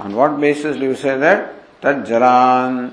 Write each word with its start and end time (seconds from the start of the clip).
On 0.00 0.14
what 0.14 0.40
basis 0.40 0.76
do 0.76 0.82
you 0.82 0.96
say 0.96 1.16
that? 1.18 1.80
Tad 1.80 2.04
jalan. 2.04 2.92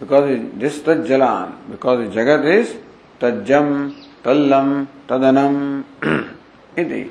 Because 0.00 0.50
this 0.54 0.82
tad 0.82 0.98
jalan, 0.98 1.70
because 1.70 2.08
jagat 2.14 2.44
is 2.44 2.76
tajjam, 3.20 3.94
tallam, 4.22 4.88
tadanam, 5.06 5.84
iti. 6.76 7.10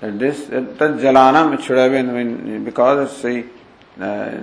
That 0.00 0.18
this 0.18 0.46
tad 0.46 0.98
jalanam, 0.98 1.54
it 1.54 1.62
should 1.62 1.78
have 1.78 1.92
been, 1.92 2.10
I 2.10 2.24
mean, 2.24 2.64
because 2.64 3.12
it's 3.12 3.22
the, 3.22 3.44
uh, 4.04 4.40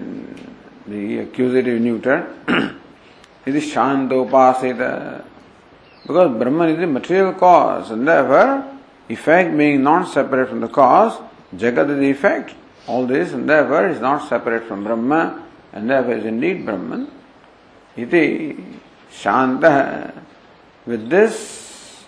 the 0.88 1.19
accusative 1.19 1.81
neuter, 1.81 2.33
it 3.45 3.55
is 3.55 3.65
shantopasita. 3.65 5.23
Because 6.03 6.38
Brahman 6.38 6.69
is 6.69 6.79
the 6.79 6.88
material 6.88 7.33
cause, 7.33 7.91
and 7.91 8.07
therefore, 8.07 8.63
effect 9.09 9.57
being 9.57 9.83
non 9.83 10.05
separate 10.07 10.47
from 10.47 10.61
the 10.61 10.69
cause, 10.69 11.19
Jagat 11.55 11.89
is 11.89 11.99
the 11.99 12.09
effect. 12.09 12.53
All 12.87 13.05
this, 13.05 13.33
and 13.33 13.49
therefore, 13.49 13.89
is 13.89 13.99
not 13.99 14.29
separate 14.29 14.67
from 14.67 14.83
Brahma, 14.83 15.43
and 15.73 15.89
therefore 15.89 16.13
is 16.13 16.25
indeed 16.25 16.65
Brahman. 16.65 17.11
Iti 17.95 18.63
Shanta. 19.11 20.23
With 20.85 21.09
this, 21.09 22.05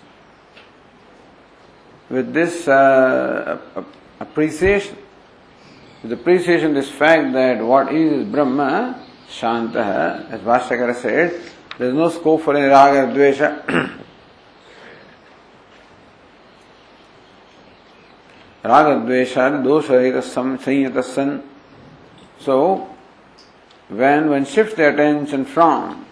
with 2.08 2.32
this 2.32 2.66
uh, 2.66 3.58
appreciation, 4.18 4.96
with 6.02 6.12
appreciation 6.12 6.72
this 6.72 6.90
fact 6.90 7.34
that 7.34 7.62
what 7.62 7.92
is 7.94 8.26
Brahma, 8.26 9.06
Shanta, 9.28 10.26
as 10.30 10.40
Bhashyakara 10.40 10.94
said, 10.96 11.40
there 11.76 11.88
is 11.88 11.94
no 11.94 12.08
scope 12.08 12.42
for 12.42 12.56
any 12.56 12.66
raga 12.66 13.12
dvesha. 13.12 14.00
Raga 18.62 19.00
dvesha 19.00 19.62
dosha 19.62 20.22
samsayata 20.22 21.02
san. 21.02 21.42
So, 22.38 22.88
when 23.88 24.30
one 24.30 24.44
shifts 24.44 24.74
the 24.74 24.88
attention 24.92 25.44
from 25.44 26.06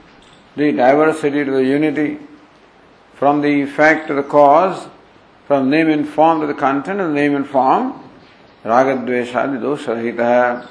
the 0.56 0.72
diversity 0.72 1.44
to 1.44 1.50
the 1.50 1.64
unity, 1.64 2.18
from 3.14 3.40
the 3.40 3.62
effect 3.62 4.08
to 4.08 4.14
the 4.14 4.22
cause, 4.22 4.88
from 5.46 5.70
name 5.70 5.88
and 5.88 6.08
form 6.08 6.40
to 6.40 6.46
the 6.46 6.54
content 6.54 6.98
the 6.98 7.08
name 7.08 7.34
and 7.34 7.46
form, 7.46 8.02
raga 8.64 8.96
dvesha 8.96 9.46
dosha 9.60 10.68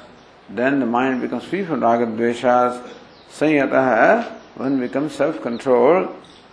then 0.50 0.80
the 0.80 0.86
mind 0.86 1.20
becomes 1.20 1.44
free 1.44 1.64
from 1.64 1.80
raga 1.80 2.06
dveshas, 2.06 2.86
sanyata 3.30 4.38
one 4.58 4.80
becomes 4.80 5.14
self-controlled, 5.14 6.08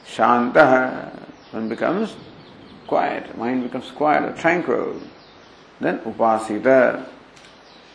shanta, 0.06 1.12
one 1.52 1.68
becomes 1.68 2.16
quiet, 2.86 3.36
mind 3.36 3.64
becomes 3.64 3.90
quiet, 3.92 4.38
tranquil. 4.38 5.02
Then 5.80 6.00
upasita, 6.00 7.06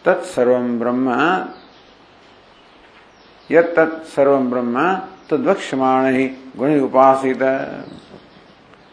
tat 0.04 0.22
sarvam 0.22 0.78
brahma, 0.78 1.54
yat 3.48 3.74
tat 3.74 4.04
sarvam 4.04 4.50
brahma, 4.50 5.08
tad 5.28 5.40
vakshamanahi 5.40 6.52
guni 6.56 6.88
upasita. 6.88 7.88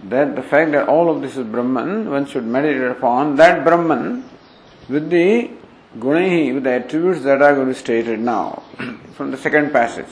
That 0.04 0.36
the 0.36 0.44
fact 0.44 0.72
that 0.74 0.88
all 0.88 1.10
of 1.10 1.22
this 1.22 1.38
is 1.38 1.46
Brahman, 1.48 2.10
one 2.10 2.28
should 2.28 2.46
meditate 2.46 2.92
upon 2.92 3.36
that 3.38 3.66
Brahman 3.66 4.30
with 4.88 5.10
the 5.10 5.50
gunahi, 5.98 6.54
with 6.54 6.64
the 6.64 6.74
attributes 6.74 7.24
that 7.24 7.42
are 7.42 7.56
going 7.56 7.68
to 7.68 7.74
be 7.74 7.80
stated 7.80 8.20
now 8.20 8.62
from 9.14 9.32
the 9.32 9.38
second 9.38 9.72
passage. 9.72 10.06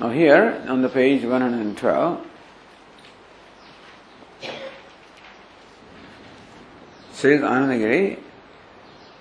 Now 0.00 0.10
here 0.10 0.64
on 0.68 0.82
the 0.82 0.88
page 0.88 1.22
112, 1.22 2.26
says 7.18 7.40
Anandagiri, 7.40 8.16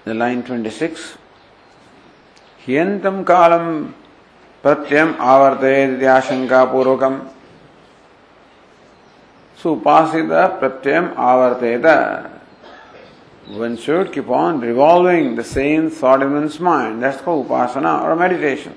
the 0.05 0.13
line 0.13 0.43
26, 0.43 1.17
कियंतम 2.65 3.21
कालम 3.27 3.65
प्रत्यम 4.63 5.13
आवर्तयेद 5.33 6.03
आशंका 6.15 6.63
पूर्वकम 6.71 7.17
सुपासित 9.61 10.31
प्रत्यम 10.59 11.07
आवर्तयेत 11.27 11.85
one 13.61 13.77
should 13.77 14.11
keep 14.11 14.29
on 14.29 14.59
revolving 14.59 15.35
the 15.35 15.43
same 15.43 15.89
thought 15.89 16.21
in 16.21 16.33
one's 16.33 16.59
mind. 16.59 17.01
That's 17.01 17.21
called 17.21 17.47
upasana 17.47 18.03
or 18.03 18.13
meditation. 18.17 18.75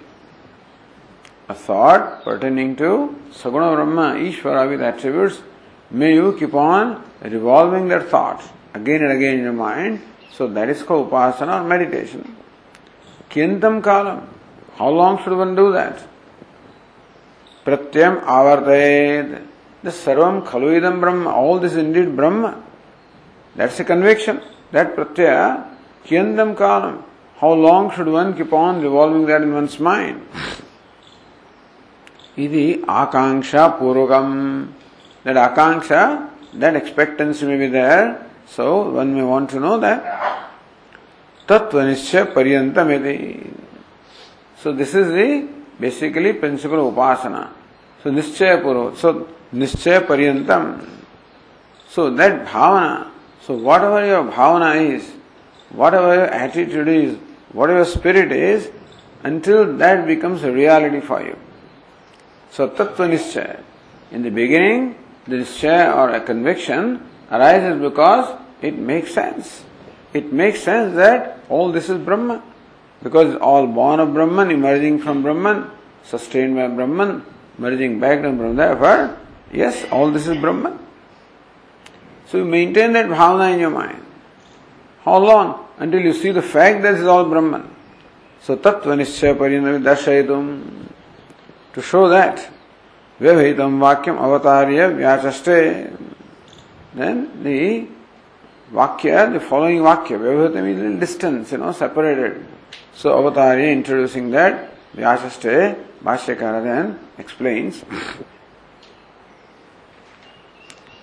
A 1.48 1.54
thought 1.54 2.22
pertaining 2.22 2.76
to 2.76 3.16
Saguna 3.32 3.74
Brahma, 3.74 4.14
Ishvara 4.14 4.68
with 4.70 4.80
attributes, 4.80 5.42
may 5.90 6.14
you 6.14 6.36
keep 6.38 6.54
on 6.54 7.02
revolving 7.24 7.88
that 7.88 8.08
thought 8.08 8.48
again 8.74 9.02
and 9.02 9.12
again 9.12 9.38
in 9.38 9.44
your 9.44 9.52
mind. 9.52 10.00
So 10.32 10.46
that 10.48 10.68
is 10.68 10.82
called 10.82 11.10
upasana 11.10 11.60
or 11.60 11.64
meditation. 11.68 12.36
Kintam 13.28 13.82
kalam. 13.82 14.26
How 14.76 14.88
long 14.88 15.22
should 15.22 15.36
one 15.36 15.54
do 15.54 15.72
that? 15.72 16.02
Pratyam 17.64 18.24
avartayed. 18.24 19.46
The 19.82 19.90
sarvam 19.90 20.46
khaluidam 20.46 21.00
Brahma. 21.00 21.30
All 21.30 21.58
this 21.58 21.72
is 21.72 21.78
indeed 21.78 22.16
Brahma. 22.16 22.62
That's 23.56 23.78
a 23.80 23.84
conviction. 23.84 24.40
That 24.72 24.94
pratyaya, 24.94 25.66
kiyandam 26.06 26.54
kalam. 26.54 27.02
How 27.38 27.52
long 27.52 27.90
should 27.90 28.06
one 28.06 28.36
keep 28.36 28.52
on 28.52 28.80
revolving 28.82 29.26
that 29.26 29.42
in 29.42 29.52
one's 29.52 29.80
mind? 29.80 30.26
Idi 32.36 32.80
akanksha 32.84 33.78
purvakam. 33.78 34.72
That 35.24 35.36
akanksha, 35.36 36.30
that 36.54 36.76
expectancy 36.76 37.46
may 37.46 37.58
be 37.58 37.66
there. 37.66 38.29
So 38.50 38.90
one 38.90 39.14
may 39.14 39.22
want 39.22 39.50
to 39.50 39.60
know 39.60 39.78
that. 39.78 40.50
Tattvanischa 41.46 42.32
paryantam 42.32 43.54
So 44.56 44.72
this 44.72 44.92
is 44.92 45.06
the 45.08 45.48
basically 45.78 46.32
principle 46.32 46.88
of 46.88 46.94
upasana. 46.94 47.50
So 48.02 48.10
nischaya 48.10 48.60
purva. 48.60 48.96
So 48.96 49.28
nischaya. 49.54 50.86
So 51.88 52.10
that 52.10 52.46
bhavana, 52.46 53.08
so 53.40 53.54
whatever 53.54 54.04
your 54.04 54.24
bhavana 54.24 54.94
is, 54.94 55.08
whatever 55.70 56.14
your 56.14 56.26
attitude 56.26 56.88
is, 56.88 57.16
whatever 57.52 57.78
your 57.78 57.86
spirit 57.86 58.32
is, 58.32 58.68
until 59.22 59.76
that 59.76 60.06
becomes 60.06 60.42
a 60.42 60.50
reality 60.50 61.00
for 61.00 61.22
you. 61.22 61.38
So 62.50 62.68
tattva. 62.68 63.60
In 64.10 64.22
the 64.22 64.30
beginning, 64.30 64.96
the 65.28 65.36
nischaya 65.36 65.94
or 65.94 66.10
a 66.10 66.20
conviction 66.20 67.09
arises 67.30 67.80
because 67.80 68.38
it 68.62 68.76
makes 68.76 69.14
sense. 69.14 69.64
It 70.12 70.32
makes 70.32 70.62
sense 70.62 70.94
that 70.96 71.38
all 71.48 71.70
this 71.72 71.88
is 71.88 71.98
Brahman. 71.98 72.42
Because 73.02 73.36
all 73.36 73.66
born 73.66 74.00
of 74.00 74.12
Brahman, 74.12 74.50
emerging 74.50 74.98
from 75.00 75.22
Brahman, 75.22 75.70
sustained 76.02 76.56
by 76.56 76.68
Brahman, 76.68 77.24
merging 77.58 77.98
back 77.98 78.22
to 78.22 78.30
Brahman. 78.32 78.56
Therefore, 78.56 79.16
yes, 79.52 79.86
all 79.90 80.10
this 80.10 80.26
is 80.26 80.36
Brahman. 80.36 80.78
So 82.26 82.38
you 82.38 82.44
maintain 82.44 82.92
that 82.92 83.06
bhavana 83.06 83.54
in 83.54 83.60
your 83.60 83.70
mind. 83.70 84.04
How 85.02 85.18
long? 85.18 85.66
Until 85.78 86.00
you 86.00 86.12
see 86.12 86.30
the 86.30 86.42
fact 86.42 86.82
that 86.82 86.94
is 86.94 87.06
all 87.06 87.24
Brahman. 87.24 87.74
So 88.42 88.56
tattva 88.56 88.96
nischaya 88.96 89.34
parinami 89.34 89.82
darshayitum. 89.82 90.88
To 91.72 91.82
show 91.82 92.08
that, 92.08 92.50
vyavhitam 93.20 93.78
vakyam 93.78 94.18
avatarya 94.18 94.92
vyachaste. 94.92 96.09
Then 96.94 97.42
the 97.42 97.86
Vakya, 98.72 99.32
the 99.32 99.40
following 99.40 99.78
Vakya, 99.78 100.18
Vyavatam 100.18 100.64
means 100.64 100.80
in 100.80 100.98
distance, 100.98 101.52
you 101.52 101.58
know, 101.58 101.72
separated. 101.72 102.46
So 102.94 103.12
Avatari 103.12 103.72
introducing 103.72 104.30
that, 104.30 104.70
Vyasaste, 104.94 105.86
Bhashyakara 106.02 106.62
then 106.62 106.98
explains 107.18 107.84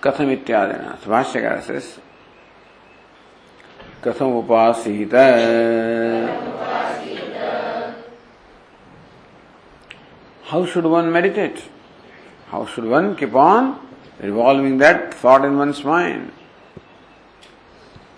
कथम 0.00 0.46
so 1.02 1.10
bhashyakara 1.10 1.62
says, 1.62 1.98
katham 4.02 4.42
upasita, 4.42 5.18
how 10.44 10.66
should 10.66 10.84
one 10.84 11.12
meditate? 11.12 11.62
How 12.48 12.66
should 12.66 12.84
one 12.84 13.16
keep 13.16 13.34
on 13.34 13.87
revolving 14.20 14.78
that 14.78 15.14
thought 15.14 15.44
in 15.44 15.56
one's 15.56 15.84
mind? 15.84 16.32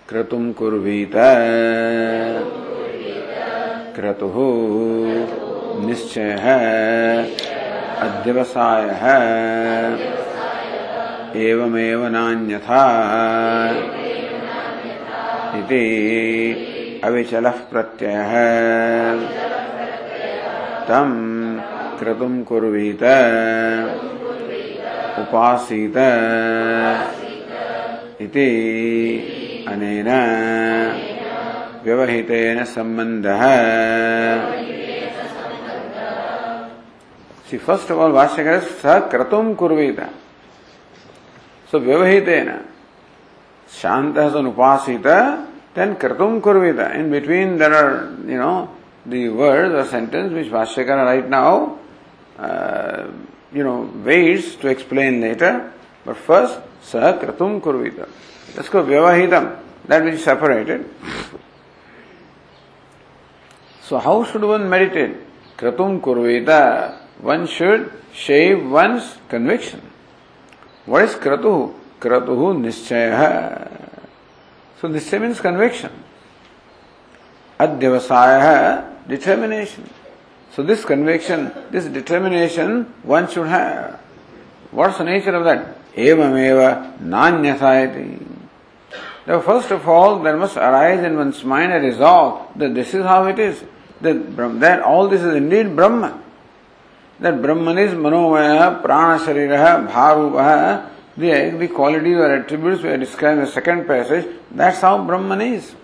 क्रतुम 0.09 0.51
कुर्वीत 0.59 1.13
क्रतु 3.95 4.27
निश्चय 5.85 6.31
है 6.45 6.57
अध्यवसाय 8.07 8.89
है 9.03 9.15
एवमेव 11.45 12.05
नान्यथा 12.17 12.81
इति 15.59 15.83
अविचलः 17.03 17.63
प्रत्ययः 17.71 18.33
तं 20.89 21.13
क्रतुं 21.99 22.33
कुर्वीत 22.49 23.03
उपासीत 25.19 25.97
इति 28.21 28.47
अनेन 29.71 30.09
व्यवहितेन 31.83 32.63
संबंधः 32.75 33.43
सी 37.49 37.57
फ़र्स्ट 37.57 37.91
ऑफ़ 37.91 37.99
ऑल 37.99 38.11
भाष्यकर 38.11 38.59
स 38.59 38.99
क्रतुम 39.11 39.53
कुर्वीत 39.61 39.99
सो 41.71 41.79
व्यवहितेन 41.79 42.51
शांत 43.81 44.17
इज़ 44.27 44.37
एन 44.37 44.47
उपासित 44.47 45.07
then 45.73 45.95
kratum 45.95 46.41
kurvita. 46.41 46.93
In 46.95 47.09
between 47.11 47.57
there 47.57 47.73
are, 47.73 48.09
you 48.27 48.37
know, 48.37 48.69
the 49.05 49.29
words 49.29 49.73
or 49.73 49.89
sentence 49.89 50.33
which 50.33 50.47
Bhashyakara 50.47 51.05
right 51.05 51.29
now 51.29 51.79
uh, 52.37 53.07
you 53.53 53.63
know, 53.63 53.89
waits 54.03 54.55
to 54.55 54.67
explain 54.67 55.21
later. 55.21 55.71
But 56.05 56.17
first, 56.17 56.59
Sa 56.81 57.17
Kratum 57.19 57.61
Kurvita. 57.61 58.07
Let's 58.55 58.69
go 58.69 58.83
Vyavahitam, 58.83 59.59
that 59.87 60.03
which 60.03 60.15
is 60.15 60.23
separated. 60.23 60.89
So 63.83 63.99
how 63.99 64.23
should 64.23 64.43
one 64.43 64.69
meditate? 64.69 65.17
Kratum 65.57 66.01
Kurvita. 66.01 66.97
One 67.21 67.45
should 67.45 67.91
shave 68.13 68.65
one's 68.69 69.17
conviction. 69.29 69.81
What 70.85 71.03
is 71.03 71.15
kratuhu? 71.15 71.75
Kratuhu 71.99 72.57
nischaya. 72.57 73.69
So 74.79 74.87
nischaya 74.87 75.21
means 75.21 75.39
conviction. 75.39 75.91
Adyavasaya, 77.59 79.07
determination. 79.07 79.87
So 80.53 80.63
this 80.63 80.83
conviction, 80.83 81.51
this 81.71 81.85
determination 81.85 82.93
one 83.03 83.29
should 83.29 83.47
have. 83.47 83.99
What's 84.71 84.97
the 84.97 85.05
nature 85.05 85.33
of 85.35 85.45
that? 85.45 85.93
Evameva 85.93 86.97
nanyasayati. 86.99 88.27
Now 89.27 89.39
first 89.41 89.71
of 89.71 89.87
all, 89.87 90.19
there 90.19 90.35
must 90.37 90.57
arise 90.57 91.03
in 91.03 91.15
one's 91.15 91.43
mind 91.43 91.71
a 91.71 91.79
resolve 91.79 92.57
that 92.57 92.73
this 92.73 92.93
is 92.93 93.03
how 93.03 93.27
it 93.27 93.39
is. 93.39 93.63
That, 94.01 94.35
that 94.59 94.81
all 94.81 95.07
this 95.07 95.21
is 95.21 95.35
indeed 95.35 95.75
Brahman. 95.75 96.21
that 97.21 97.39
Brahman 97.39 97.77
is 97.77 97.91
Manomaya, 97.91 98.81
Prana 98.81 99.23
Sharira, 99.23 99.87
Bharupa, 99.87 100.89
the, 101.15 101.55
the 101.57 101.67
qualities 101.67 102.17
or 102.17 102.33
attributes 102.33 102.81
we 102.81 102.89
are 102.89 102.97
described 102.97 103.39
in 103.39 103.45
the 103.45 103.51
second 103.51 103.85
passage, 103.85 104.27
that's 104.49 104.81
how 104.81 105.05
Brahman 105.05 105.41
is. 105.41 105.75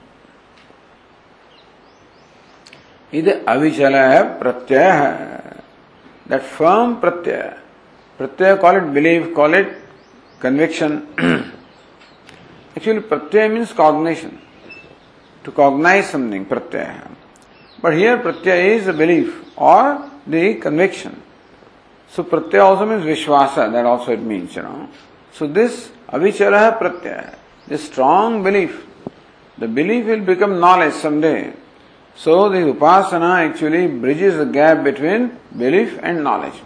इति 3.13 3.31
अविचलः 3.47 4.21
प्रत्यय। 4.39 4.89
That 6.29 6.41
firm 6.41 6.93
प्रत्यय। 7.01 7.41
प्रत्यय 8.19 8.55
call 8.55 8.77
it 8.77 8.83
believe 8.95 9.33
call 9.35 9.55
it 9.55 9.77
conviction 10.41 11.01
actually 12.77 12.99
Pratyaya 12.99 13.47
means 13.49 13.71
cognition 13.73 14.31
to 15.45 15.51
cognise 15.51 16.05
something 16.05 16.45
Pratyaya. 16.45 16.85
But 17.83 17.93
here 17.93 18.17
प्रत्यय 18.17 18.75
is 18.75 18.89
a 18.89 18.93
belief 18.97 19.59
और 19.71 19.93
the 20.29 20.53
conviction 20.63 21.11
so 22.13 22.23
प्रत्यय 22.23 22.61
also 22.61 22.85
means 22.85 23.03
विश्वास 23.05 23.55
that 23.59 23.85
also 23.85 24.11
it 24.11 24.19
means 24.31 24.57
you 24.57 24.63
know 24.63 24.87
so 25.35 25.47
this 25.59 25.71
Avichal 26.13 26.59
Pratyaya 26.79 27.23
this 27.69 27.85
strong 27.85 28.43
belief 28.43 28.83
the 29.59 29.69
belief 29.77 30.05
will 30.05 30.21
become 30.25 30.51
knowledge 30.65 30.93
someday 31.01 31.33
So 32.17 32.49
the 32.49 32.57
upasana 32.73 33.47
actually 33.47 33.85
bridges 33.85 34.37
the 34.37 34.45
gap 34.45 34.83
between 34.83 35.37
belief 35.55 35.99
and 36.01 36.23
knowledge. 36.23 36.59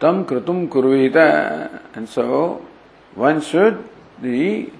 Tam 0.00 0.24
krutum 0.24 0.68
kurvita, 0.70 1.80
and 1.94 2.08
so 2.08 2.64
one 3.14 3.42
should 3.42 3.86
the 4.22 4.72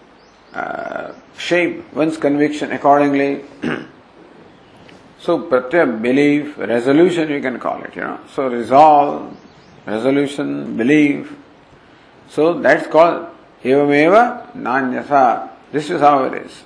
uh, 0.55 1.13
shape 1.37 1.93
one's 1.93 2.17
conviction 2.17 2.73
accordingly. 2.73 3.45
So 5.21 5.43
pratyaya, 5.43 6.01
belief, 6.01 6.57
resolution 6.57 7.29
you 7.29 7.41
can 7.41 7.59
call 7.59 7.83
it, 7.83 7.97
you 7.97 8.03
know. 8.03 8.21
So 8.35 8.47
resolve, 8.47 9.37
resolution, 9.85 10.77
belief. 10.77 11.35
So 12.29 12.55
that's 12.61 12.87
called 12.87 13.27
evameva 13.65 14.55
nanyasa. 14.55 15.51
This 15.73 15.91
is 15.91 16.01
how 16.01 16.23
it 16.23 16.35
is. 16.35 16.63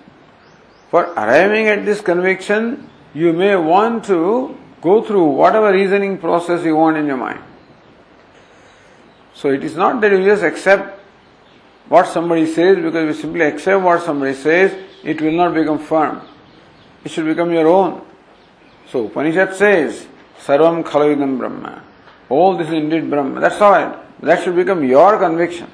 For 0.93 1.05
arriving 1.05 1.69
at 1.69 1.87
this 1.87 2.03
conviction, 2.03 2.87
you 3.15 3.33
may 3.33 3.57
want 3.57 4.05
to 4.13 4.55
go 4.83 5.03
through 5.03 5.25
whatever 5.25 5.73
reasoning 5.73 6.19
process 6.19 6.67
you 6.67 6.77
want 6.77 6.99
in 6.99 7.07
your 7.07 7.17
mind. 7.17 7.43
So 9.33 9.49
it 9.49 9.65
is 9.65 9.75
not 9.75 10.03
that 10.03 10.13
you 10.13 10.23
just 10.23 10.43
accept 10.43 11.01
what 11.89 12.09
somebody 12.09 12.45
says 12.45 12.77
because 12.77 13.07
you 13.07 13.15
simply 13.23 13.41
accept 13.41 13.83
what 13.83 14.03
somebody 14.03 14.35
says, 14.35 14.77
it 15.03 15.19
will 15.23 15.33
not 15.33 15.55
become 15.55 15.79
firm. 15.79 16.21
It 17.05 17.11
should 17.11 17.25
become 17.25 17.51
your 17.53 17.69
own. 17.69 18.05
So 18.91 19.07
Upanishad 19.07 19.55
says, 19.55 20.07
Sarvam 20.45 20.85
Khalavidam 20.85 21.39
Brahma. 21.39 21.83
All 22.29 22.59
this 22.59 22.69
is 22.69 22.75
indeed 22.75 23.09
Brahma. 23.09 23.41
That's 23.41 23.63
all. 23.63 23.99
That 24.21 24.45
should 24.45 24.57
become 24.57 24.85
your 24.85 25.19
conviction. 25.19 25.71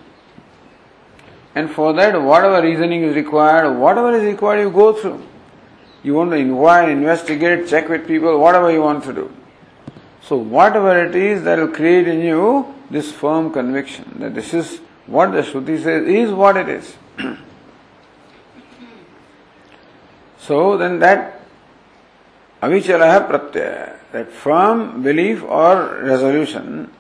And 1.55 1.71
for 1.71 1.93
that, 1.95 2.21
whatever 2.21 2.62
reasoning 2.62 3.02
is 3.02 3.17
required, 3.17 3.78
whatever 3.78 4.14
is 4.14 4.25
required, 4.25 4.61
you 4.61 4.71
go 4.71 4.93
through. 4.93 5.26
You 6.02 6.14
want 6.14 6.31
to 6.31 6.37
inquire, 6.37 6.90
investigate, 6.90 7.69
check 7.69 7.88
with 7.88 8.07
people, 8.07 8.38
whatever 8.38 8.71
you 8.71 8.83
want 8.83 9.05
to 9.05 9.12
do. 9.12 9.35
So, 10.23 10.37
whatever 10.37 11.07
it 11.07 11.17
is 11.17 11.43
that 11.45 11.59
will 11.59 11.69
create 11.69 12.07
in 12.07 12.21
you 12.21 12.75
this 12.90 13.11
firm 13.12 13.52
conviction 13.52 14.17
that 14.19 14.35
this 14.35 14.55
is 14.55 14.81
what 15.07 15.33
the 15.33 15.43
Shruti 15.43 15.83
says 15.83 16.07
is 16.07 16.31
what 16.31 16.57
it 16.57 16.69
is. 16.69 16.97
so, 20.38 20.76
then 20.76 20.99
that 20.99 21.40
avichalaha 22.62 23.28
pratyaya, 23.28 23.97
that 24.12 24.31
firm 24.31 25.02
belief 25.02 25.43
or 25.43 26.00
resolution, 26.02 26.93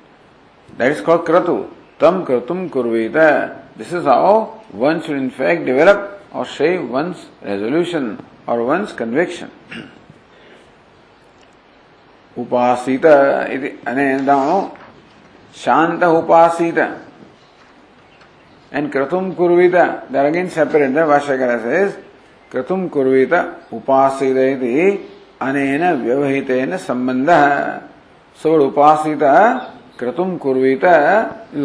that 0.76 0.92
is 0.92 1.00
called 1.00 1.24
kratu. 1.26 1.70
Tam 1.98 2.24
kratum 2.24 2.70
kurvita. 2.70 3.67
This 3.78 3.92
is 3.92 4.04
how 4.04 4.60
one 4.72 5.00
should 5.02 5.16
in 5.16 5.30
fact 5.30 5.64
develop 5.64 6.20
or 6.32 6.44
shape 6.44 6.80
one's 6.82 7.26
resolution 7.40 8.18
or 8.46 8.64
one's 8.64 8.92
conviction. 8.92 9.50
उपासीत 12.36 13.06
शांत 15.54 16.02
उपासीत 16.04 16.78
and 18.72 18.90
क्रतुम 18.92 19.30
कुर्वीत 19.38 19.74
there 20.12 20.24
again 20.26 20.48
separate 20.56 20.90
the 20.94 20.98
क्रतुम 22.52 22.86
कुर्वीत 22.96 23.34
उपासीत 23.74 24.36
अनेन 25.46 25.84
व्यवहितेन 26.04 26.76
संबंधः 26.88 27.46
सो 28.38 28.58
उपासीत 28.66 29.22
क्रतुम 29.98 30.36
कुर्वीत 30.44 30.84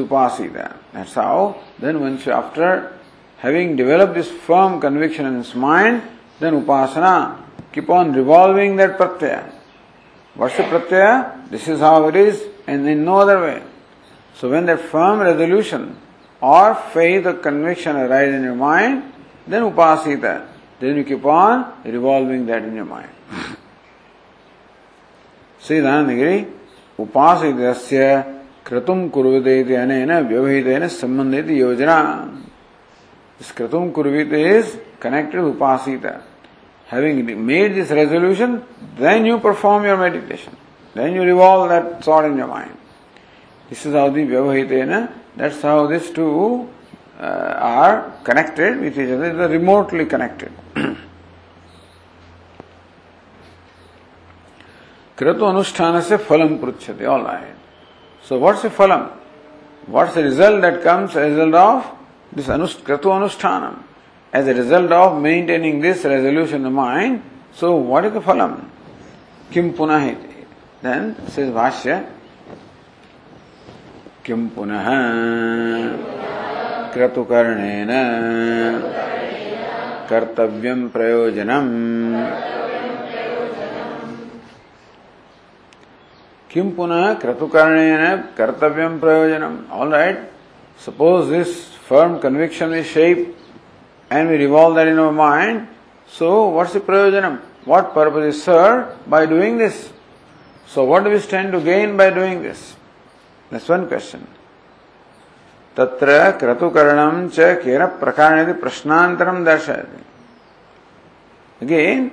उपासीत 0.02 0.58
That's 0.93 1.15
how 1.15 1.61
then 1.79 2.01
once 2.01 2.27
after 2.27 2.99
having 3.39 3.77
developed 3.77 4.15
this 4.15 4.31
firm 4.31 4.81
conviction 4.81 5.27
in 5.27 5.37
his 5.37 5.55
mind, 5.55 6.03
then 6.41 6.55
upasana, 6.65 7.41
keep 7.73 7.89
on 7.91 8.13
revolving 8.13 8.77
that 8.77 8.99
pratyaya. 8.99 9.53
What's 10.35 10.57
the 10.57 10.65
pratyaya? 10.65 11.49
This 11.51 11.69
is 11.69 11.81
how 11.81 12.09
it 12.09 12.17
is 12.17 12.45
and 12.67 12.89
in 12.89 13.05
no 13.05 13.19
other 13.19 13.41
way. 13.41 13.63
So 14.35 14.51
when 14.51 14.67
that 14.67 14.81
firm 14.81 15.21
resolution 15.21 15.99
or 16.41 16.75
faith 16.75 17.27
or 17.27 17.35
conviction 17.35 17.97
arise 17.97 18.33
in 18.33 18.43
your 18.43 18.55
mind, 18.55 19.13
then 19.47 19.63
upasita. 19.63 20.47
Then 20.81 20.97
you 20.97 21.05
keep 21.05 21.25
on 21.25 21.83
revolving 21.85 22.47
that 22.47 22.63
in 22.63 22.75
your 22.75 22.85
mind. 22.85 23.11
श्रीदानगिरी 25.69 26.37
उपासितस्य 27.01 28.03
क्रतुम 28.17 28.42
कृतुम 28.66 29.08
कुरुते 29.14 29.56
अनेन 29.76 30.12
व्यवहितेन 30.28 30.88
संबंधित 30.90 31.50
योजना। 31.52 31.98
कृतुम 33.58 33.90
कुरुते 33.92 34.42
is 34.58 34.76
connected 35.02 35.42
उपासित। 35.42 36.06
Having 36.90 37.30
made 37.48 37.74
this 37.74 37.92
resolution 37.92 38.56
then 39.00 39.26
you 39.26 39.38
perform 39.40 39.86
your 39.86 39.98
meditation 39.98 40.58
then 40.96 41.16
you 41.16 41.24
revolve 41.24 41.70
that 41.70 42.04
thought 42.06 42.26
in 42.26 42.40
your 42.40 42.50
mind 42.50 42.76
this 43.70 43.86
is 43.88 43.96
how 43.98 44.10
the 44.10 44.24
व्यवहितेन 44.24 44.92
that's 45.38 45.66
how 45.66 45.88
this 45.88 46.14
two 46.16 46.28
are 47.22 47.96
connected 48.26 48.80
with 48.80 48.98
is 49.00 49.12
other 49.14 49.50
remotely 49.50 50.06
connected 50.14 50.52
कृत 55.18 55.44
अनुष्ठान 55.44 56.00
से 56.02 56.18
फलम 56.30 56.56
पृछते 56.58 57.06
all 57.06 57.26
right 57.28 57.63
So 58.24 58.38
what's 58.40 58.62
the 58.62 58.70
phalam? 58.70 59.10
What's 59.88 60.14
the 60.14 60.24
result 60.24 60.62
that 60.62 60.82
comes 60.82 61.16
as 61.16 61.38
a 61.38 61.46
result 61.46 61.56
of 61.56 61.86
this 62.32 62.50
anust- 62.50 62.84
kratu 62.84 63.12
anushthanam? 63.12 63.76
As 64.32 64.48
a 64.48 64.54
result 64.54 64.92
of 64.92 65.22
maintaining 65.22 65.82
this 65.82 66.06
resolution 66.06 66.66
of 66.66 66.72
mind, 66.72 67.22
so 67.54 67.76
what 67.76 68.06
is 68.06 68.14
the 68.14 68.22
phalam? 68.22 68.62
Kim 69.52 69.74
punahiti. 69.74 70.46
Then 70.82 71.16
says 71.28 71.50
Bhashya, 71.50 72.04
किम 74.26 74.50
पुनः 74.56 74.88
क्रतुकर्णेन 76.94 77.92
कर्तव्यं 80.10 80.90
प्रयोजनम् 80.90 82.63
पुनः 86.76 87.14
क्रतुकर्णेन 87.22 88.04
कर्तव्यं 88.38 89.00
प्रयोजनम् 89.00 89.58
all 89.80 89.94
right 89.94 90.30
suppose 90.86 91.30
this 91.32 91.56
firm 91.90 92.18
conviction 92.18 92.74
is 92.74 92.86
shape 92.88 93.34
and 94.12 94.30
we 94.30 94.38
revolve 94.38 94.76
that 94.76 94.88
in 94.88 95.00
our 95.00 95.12
mind 95.12 95.68
so 96.08 96.50
what's 96.50 96.74
the 96.74 96.80
prayojanam 96.80 97.40
what 97.66 97.94
purpose 97.94 98.36
is 98.36 98.44
served 98.44 99.10
by 99.10 99.26
doing 99.26 99.58
this 99.58 99.92
so 100.68 100.84
what 100.84 101.04
do 101.04 101.10
we 101.10 101.20
stand 101.20 101.52
to 101.52 101.60
gain 101.60 101.98
by 101.98 102.10
doing 102.10 102.44
this 102.44 102.76
That's 103.52 103.70
one 103.70 103.88
question. 103.88 104.22
तत्र 105.78 106.10
क्रतुकरणं 106.40 107.28
च 107.36 107.40
केन 107.64 107.86
प्रकारेण 108.00 108.52
प्रश्नान्तरं 108.62 109.44
दर्शयति 109.44 110.02
Again, 111.62 112.10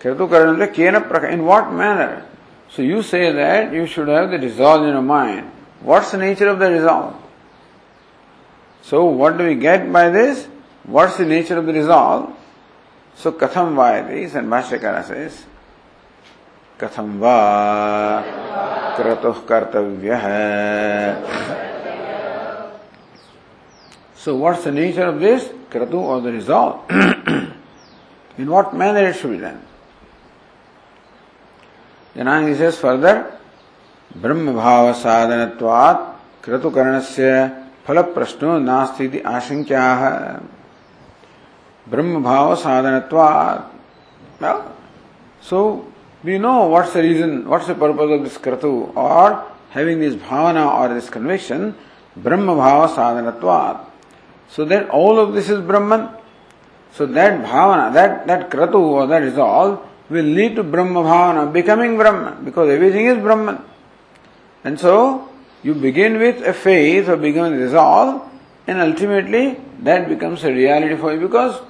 क्रतुकरणं 0.00 0.66
च 0.66 0.68
केन 0.74 0.98
प्रकार 1.08 1.32
in 1.32 1.44
what 1.44 1.72
manner? 1.72 2.24
So 2.74 2.80
you 2.80 3.02
say 3.02 3.30
that 3.32 3.72
you 3.72 3.86
should 3.86 4.08
have 4.08 4.30
the 4.30 4.38
resolve 4.38 4.82
in 4.84 4.88
your 4.88 5.02
mind. 5.02 5.50
What's 5.80 6.12
the 6.12 6.16
nature 6.16 6.48
of 6.48 6.58
the 6.58 6.70
resolve? 6.70 7.14
So 8.80 9.04
what 9.04 9.36
do 9.36 9.44
we 9.44 9.56
get 9.56 9.92
by 9.92 10.08
this? 10.08 10.48
What's 10.84 11.18
the 11.18 11.26
nature 11.26 11.58
of 11.58 11.66
the 11.66 11.74
resolve? 11.74 12.34
So 13.14 13.32
katham 13.32 13.74
vayati, 13.74 14.34
and 14.34 14.48
Bhashyakara 14.48 15.04
says, 15.04 15.44
katham 16.78 17.18
va 17.18 18.24
kratuh 18.96 19.44
kartavya 19.44 20.18
So 24.14 24.36
what's 24.36 24.64
the 24.64 24.72
nature 24.72 25.04
of 25.04 25.20
this? 25.20 25.44
Kratu 25.68 25.94
or 25.94 26.22
the 26.22 26.32
resolve? 26.32 26.90
in 28.38 28.50
what 28.50 28.74
manner 28.74 29.08
it 29.08 29.16
should 29.16 29.32
be 29.32 29.38
done? 29.38 29.62
जनांग 32.16 32.54
से 32.56 32.70
further 32.70 33.18
ब्रह्म 34.10 34.52
भाव 34.54 34.92
साधन 34.92 35.44
क्रतुकर्ण 36.44 36.98
से 37.00 37.30
फल 37.86 38.00
प्रश्नो 38.14 38.58
नास्ती 38.58 39.20
आशंक्या। 39.26 39.84
ब्रह्म 41.86 42.22
भाव 42.22 42.54
साधन 42.54 43.00
so 45.48 45.60
we 46.24 46.38
know 46.38 46.52
what's 46.70 46.96
reason 46.96 47.42
what's 47.46 47.68
the 47.70 47.76
purpose 47.80 48.10
of 48.12 48.20
this 48.22 48.36
क्रतु 48.44 48.70
और 48.96 49.32
हैविंग 49.74 50.00
दिस 50.00 50.14
भावना 50.22 50.64
और 50.70 50.92
दिस 50.94 51.08
कन्वेक्शन 51.10 51.72
ब्रह्म 52.16 52.54
भाव 52.56 52.86
साधन 52.94 53.32
so 54.52 54.64
that 54.64 54.90
all 54.90 55.18
of 55.18 55.30
this 55.34 55.50
is 55.50 55.60
Brahman 55.70 56.08
so 56.94 57.06
that 57.06 57.40
Bhavna 57.42 57.88
that 57.90 58.26
that 58.26 58.48
क्रतु 58.50 58.84
और 58.94 59.06
that 59.08 59.22
is 59.32 59.40
all 59.40 59.76
will 60.12 60.24
lead 60.24 60.56
to 60.56 60.62
Brahma 60.62 61.00
bhavana, 61.00 61.52
becoming 61.52 61.96
Brahman, 61.96 62.44
because 62.44 62.70
everything 62.70 63.06
is 63.06 63.18
Brahman. 63.18 63.58
And 64.64 64.78
so 64.78 65.28
you 65.62 65.74
begin 65.74 66.18
with 66.18 66.42
a 66.42 66.52
faith 66.52 67.08
or 67.08 67.16
begin 67.16 67.52
with 67.52 67.60
resolve, 67.60 68.30
and 68.66 68.80
ultimately 68.80 69.58
that 69.80 70.08
becomes 70.08 70.44
a 70.44 70.52
reality 70.52 70.96
for 70.96 71.12
you 71.12 71.20
because 71.20 71.60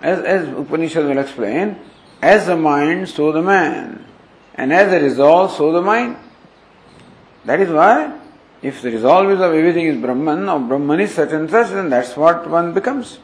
as, 0.00 0.18
as 0.24 0.48
Upanishad 0.48 1.06
will 1.06 1.18
explain, 1.18 1.78
as 2.20 2.46
the 2.46 2.56
mind, 2.56 3.08
so 3.08 3.32
the 3.32 3.42
man. 3.42 4.04
And 4.54 4.72
as 4.72 4.90
the 4.90 5.00
resolve, 5.00 5.52
so 5.52 5.72
the 5.72 5.82
mind. 5.82 6.16
That 7.44 7.60
is 7.60 7.70
why, 7.70 8.18
if 8.62 8.82
the 8.82 8.90
resolve 8.90 9.30
is 9.30 9.40
of 9.40 9.52
everything 9.52 9.86
is 9.86 10.00
Brahman, 10.00 10.48
or 10.48 10.60
Brahman 10.60 11.00
is 11.00 11.14
such 11.14 11.30
and 11.32 11.48
such, 11.50 11.70
then 11.70 11.90
that's 11.90 12.16
what 12.16 12.48
one 12.48 12.72
becomes. 12.74 13.18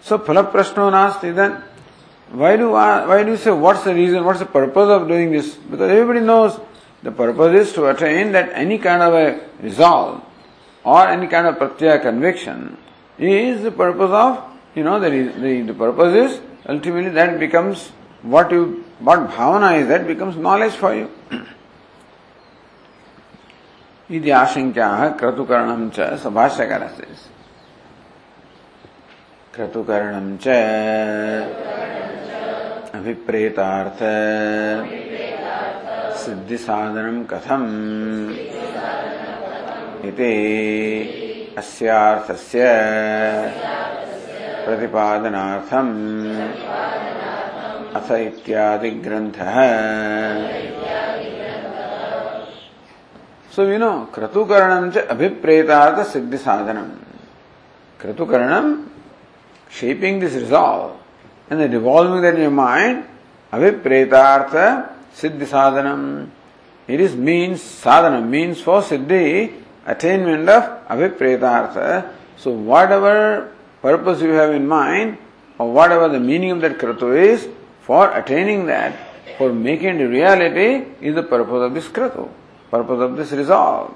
So, 0.00 0.18
phala 0.18 0.50
prashno 0.50 0.90
nasti 0.92 1.34
then. 1.34 1.62
Why 2.31 2.55
do, 2.55 2.71
why 2.71 3.23
do 3.23 3.31
you 3.31 3.37
say 3.37 3.51
what's 3.51 3.83
the 3.83 3.93
reason, 3.93 4.23
what's 4.23 4.39
the 4.39 4.45
purpose 4.45 4.89
of 4.89 5.07
doing 5.07 5.31
this? 5.31 5.55
Because 5.55 5.91
everybody 5.91 6.21
knows 6.21 6.59
the 7.03 7.11
purpose 7.11 7.67
is 7.67 7.73
to 7.73 7.87
attain 7.87 8.31
that 8.31 8.51
any 8.53 8.77
kind 8.77 9.01
of 9.01 9.13
a 9.13 9.41
resolve 9.61 10.23
or 10.83 11.07
any 11.07 11.27
kind 11.27 11.47
of 11.47 11.55
pratyaya 11.55 12.01
conviction 12.01 12.77
is 13.17 13.63
the 13.63 13.71
purpose 13.71 14.11
of, 14.11 14.43
you 14.75 14.83
know, 14.83 14.99
the, 14.99 15.09
the, 15.09 15.61
the 15.61 15.73
purpose 15.73 16.31
is 16.31 16.41
ultimately 16.67 17.09
that 17.09 17.39
becomes 17.39 17.89
what 18.21 18.51
you, 18.51 18.85
what 18.99 19.19
bhavana 19.29 19.81
is, 19.81 19.87
that 19.87 20.07
becomes 20.07 20.37
knowledge 20.37 20.73
for 20.73 20.93
you. 20.95 21.09
इति 24.11 24.29
आशंक्याः 24.29 25.07
क्रतुकरणं 25.19 25.89
च 25.95 26.19
सभाष्यकारस्य 26.23 27.05
क्रतुकर्णं 29.56 30.26
च 30.36 30.46
अभिप्रेतार्थ 32.94 34.00
सिद्धिसाधनं 36.22 37.22
कथम् 37.30 37.68
इति 40.08 40.32
अस्यार्थस्य 41.58 42.64
प्रतिपादनार्थम् 44.66 45.94
अथ 47.96 48.10
इत्यादिग्रन्थः। 48.12 49.56
So 53.54 53.62
so, 53.62 53.68
you 53.68 53.74
you 53.74 53.80
know 53.80 53.90
know, 53.90 54.92
च 54.94 55.06
अभिप्रेतार्थ 55.06 56.06
सिद्धिसाधनं 56.06 56.90
क्रतुकर्णं 58.02 58.66
Shaping 59.76 60.20
this 60.20 60.34
resolve 60.34 60.98
and 61.50 61.60
then 61.60 61.70
revolving 61.70 62.22
that 62.22 62.34
in 62.34 62.40
your 62.40 62.50
mind, 62.50 63.04
abhipretartha 63.52 64.92
siddhi 65.14 65.46
sadhanam. 65.46 66.28
It 66.88 67.00
is 67.00 67.14
means, 67.14 67.62
sadhana 67.62 68.20
means 68.20 68.60
for 68.60 68.80
siddhi, 68.80 69.62
attainment 69.84 70.48
of 70.48 70.86
abhipretartha. 70.88 72.12
So 72.36 72.50
whatever 72.50 73.52
purpose 73.82 74.20
you 74.22 74.30
have 74.30 74.52
in 74.52 74.66
mind, 74.66 75.18
or 75.58 75.72
whatever 75.72 76.08
the 76.08 76.20
meaning 76.20 76.50
of 76.52 76.60
that 76.62 76.78
kratu 76.78 77.16
is, 77.16 77.48
for 77.82 78.10
attaining 78.12 78.66
that, 78.66 78.96
for 79.38 79.52
making 79.52 80.00
it 80.00 80.04
reality, 80.04 80.86
is 81.00 81.14
the 81.14 81.22
purpose 81.22 81.62
of 81.62 81.74
this 81.74 81.86
kratu 81.88 82.28
purpose 82.70 83.00
of 83.00 83.16
this 83.16 83.32
resolve. 83.32 83.94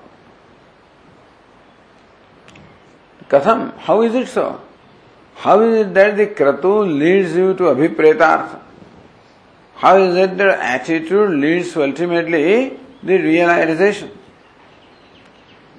Katham, 3.28 3.76
how 3.78 4.02
is 4.02 4.14
it 4.14 4.28
so? 4.28 4.60
How 5.40 5.60
is 5.60 5.86
it 5.86 5.94
that 5.94 6.18
the 6.18 6.26
kratu 6.26 6.72
leads 6.98 7.34
you 7.34 7.54
to 7.54 7.62
abhipretartha? 7.74 8.60
How 9.76 9.96
is 9.96 10.14
it 10.14 10.36
that 10.36 10.58
attitude 10.60 11.30
leads 11.30 11.72
to 11.72 11.82
ultimately 11.82 12.78
the 13.02 13.16
realization? 13.16 14.10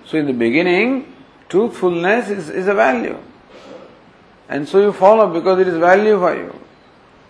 So 0.06 0.18
in 0.18 0.26
the 0.26 0.34
beginning, 0.34 1.14
truthfulness 1.48 2.30
is, 2.30 2.50
is 2.50 2.68
a 2.68 2.74
value. 2.74 3.20
And 4.50 4.68
so 4.68 4.82
you 4.82 4.92
follow 4.92 5.32
because 5.32 5.60
it 5.60 5.68
is 5.68 5.78
value 5.78 6.18
for 6.18 6.36
you. 6.36 6.60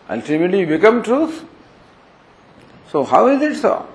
Ultimately 0.09 0.61
you 0.61 0.67
become 0.67 1.03
truth. 1.03 1.43
So 2.91 3.03
how 3.03 3.27
is 3.27 3.41
it 3.41 3.59
so? 3.59 3.89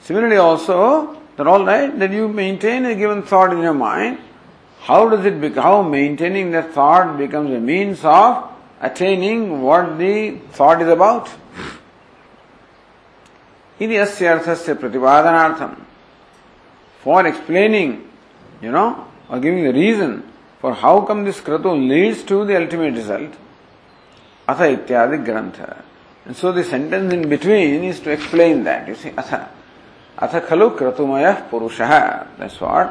Similarly 0.00 0.38
also, 0.38 1.22
that 1.36 1.46
all 1.46 1.64
right, 1.64 1.96
that 2.00 2.10
you 2.10 2.26
maintain 2.26 2.84
a 2.84 2.96
given 2.96 3.22
thought 3.22 3.52
in 3.52 3.60
your 3.60 3.74
mind, 3.74 4.18
how 4.79 5.09
does 5.09 5.25
it 5.25 5.39
become, 5.39 5.63
how 5.63 5.81
maintaining 5.81 6.51
that 6.51 6.73
thought 6.73 7.17
becomes 7.17 7.51
a 7.51 7.59
means 7.59 8.03
of 8.03 8.49
attaining 8.81 9.61
what 9.61 9.97
the 9.97 10.37
thought 10.51 10.81
is 10.81 10.89
about? 10.89 11.29
इति 13.81 13.95
अस्य 13.97 14.27
अर्थस्य 14.27 14.73
प्रतिपादनार्थम 14.73 15.75
for 17.03 17.25
explaining, 17.27 18.09
you 18.61 18.71
know, 18.71 19.05
or 19.29 19.39
giving 19.39 19.63
the 19.63 19.73
reason 19.73 20.23
for 20.59 20.73
how 20.73 21.01
come 21.01 21.25
this 21.25 21.41
kratu 21.41 21.71
leads 21.87 22.23
to 22.23 22.45
the 22.45 22.55
ultimate 22.55 22.93
result, 22.93 23.33
atha 24.47 24.63
ityadi 24.63 25.25
grantha. 25.25 25.83
And 26.25 26.35
so 26.35 26.53
the 26.53 26.63
sentence 26.63 27.11
in 27.13 27.27
between 27.27 27.83
is 27.83 27.99
to 28.01 28.11
explain 28.11 28.63
that. 28.63 28.87
You 28.87 28.95
see, 28.95 29.09
atha. 29.09 29.49
अथ 30.21 30.35
खलु 30.47 30.69
क्रतुमय 30.77 31.31
पुरुष 31.51 31.79
that's 31.81 32.61
what 32.61 32.89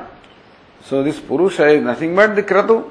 so 0.89 1.03
this 1.03 1.19
पुरुष 1.29 1.61
is 1.61 1.83
nothing 1.87 2.17
but 2.17 2.31
the 2.37 2.45
क्रतु 2.49 2.83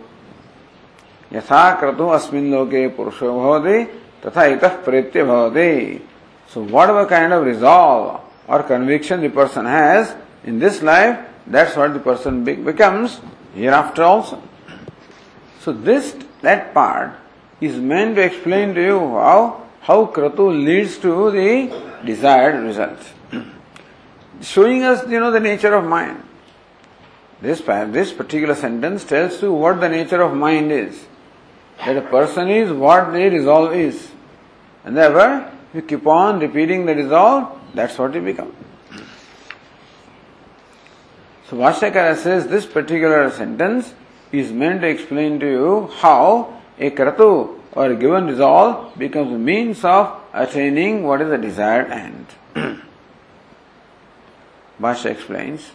यथा 1.34 1.64
क्रतु 1.80 2.08
अस्मिन् 2.18 2.52
लोके 2.52 2.88
पुरुषो 2.98 3.32
भवति 3.40 3.84
तथा 4.26 4.46
इतः 4.56 4.76
प्रेत्य 4.86 5.24
भवति 5.24 5.72
so 6.52 6.64
whatever 6.90 7.06
kind 7.10 7.34
of 7.34 7.44
resolve 7.46 8.54
और 8.54 8.62
conviction 8.70 9.28
the 9.28 9.32
person 9.36 9.68
has 9.68 10.14
in 10.48 10.60
this 10.60 10.84
life 10.84 11.26
that's 11.50 11.78
what 11.78 11.92
the 11.92 12.02
person 12.06 12.44
becomes 12.44 13.20
hereafter 13.74 14.04
also 14.04 14.42
so 15.66 15.74
this 15.90 16.14
that 16.44 16.72
part 16.76 17.20
is 17.62 17.76
meant 17.80 18.16
to 18.16 18.22
explain 18.24 18.74
to 18.74 18.84
you 18.84 19.00
how 19.24 19.40
how 19.82 19.98
kratu 20.14 20.46
leads 20.68 20.98
to 20.98 21.12
the 21.32 21.50
desired 22.04 22.56
result 22.60 23.12
showing 24.42 24.84
us, 24.84 25.08
you 25.08 25.20
know, 25.20 25.32
the 25.32 25.40
nature 25.40 25.74
of 25.74 25.86
mind. 25.86 26.24
This, 27.41 27.61
this 27.61 28.13
particular 28.13 28.55
sentence 28.55 29.05
tells 29.05 29.43
you 29.43 29.53
what 29.53 29.81
the 29.81 29.89
nature 29.89 30.23
of 30.23 30.35
mind 30.35 30.73
is. 30.73 31.07
That 31.79 31.97
a 31.97 32.03
person 32.03 32.49
is 32.49 32.73
what 32.73 33.13
the 33.13 33.29
resolve 33.29 33.75
is. 33.75 34.11
And 34.85 34.97
therefore, 34.97 35.53
you 35.75 35.83
keep 35.83 36.07
on 36.07 36.41
repeating 36.41 36.87
the 36.87 36.95
resolve, 36.95 37.61
that's 37.75 37.99
what 37.99 38.15
you 38.15 38.23
become. 38.23 38.55
So 41.51 41.57
Bhashyakara 41.59 42.17
says 42.17 42.49
this 42.49 42.67
particular 42.67 43.31
sentence 43.31 43.95
is 44.33 44.51
meant 44.51 44.81
to 44.81 44.89
explain 44.89 45.39
to 45.41 45.47
you 45.47 45.91
how 45.99 46.61
a 46.79 46.91
kratu 46.91 47.61
or 47.73 47.87
a 47.87 47.95
given 47.95 48.27
resolve 48.27 48.99
becomes 48.99 49.33
a 49.33 49.39
means 49.39 49.85
of 49.85 50.21
attaining 50.33 51.05
what 51.05 51.21
is 51.21 51.29
the 51.29 51.39
desired 51.39 51.91
end. 51.93 52.27
Bhasha 54.81 55.11
explains. 55.11 55.71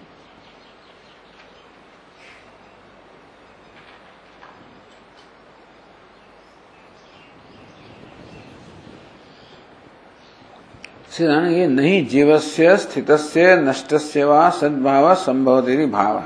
सिद्धांत 11.12 11.52
ये 11.52 11.67
नहीं 11.67 12.06
जीवस्य, 12.08 12.76
स्थितस्य, 12.78 13.56
नष्टस्य 13.67 14.24
वा 14.24 14.50
सद्भाव 14.52 15.62
तेरी 15.65 15.86
भाव। 15.86 16.21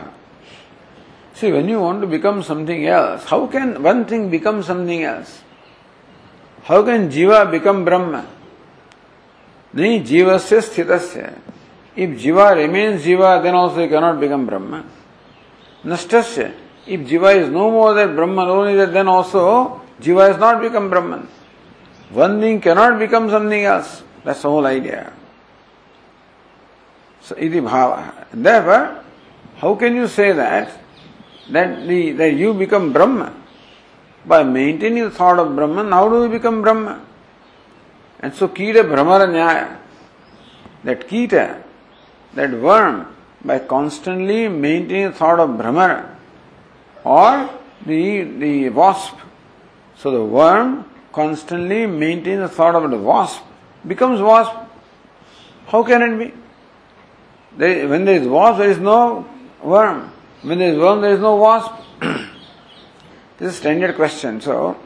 See 1.40 1.52
when 1.52 1.70
you 1.70 1.80
want 1.80 2.02
to 2.02 2.08
become 2.08 2.42
something 2.42 2.86
else 2.86 3.26
how 3.32 3.48
can 3.54 3.76
one 3.86 4.04
thing 4.12 4.30
become 4.30 4.62
something 4.62 5.02
else 5.04 5.34
how 6.66 6.86
can 6.86 7.08
jiva 7.10 7.44
become 7.44 7.84
Brahma 7.86 8.22
नहीं 9.74 10.04
जीव 10.04 10.38
से 10.38 10.62
स्थित 10.62 10.92
if 11.98 12.16
jiva 12.22 12.50
remain 12.52 12.98
jiva 12.98 13.36
then 13.44 13.56
also 13.56 13.82
you 13.82 13.88
cannot 13.90 14.16
become 14.20 14.46
Brahma 14.48 14.82
नष्ट 15.84 16.14
if 16.14 17.02
jiva 17.10 17.32
is 17.32 17.50
no 17.52 17.70
more 17.72 17.94
that 17.96 18.16
Brahman 18.16 18.50
only 18.52 18.86
then 18.94 19.08
also 19.08 19.44
jiva 20.04 20.28
is 20.28 20.40
not 20.40 20.62
become 20.62 20.90
Brahma 20.90 21.20
one 22.12 22.42
thing 22.42 22.62
cannot 22.62 22.94
become 23.00 23.30
something 23.30 23.64
else 23.64 24.02
That's 24.26 24.42
the 24.42 24.50
whole 24.50 24.66
idea. 24.66 25.14
So, 27.22 27.36
iti 27.38 27.62
bhava. 27.62 28.28
Therefore, 28.34 29.04
how 29.58 29.76
can 29.76 29.96
you 29.96 30.08
say 30.08 30.34
that? 30.34 30.78
That, 31.50 31.88
the, 31.88 32.12
that 32.12 32.34
you 32.34 32.54
become 32.54 32.92
Brahman? 32.92 33.34
By 34.26 34.44
maintaining 34.44 35.04
the 35.04 35.12
thought 35.12 35.40
of 35.40 35.56
Brahman, 35.56 35.92
how 35.92 36.10
do 36.10 36.24
you 36.24 36.30
become 36.30 36.62
Brahman? 36.62 37.02
And 38.20 38.34
so, 38.34 38.50
Kita 38.50 38.84
Bhramara 38.84 39.30
Nyaya. 39.30 39.78
That 40.84 41.08
Kita, 41.08 41.64
that 42.34 42.52
worm 42.52 43.16
by 43.46 43.60
constantly 43.60 44.48
maintaining 44.50 45.12
the 45.12 45.18
thought 45.18 45.40
of 45.40 45.58
Brahmana 45.58 46.18
or 47.04 47.50
the, 47.86 48.24
the 48.24 48.70
wasp. 48.70 49.16
So 49.98 50.12
the 50.12 50.24
worm 50.24 50.90
constantly 51.14 51.86
maintains 51.86 52.42
the 52.42 52.50
thought 52.50 52.76
of 52.76 52.90
the 52.90 52.98
wasp, 52.98 53.42
becomes 53.88 54.22
wasp. 54.22 54.54
How 55.68 55.84
can 55.84 56.02
it 56.02 56.18
be? 56.18 56.34
There, 57.58 57.88
when 57.88 58.06
there 58.06 58.16
is 58.22 58.28
wasp, 58.28 58.60
there 58.60 58.70
is 58.70 58.80
no 58.80 59.26
worm. 59.64 60.12
When 60.42 60.60
there 60.60 60.74
is 60.74 60.78
worm, 60.78 61.02
there 61.02 61.14
is 61.14 61.20
no 61.20 61.36
wasp. 61.36 61.72
this 63.38 63.48
is 63.50 63.54
a 63.54 63.54
standard 63.54 63.96
question. 63.96 64.42
So, 64.42 64.78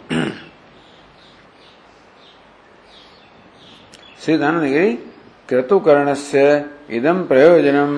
Siddhanandagiri, 4.20 5.00
Kratukaranasya 5.48 6.80
इदम 6.98 7.24
प्रयोजनम 7.30 7.92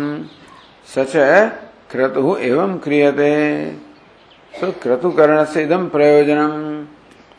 सच 0.93 1.13
क्रतु 1.91 2.35
एवं 2.47 2.77
क्रियते 2.83 3.31
सो 4.59 4.71
क्रतुकरण 4.83 5.43
से 5.53 5.63
इदम 5.63 5.87
प्रयोजनम 5.89 6.51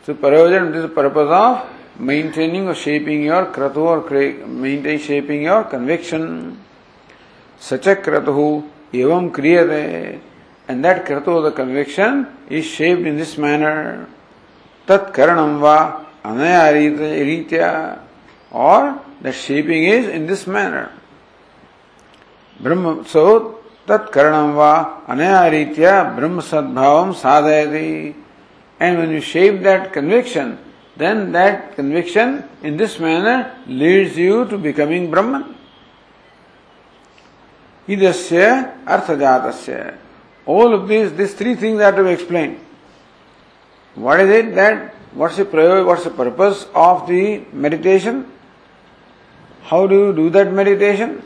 सो 0.05 0.13
प्रयोजन 0.23 0.71
this 0.71 0.85
purpose 0.95 1.33
of 1.39 1.59
maintaining 1.99 2.67
or 2.67 2.75
shaping 2.75 3.23
your 3.23 3.47
kratu 3.47 3.77
or 3.77 4.47
maintaining 4.47 4.99
shaping 4.99 5.43
your 5.43 5.63
conviction. 5.65 6.59
Sacha 7.59 7.95
kratu 7.95 8.67
evam 8.91 9.31
kriyate. 9.31 10.19
And 10.67 10.83
that 10.85 11.05
kratu, 11.05 11.43
the 11.43 11.51
conviction, 11.51 12.27
is 12.49 12.65
shaped 12.65 13.01
in 13.01 13.17
this 13.17 13.37
manner. 13.37 14.07
Tat 14.87 15.13
karanam 15.13 15.59
va 15.59 16.05
anaya 16.23 16.73
ritya. 16.73 17.99
Or 18.51 19.01
the 19.21 19.33
shaping 19.33 19.83
is 19.83 20.07
in 20.07 20.25
this 20.25 20.47
manner. 20.47 20.91
Brahma, 22.59 23.05
so 23.05 23.59
tat 23.85 24.11
karanam 24.11 24.53
va 24.55 25.01
ritya 25.07 26.15
brahma 26.15 26.41
sadbhavam 26.41 27.13
sadhayati. 27.13 28.15
And 28.79 28.97
when 28.99 29.11
you 29.11 29.21
shape 29.21 29.61
that 29.63 29.91
conviction, 29.91 30.57
then 30.95 31.31
that 31.31 31.75
conviction 31.75 32.47
in 32.61 32.77
this 32.77 32.99
manner 32.99 33.55
leads 33.65 34.17
you 34.17 34.45
to 34.45 34.57
becoming 34.57 35.09
Brahman. 35.09 35.55
Idasya 37.87 38.85
arthajatasya. 38.85 39.97
All 40.45 40.73
of 40.73 40.87
these, 40.87 41.13
these 41.13 41.33
three 41.33 41.55
things 41.55 41.81
are 41.81 41.91
to 41.91 42.03
be 42.03 42.11
explained. 42.11 42.59
What 43.95 44.19
is 44.19 44.29
it 44.29 44.55
that, 44.55 44.93
what's 45.13 45.37
the 45.37 45.45
what's 45.85 46.03
the 46.03 46.09
purpose 46.09 46.65
of 46.73 47.07
the 47.07 47.43
meditation? 47.51 48.31
How 49.63 49.87
do 49.87 50.07
you 50.07 50.13
do 50.13 50.29
that 50.31 50.51
meditation? 50.51 51.23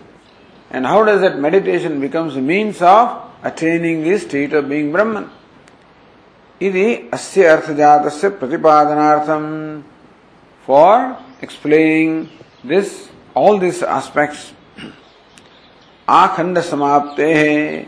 And 0.70 0.86
how 0.86 1.04
does 1.04 1.22
that 1.22 1.40
meditation 1.40 2.00
becomes 2.00 2.36
the 2.36 2.42
means 2.42 2.82
of 2.82 3.24
attaining 3.44 4.04
the 4.04 4.18
state 4.20 4.54
of 4.54 4.70
being 4.70 4.92
Brahman? 4.92 5.30
इति 6.62 7.10
अस्य 7.14 7.46
अर्थजातस्य 7.46 8.30
प्रतिपादनार्थम। 8.30 9.44
For 10.68 11.16
explaining 11.44 12.26
this 12.70 12.94
all 13.38 13.60
this 13.60 13.84
aspects 13.84 14.52
आखंड 16.08 16.60
समाप्ते 16.62 17.34
हैं। 17.34 17.88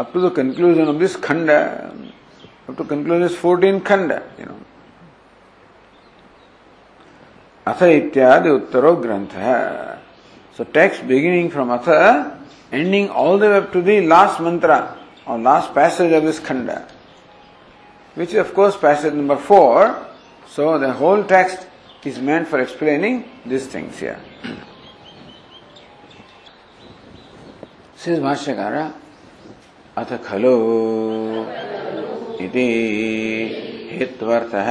Up 0.00 0.10
to 0.14 0.20
the 0.20 0.32
conclusion 0.36 0.86
of 0.88 0.96
this 0.96 1.16
खंड 1.24 1.50
up 1.50 2.74
to 2.78 2.84
conclusion 2.84 3.22
this 3.22 3.40
14 3.42 3.78
खंड 3.86 4.12
you 4.12 4.46
know 4.46 4.58
अथ 7.66 7.82
इत्यादि 7.82 8.50
उत्तरो 8.50 8.94
ग्रंथ। 8.96 9.34
है 9.34 9.54
सो 10.58 10.64
टेक्स्ट 10.74 11.04
बिगिनिंग 11.04 11.50
फ्रॉम 11.50 11.72
अथ 11.74 11.88
ending 12.74 13.08
all 13.10 13.40
the 13.40 13.42
way 13.42 13.56
up 13.56 13.70
to 13.72 13.82
the 13.82 14.02
last 14.08 14.40
mantra 14.40 14.82
और 15.28 15.38
लास्ट 15.40 15.74
पैसेज 15.74 16.14
ऑफ़ 16.14 16.24
दिस 16.24 16.46
खंड। 16.46 16.70
which 18.15 18.29
is 18.33 18.39
of 18.39 18.53
course 18.53 18.77
passage 18.77 19.13
number 19.13 19.37
4. 19.37 20.07
So 20.47 20.77
the 20.77 20.93
whole 20.93 21.23
text 21.23 21.67
is 22.03 22.19
meant 22.19 22.47
for 22.47 22.59
explaining 22.59 23.29
these 23.45 23.67
things 23.67 23.99
here. 23.99 24.19
Says 27.95 28.19
Bhashyakara, 28.19 28.93
अथ 29.97 30.11
खलु 30.23 30.51
इति 32.43 32.67
हेत्वर्थः 33.91 34.69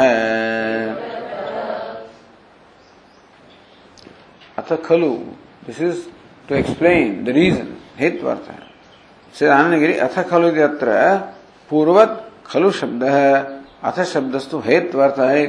अथ 4.58 4.72
खलु 4.86 5.10
this 5.66 5.80
is 5.88 6.06
to 6.48 6.54
explain 6.54 7.22
the 7.24 7.28
reason 7.36 7.68
हेत्वर्थः 7.98 8.58
Shri 9.38 9.48
Anandagiri 9.48 9.98
अथ 10.08 10.18
खलु 10.30 10.48
इति 10.48 10.60
अत्र 10.68 10.96
पूर्वत 11.70 12.23
खलु 12.45 12.71
शब्द 12.71 13.03
है 13.03 13.33
अथ 13.83 13.99
शब्दस्तु 14.13 14.59
हेत्वर्थ 14.65 15.19
है 15.19 15.45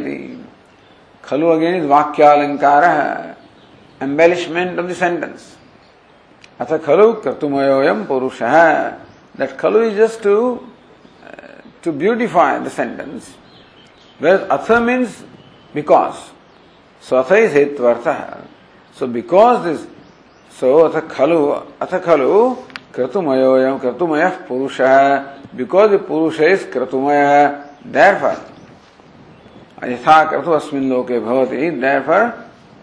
खलु 1.25 1.47
अगेन 1.49 1.75
इज़ 1.75 1.87
वाक्यालंकार 1.87 2.85
एम्बेलिशमेंट 4.01 4.79
ऑफ़ 4.79 4.87
द 4.87 4.95
सेंटेंस 4.95 5.53
अथ 6.61 6.73
खलु 6.85 7.13
क्रतुमयोयम 7.23 8.05
पुरुष। 8.05 8.43
है 8.43 8.91
दैट 9.39 9.57
खलु 9.61 9.83
is 9.85 9.97
just 9.97 10.23
to 10.23 10.37
to 11.85 11.93
beautify 12.03 12.59
the 12.59 12.69
sentence 12.77 13.35
where 14.21 14.49
अथ 14.53 14.71
मीन्स 14.87 15.19
बिकॉज़ 15.75 16.17
सो 17.03 17.17
अथ 17.17 17.33
इज़ 17.33 17.53
हेत्वर्थ 17.57 18.09
सो 18.97 19.07
बिकॉज़ 19.17 19.59
दिस 19.67 19.81
सो 20.61 20.79
अथ 20.81 20.97
खलु 21.09 21.43
अथ 21.83 21.95
खलु 22.05 22.33
क्रतुमय 22.97 24.29
पुरुष 24.49 24.81
है 24.81 25.37
because 25.57 25.91
the 25.91 25.99
Purusha 25.99 26.47
is 26.47 26.65
Kratumaya, 26.65 27.69
therefore, 27.83 28.37
Yatha 29.81 30.29
Kratu 30.29 30.61
Asmin 30.61 30.89
Loke 30.89 31.09
Bhavati, 31.09 31.81
therefore, 31.81 32.35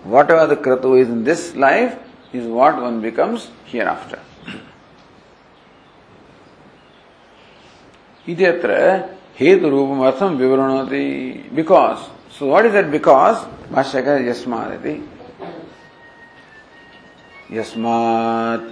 whatever 0.04 0.48
the 0.48 0.56
Kratu 0.56 1.00
is 1.00 1.10
in 1.10 1.24
this 1.24 1.56
life 1.56 1.98
is 2.34 2.48
what 2.48 2.82
one 2.82 3.02
becomes 3.02 3.50
hereafter. 3.66 4.20
इत्यत्र 8.28 8.76
हेतु 9.40 9.70
रूपमर्थम 9.70 10.36
विवरणति 10.40 11.08
because 11.56 12.04
so 12.38 12.48
what 12.50 12.66
is 12.66 12.74
that 12.74 12.86
because 12.92 13.38
भाष्यकर 13.72 14.22
यस्मादिति 14.28 14.94
यस्मात् 17.52 18.70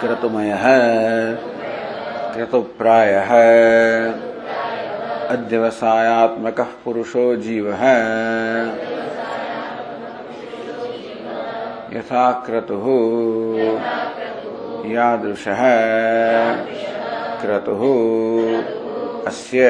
क्रतुमयः 0.00 0.64
क्रतुप्राय 2.34 3.14
अध्यवसायात्मक 5.30 6.60
पुरुषो 6.84 7.24
जीव। 7.36 7.68
यथा 11.96 12.30
क्रतु 12.46 12.76
यादृश 14.88 15.44
क्रतु 17.42 17.76
अस्य 19.26 19.60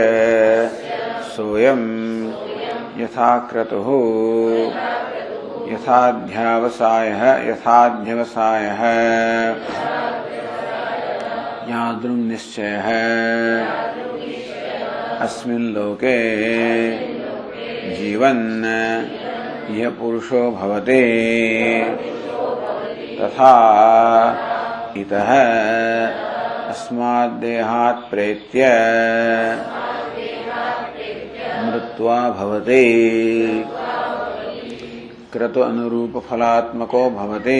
सोयम 1.36 1.82
यथा 2.98 3.38
क्रतु 3.52 3.82
यथाध्यावसाय, 5.72 7.08
यथाध्यवसाय। 7.50 8.64
यादृंग 11.70 12.30
निश्चय। 12.30 12.82
अस्मिन् 15.20 15.74
लोके 15.74 16.16
जीवन 17.96 18.64
यह 19.70 19.90
पुरुषो 19.90 20.50
भवते। 20.50 21.00
तथा 23.20 23.54
इतः 24.96 25.28
अस्माद्देहात् 26.68 28.10
प्रेत्य 28.10 28.60
मृत्वा 31.64 32.30
भवते। 32.30 32.82
क्रतु 35.32 35.60
अनुरूप 35.60 36.16
फलात्मको 36.28 37.08
भवते। 37.10 37.58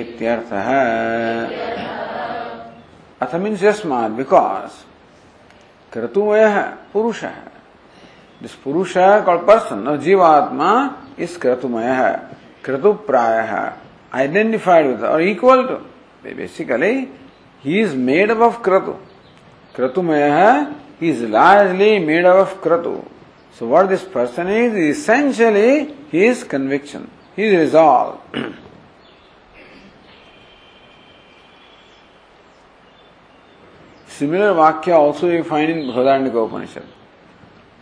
इत्यर्थः 0.00 0.68
अथ 3.20 3.34
मीन्स 3.34 3.62
यस्मा 3.62 4.00
बिकॉज़ 4.08 4.74
क्रतु 5.92 6.22
है 6.32 6.62
पुरुष। 6.92 7.22
है 7.24 7.34
दिस 8.40 8.54
पुरुष 8.54 8.96
है 8.96 9.20
कॉल 9.22 9.36
पर्सन 9.46 9.86
और 9.88 9.96
जीवात्मा 9.96 10.70
इस 11.18 11.36
क्रतुमय। 11.36 11.88
है 11.92 12.12
क्रतु 12.64 12.92
प्राय 13.08 13.40
है 13.46 13.64
आइडेंटिफाइड 14.14 14.86
विद 14.86 15.02
और 15.04 15.22
equal 15.22 15.66
to 15.66 15.74
basically 16.34 16.94
he 17.64 17.80
is 17.80 17.96
made 17.96 18.30
up 18.30 18.40
of 18.42 18.62
क्रतु। 18.62 18.92
क्रतुमय 19.74 20.22
है 20.30 20.62
he 21.00 21.10
is 21.10 21.24
largely 21.26 21.98
made 21.98 22.26
up 22.26 22.36
of 22.36 22.62
Kratu. 22.62 22.94
So 23.54 23.66
what 23.66 23.88
this 23.88 24.04
person 24.04 24.48
is 24.48 24.74
essentially 24.74 25.94
his 26.10 26.44
conviction 26.44 27.10
his 27.36 27.54
resolve 27.54 28.20
Similar 34.14 34.54
Vakya 34.54 34.94
also 34.94 35.28
you 35.28 35.42
find 35.42 35.68
in 35.72 35.78
Brihadaranyaka 35.88 36.46
Upanishad. 36.46 36.86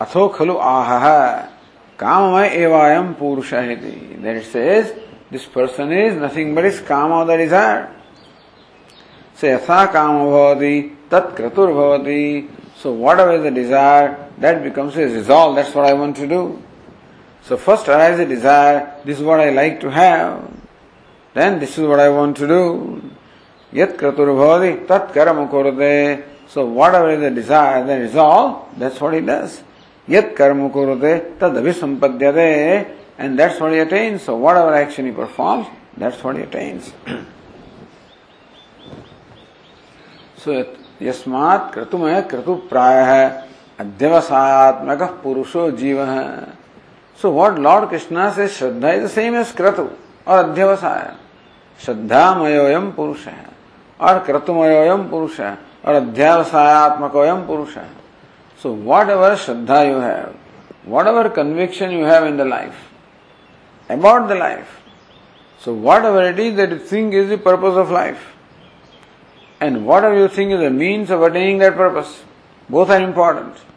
Atho 0.01 0.33
khalu 0.33 0.59
ahaha 0.59 1.47
kamamay 1.95 2.49
evayam 2.55 3.13
purushahiti. 3.13 4.19
Then 4.19 4.37
it 4.37 4.45
says, 4.45 4.99
this 5.29 5.45
person 5.45 5.91
is 5.91 6.15
nothing 6.15 6.55
but 6.55 6.63
his 6.63 6.79
kama, 6.79 7.23
the 7.27 7.37
desire. 7.37 7.95
So 9.35 9.45
yatha 9.45 9.91
kama 9.91 10.25
bhavati, 10.25 10.95
tat 11.07 11.35
kratur 11.35 11.69
bhavati. 11.69 12.49
So 12.77 12.93
whatever 12.93 13.37
the 13.37 13.51
desire, 13.51 14.22
that 14.42 14.62
becomes 14.62 14.94
his 14.94 15.12
resolve. 15.12 15.56
That's 15.56 15.74
what 15.74 15.84
I 15.86 15.92
want 15.94 16.16
to 16.16 16.26
do. 16.26 16.62
So 17.42 17.56
first 17.56 17.88
arises 17.88 18.20
a 18.20 18.26
desire, 18.26 18.94
this 19.04 19.18
is 19.18 19.24
what 19.24 19.40
I 19.40 19.50
like 19.50 19.80
to 19.80 19.90
have. 19.90 20.50
Then 21.34 21.58
this 21.58 21.78
is 21.78 21.86
what 21.86 22.00
I 22.00 22.08
want 22.08 22.36
to 22.38 22.46
do. 22.46 23.10
Yat 23.72 23.96
kratur 23.96 24.86
tat 24.86 25.12
karama 25.12 25.50
kurade. 25.50 26.24
So 26.48 26.66
whatever 26.66 27.10
is 27.10 27.20
the 27.20 27.30
desire, 27.30 27.86
the 27.86 27.98
resolve, 27.98 28.66
that's 28.78 29.00
what 29.00 29.14
he 29.14 29.20
does. 29.20 29.62
Yet 30.06 30.34
karma 30.34 30.70
kurute 30.70 31.38
tad 31.38 31.52
abhisampadhyate 31.52 32.96
and 33.18 33.38
that's 33.38 33.60
what 33.60 33.72
he 33.72 33.78
attains. 33.78 34.22
So 34.22 34.36
whatever 34.36 34.74
action 34.74 35.06
he 35.06 35.12
performs, 35.12 35.66
that's 35.96 36.22
what 36.24 36.36
he 36.36 36.42
attains. 36.42 36.92
so 40.36 40.64
यस्मात् 41.02 41.72
क्रतुमय 41.74 42.20
क्रतु 42.30 42.54
प्राय 42.70 42.96
है 43.06 43.48
अध्यवसायत्मक 43.83 45.01
पुरुषो 45.23 45.69
जीव। 45.73 46.01
है 46.01 46.27
सो 47.19 47.29
what 47.31 47.57
Lord 47.59 47.89
Krishna 47.89 48.29
से 48.29 48.47
shraddha 48.49 48.91
is 48.91 49.07
same 49.07 49.35
as 49.35 49.51
kratu 49.51 49.87
और 50.27 50.37
अध्यवसाय 50.37 51.11
श्रद्धा 51.79 52.33
मयोयम 52.35 52.89
पुरुष 52.91 53.25
है 53.27 53.45
और 53.99 54.19
क्रतुमयोयम 54.19 55.03
पुरुष 55.09 55.39
है 55.39 55.57
और 55.85 55.95
अध्यावसायात्मकोयम 55.95 57.41
पुरुष 57.47 57.75
है 57.77 57.87
so 58.61 58.73
what 58.85 59.09
ever 59.09 59.35
Shraddha 59.35 59.81
you 59.81 59.99
have 59.99 60.31
whatever 61.07 61.27
conviction 61.29 61.91
you 61.91 62.05
have 62.05 62.25
in 62.25 62.37
the 62.37 62.47
life 62.47 63.91
about 63.91 64.27
the 64.29 64.37
life 64.37 64.65
so 65.63 65.73
whatever 66.05 66.27
it 66.27 66.39
is 66.39 66.55
that 66.55 66.79
thing 66.91 67.13
is 67.15 67.33
the 67.33 67.39
purpose 67.45 67.77
of 67.77 67.91
life 67.93 69.61
and 69.61 69.85
whatever 70.03 70.17
you 70.17 70.27
thing 70.37 70.51
is 70.51 70.61
the 70.61 70.71
means 70.71 71.11
of 71.11 71.29
attaining 71.29 71.59
that 71.59 71.77
purpose 71.77 72.15
both 72.69 72.91
are 72.91 73.01
important 73.01 73.72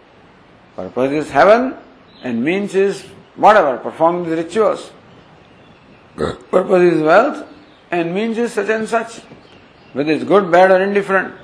Purpose 0.76 1.12
is 1.12 1.30
heaven 1.30 1.74
and 2.22 2.44
means 2.44 2.74
is 2.74 3.02
whatever, 3.34 3.78
performing 3.78 4.28
the 4.28 4.36
rituals. 4.36 4.92
Purpose 6.16 6.92
is 6.92 7.02
wealth 7.02 7.46
and 7.90 8.14
means 8.14 8.36
is 8.36 8.52
such 8.52 8.68
and 8.68 8.86
such. 8.86 9.20
Whether 9.94 10.12
it's 10.12 10.24
good, 10.24 10.52
bad 10.52 10.70
or 10.70 10.82
indifferent. 10.82 11.34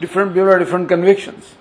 Different 0.00 0.32
people 0.32 0.48
have 0.48 0.58
different 0.58 0.88
convictions. 0.88 1.54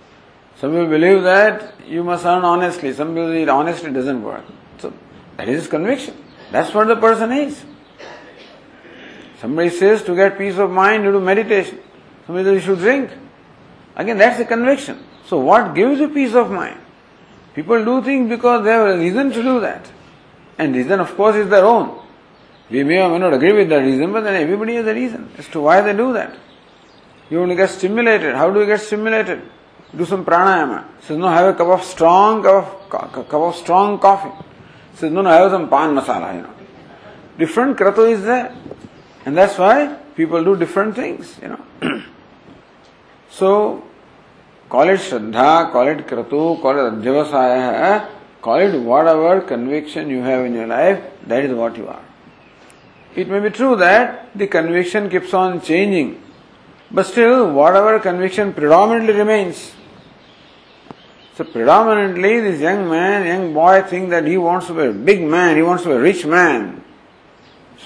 Some 0.56 0.72
people 0.72 0.88
believe 0.88 1.24
that 1.24 1.74
you 1.86 2.04
must 2.04 2.26
earn 2.26 2.46
honestly. 2.46 2.94
Some 2.94 3.10
people 3.10 3.28
believe 3.28 3.50
honestly 3.50 3.92
doesn't 3.92 4.24
work. 4.24 4.46
So 4.78 4.94
that 5.36 5.50
is 5.50 5.64
his 5.64 5.68
conviction. 5.68 6.16
That's 6.52 6.74
what 6.74 6.88
the 6.88 6.96
person 6.96 7.32
is. 7.32 7.64
Somebody 9.42 9.70
says 9.70 10.02
to 10.04 10.16
get 10.16 10.38
peace 10.38 10.58
of 10.58 10.72
mind, 10.72 11.04
you 11.04 11.12
do 11.12 11.20
meditation. 11.20 11.80
Somebody 12.26 12.46
says 12.46 12.56
you 12.56 12.62
should 12.62 12.80
drink. 12.80 13.12
Again, 13.96 14.18
that's 14.18 14.40
a 14.40 14.46
conviction. 14.46 15.04
So 15.28 15.40
what 15.40 15.76
gives 15.76 16.00
you 16.00 16.10
peace 16.10 16.34
of 16.34 16.50
mind? 16.50 16.80
People 17.54 17.84
do 17.84 18.02
things 18.02 18.30
because 18.30 18.64
they 18.64 18.72
have 18.72 18.88
a 18.96 18.98
reason 18.98 19.32
to 19.32 19.44
do 19.44 19.60
that. 19.60 19.86
And 20.58 20.76
reason, 20.76 21.00
of 21.00 21.16
course, 21.16 21.36
is 21.36 21.50
their 21.50 21.66
own. 21.66 22.00
We 22.70 22.84
may 22.84 23.02
or 23.02 23.10
may 23.10 23.20
not 23.20 23.34
agree 23.34 23.54
with 23.54 23.70
that 23.70 23.80
reason, 23.80 24.12
but 24.12 24.24
then 24.24 24.42
everybody 24.42 24.76
has 24.76 24.86
a 24.86 24.94
reason 24.94 25.30
as 25.38 25.48
to 25.50 25.62
why 25.62 25.82
they 25.82 25.94
do 25.94 26.14
that. 26.14 26.38
You 27.30 27.40
want 27.40 27.52
to 27.52 27.56
get 27.56 27.70
stimulated. 27.70 28.36
How 28.36 28.50
do 28.52 28.62
you 28.62 28.66
get 28.66 28.80
stimulated? 28.80 29.42
Do 29.96 30.06
some 30.06 30.24
pranayama. 30.24 30.86
Says, 31.02 31.18
no, 31.18 31.28
have 31.28 31.56
a 31.56 31.58
cup 31.58 31.68
of 31.68 31.84
strong 31.84 32.44
cup 32.44 32.94
of, 32.94 33.28
cup 33.30 33.34
of 33.34 33.56
strong 33.56 34.00
coffee. 34.00 34.32
Says, 34.96 35.12
no, 35.12 35.22
no, 35.22 35.30
have 35.30 35.52
some 35.52 35.70
pan 35.70 35.96
masala, 35.96 36.36
you 36.36 36.42
know. 36.44 36.54
Different 37.38 37.78
kratu 37.78 38.10
is 38.12 38.24
there. 38.24 38.56
And 39.26 39.36
that's 39.36 39.58
why 39.58 39.98
people 40.16 40.44
do 40.44 40.56
different 40.56 40.96
things, 40.96 41.38
you 41.42 41.50
know. 41.50 42.04
so, 43.30 43.87
call 44.70 44.90
it 44.90 45.00
Shraddha, 45.00 45.72
call 45.72 45.88
it 45.88 46.06
Kratu, 46.08 46.62
call 46.62 46.72
it 46.72 46.94
Adhyavasaya, 46.94 48.10
call 48.42 48.60
it 48.60 48.80
whatever 48.80 49.42
conviction 49.42 50.10
you 50.10 50.22
have 50.22 50.46
in 50.46 50.54
your 50.54 50.68
life, 50.68 51.04
that 51.28 51.44
is 51.44 51.54
what 51.54 51.78
you 51.78 51.88
are. 51.88 52.04
It 53.16 53.28
may 53.28 53.40
be 53.40 53.50
true 53.50 53.76
that 53.78 54.38
the 54.38 54.48
conviction 54.48 55.10
keeps 55.10 55.34
on 55.34 55.62
changing, 55.62 56.22
but 56.92 57.06
still, 57.06 57.52
whatever 57.52 58.00
conviction 58.00 58.54
predominantly 58.54 59.14
remains. 59.14 59.74
So, 61.36 61.44
predominantly, 61.44 62.40
this 62.42 62.60
young 62.60 62.90
man, 62.90 63.26
young 63.26 63.54
boy, 63.54 63.84
thinks 63.84 64.10
that 64.10 64.26
he 64.26 64.38
wants 64.38 64.68
to 64.68 64.74
be 64.74 64.86
a 64.88 64.92
big 64.92 65.22
man, 65.22 65.56
he 65.56 65.62
wants 65.62 65.84
to 65.84 65.90
be 65.90 65.96
a 65.96 66.00
rich 66.00 66.26
man. 66.26 66.84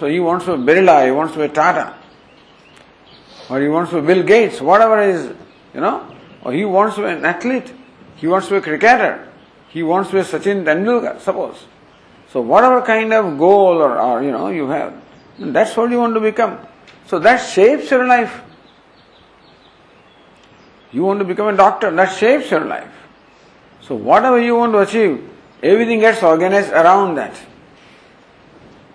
So 0.01 0.07
he 0.07 0.19
wants 0.19 0.45
to 0.45 0.57
be 0.57 0.63
Birla, 0.63 1.05
he 1.05 1.11
wants 1.11 1.33
to 1.33 1.39
be 1.39 1.45
a 1.45 1.49
Tata, 1.49 1.93
or 3.49 3.61
he 3.61 3.67
wants 3.67 3.91
to 3.91 4.01
be 4.01 4.07
Bill 4.07 4.23
Gates, 4.23 4.61
whatever 4.61 5.01
is, 5.01 5.31
you 5.73 5.81
know, 5.81 6.07
or 6.43 6.53
he 6.53 6.65
wants 6.65 6.95
to 6.95 7.01
be 7.01 7.09
an 7.09 7.25
athlete, 7.25 7.73
he 8.15 8.27
wants 8.27 8.47
to 8.47 8.53
be 8.53 8.57
a 8.57 8.61
cricketer, 8.61 9.27
he 9.69 9.83
wants 9.83 10.09
to 10.09 10.15
be 10.15 10.19
a 10.21 10.23
Sachin 10.23 10.63
Tendulkar, 10.63 11.19
suppose. 11.19 11.65
So 12.31 12.41
whatever 12.41 12.81
kind 12.81 13.11
of 13.13 13.37
goal 13.37 13.81
or, 13.81 13.99
or 13.99 14.23
you 14.23 14.31
know 14.31 14.49
you 14.49 14.67
have, 14.69 14.93
that's 15.37 15.75
what 15.75 15.91
you 15.91 15.99
want 15.99 16.13
to 16.13 16.19
become. 16.19 16.59
So 17.07 17.19
that 17.19 17.37
shapes 17.37 17.91
your 17.91 18.07
life. 18.07 18.41
You 20.91 21.03
want 21.03 21.19
to 21.19 21.25
become 21.25 21.47
a 21.47 21.57
doctor, 21.57 21.91
that 21.91 22.17
shapes 22.17 22.51
your 22.51 22.65
life. 22.65 22.91
So 23.81 23.95
whatever 23.95 24.39
you 24.39 24.55
want 24.55 24.73
to 24.73 24.79
achieve, 24.79 25.29
everything 25.63 25.99
gets 25.99 26.21
organized 26.23 26.71
around 26.71 27.15
that. 27.15 27.35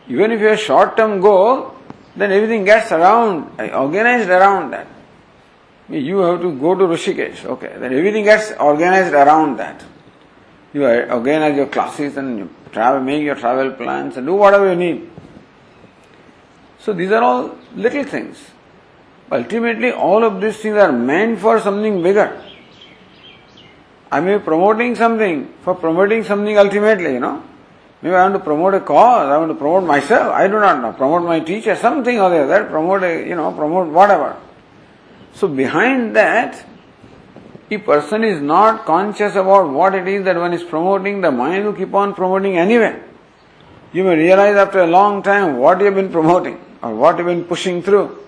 Even 0.09 0.31
if 0.33 0.41
you 0.41 0.47
have 0.47 0.61
short 0.61 0.97
term 0.97 1.21
goal, 1.21 1.75
then 2.15 2.33
everything 2.33 2.65
gets 2.65 2.93
around, 2.93 3.61
organized 3.61 4.29
around 4.31 4.71
that. 4.71 4.87
You 5.89 6.19
have 6.19 6.41
to 6.41 6.53
go 6.59 6.75
to 6.75 6.85
Rishikesh, 6.85 7.45
okay, 7.45 7.77
then 7.79 7.93
everything 7.93 8.25
gets 8.25 8.53
organized 8.53 9.15
around 9.15 9.59
that. 9.59 9.85
You 10.73 10.85
organize 10.85 11.57
your 11.57 11.67
classes 11.67 12.17
and 12.17 12.39
you 12.39 12.51
travel, 12.73 13.01
make 13.01 13.23
your 13.23 13.37
travel 13.37 13.71
plans 13.73 14.17
and 14.17 14.27
do 14.27 14.35
whatever 14.35 14.71
you 14.71 14.77
need. 14.77 15.11
So 16.81 16.93
these 16.93 17.13
are 17.13 17.23
all 17.23 17.57
little 17.75 18.05
things. 18.05 18.51
Ultimately, 19.31 19.93
all 19.93 20.25
of 20.25 20.41
these 20.41 20.57
things 20.59 20.77
are 20.77 20.93
meant 20.93 21.39
for 21.39 21.61
something 21.61 22.03
bigger. 22.03 22.43
I 24.11 24.21
may 24.21 24.39
be 24.39 24.43
promoting 24.43 24.95
something 24.95 25.53
for 25.63 25.75
promoting 25.75 26.25
something 26.25 26.59
ultimately, 26.59 27.15
you 27.15 27.21
know. 27.21 27.43
Maybe 28.03 28.15
I 28.15 28.23
want 28.23 28.35
to 28.35 28.41
promote 28.41 28.75
a 28.75 28.81
cause, 28.81 29.29
I 29.29 29.39
want 29.39 29.51
to 29.51 29.55
promote 29.55 29.85
myself, 29.85 30.33
I 30.33 30.47
do 30.47 30.61
not 30.61 30.83
know, 30.83 30.93
promote 30.93 31.23
my 31.23 31.41
teacher, 31.41 31.75
something 31.75 32.21
or 32.21 32.31
the 32.31 32.45
other, 32.45 32.65
promote 32.65 33.03
a, 33.03 33.27
you 33.27 33.35
know, 33.35 33.51
promote 33.53 33.89
whatever. 33.89 34.37
So 35.37 35.49
behind 35.49 36.17
that, 36.17 36.65
a 37.71 37.77
person 37.77 38.25
is 38.25 38.41
not 38.41 38.87
conscious 38.87 39.35
about 39.35 39.69
what 39.69 39.95
it 39.95 40.09
is 40.09 40.25
that 40.25 40.37
one 40.37 40.55
is 40.55 40.63
promoting, 40.63 41.21
the 41.21 41.31
mind 41.31 41.67
will 41.67 41.75
keep 41.75 41.93
on 41.93 42.15
promoting 42.15 42.57
anyway. 42.57 42.99
You 43.93 44.05
may 44.05 44.17
realize 44.17 44.57
after 44.57 44.81
a 44.81 44.87
long 44.87 45.23
time 45.23 45.59
what 45.59 45.79
you 45.81 45.85
have 45.85 45.95
been 45.95 46.11
promoting 46.11 46.59
or 46.81 46.95
what 46.95 47.19
you 47.19 47.27
have 47.27 47.37
been 47.37 47.45
pushing 47.45 47.83
through. 47.83 48.19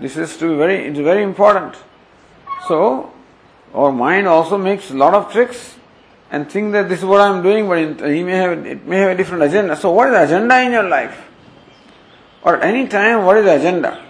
This 0.00 0.16
is 0.16 0.36
to 0.38 0.48
be 0.48 0.56
very, 0.56 0.86
it's 0.86 0.98
very 0.98 1.22
important. 1.22 1.76
So, 2.66 3.12
our 3.72 3.92
mind 3.92 4.26
also 4.26 4.58
makes 4.58 4.90
a 4.90 4.94
lot 4.94 5.14
of 5.14 5.30
tricks 5.30 5.76
and 6.32 6.50
think 6.50 6.72
that 6.72 6.88
this 6.88 6.98
is 6.98 7.04
what 7.04 7.20
I 7.20 7.28
am 7.28 7.44
doing, 7.44 7.68
but 7.68 8.10
he 8.10 8.24
may 8.24 8.32
have 8.32 8.66
it 8.66 8.84
may 8.84 8.96
have 8.98 9.12
a 9.12 9.14
different 9.14 9.44
agenda. 9.44 9.76
So, 9.76 9.92
what 9.92 10.08
is 10.08 10.14
the 10.14 10.24
agenda 10.24 10.60
in 10.62 10.72
your 10.72 10.88
life? 10.88 11.28
Or 12.42 12.60
any 12.60 12.88
time, 12.88 13.24
what 13.24 13.36
is 13.36 13.44
the 13.44 13.54
agenda? 13.54 14.03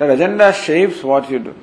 That 0.00 0.08
agenda 0.08 0.50
shapes 0.54 1.02
what 1.02 1.30
you 1.30 1.38
do. 1.40 1.54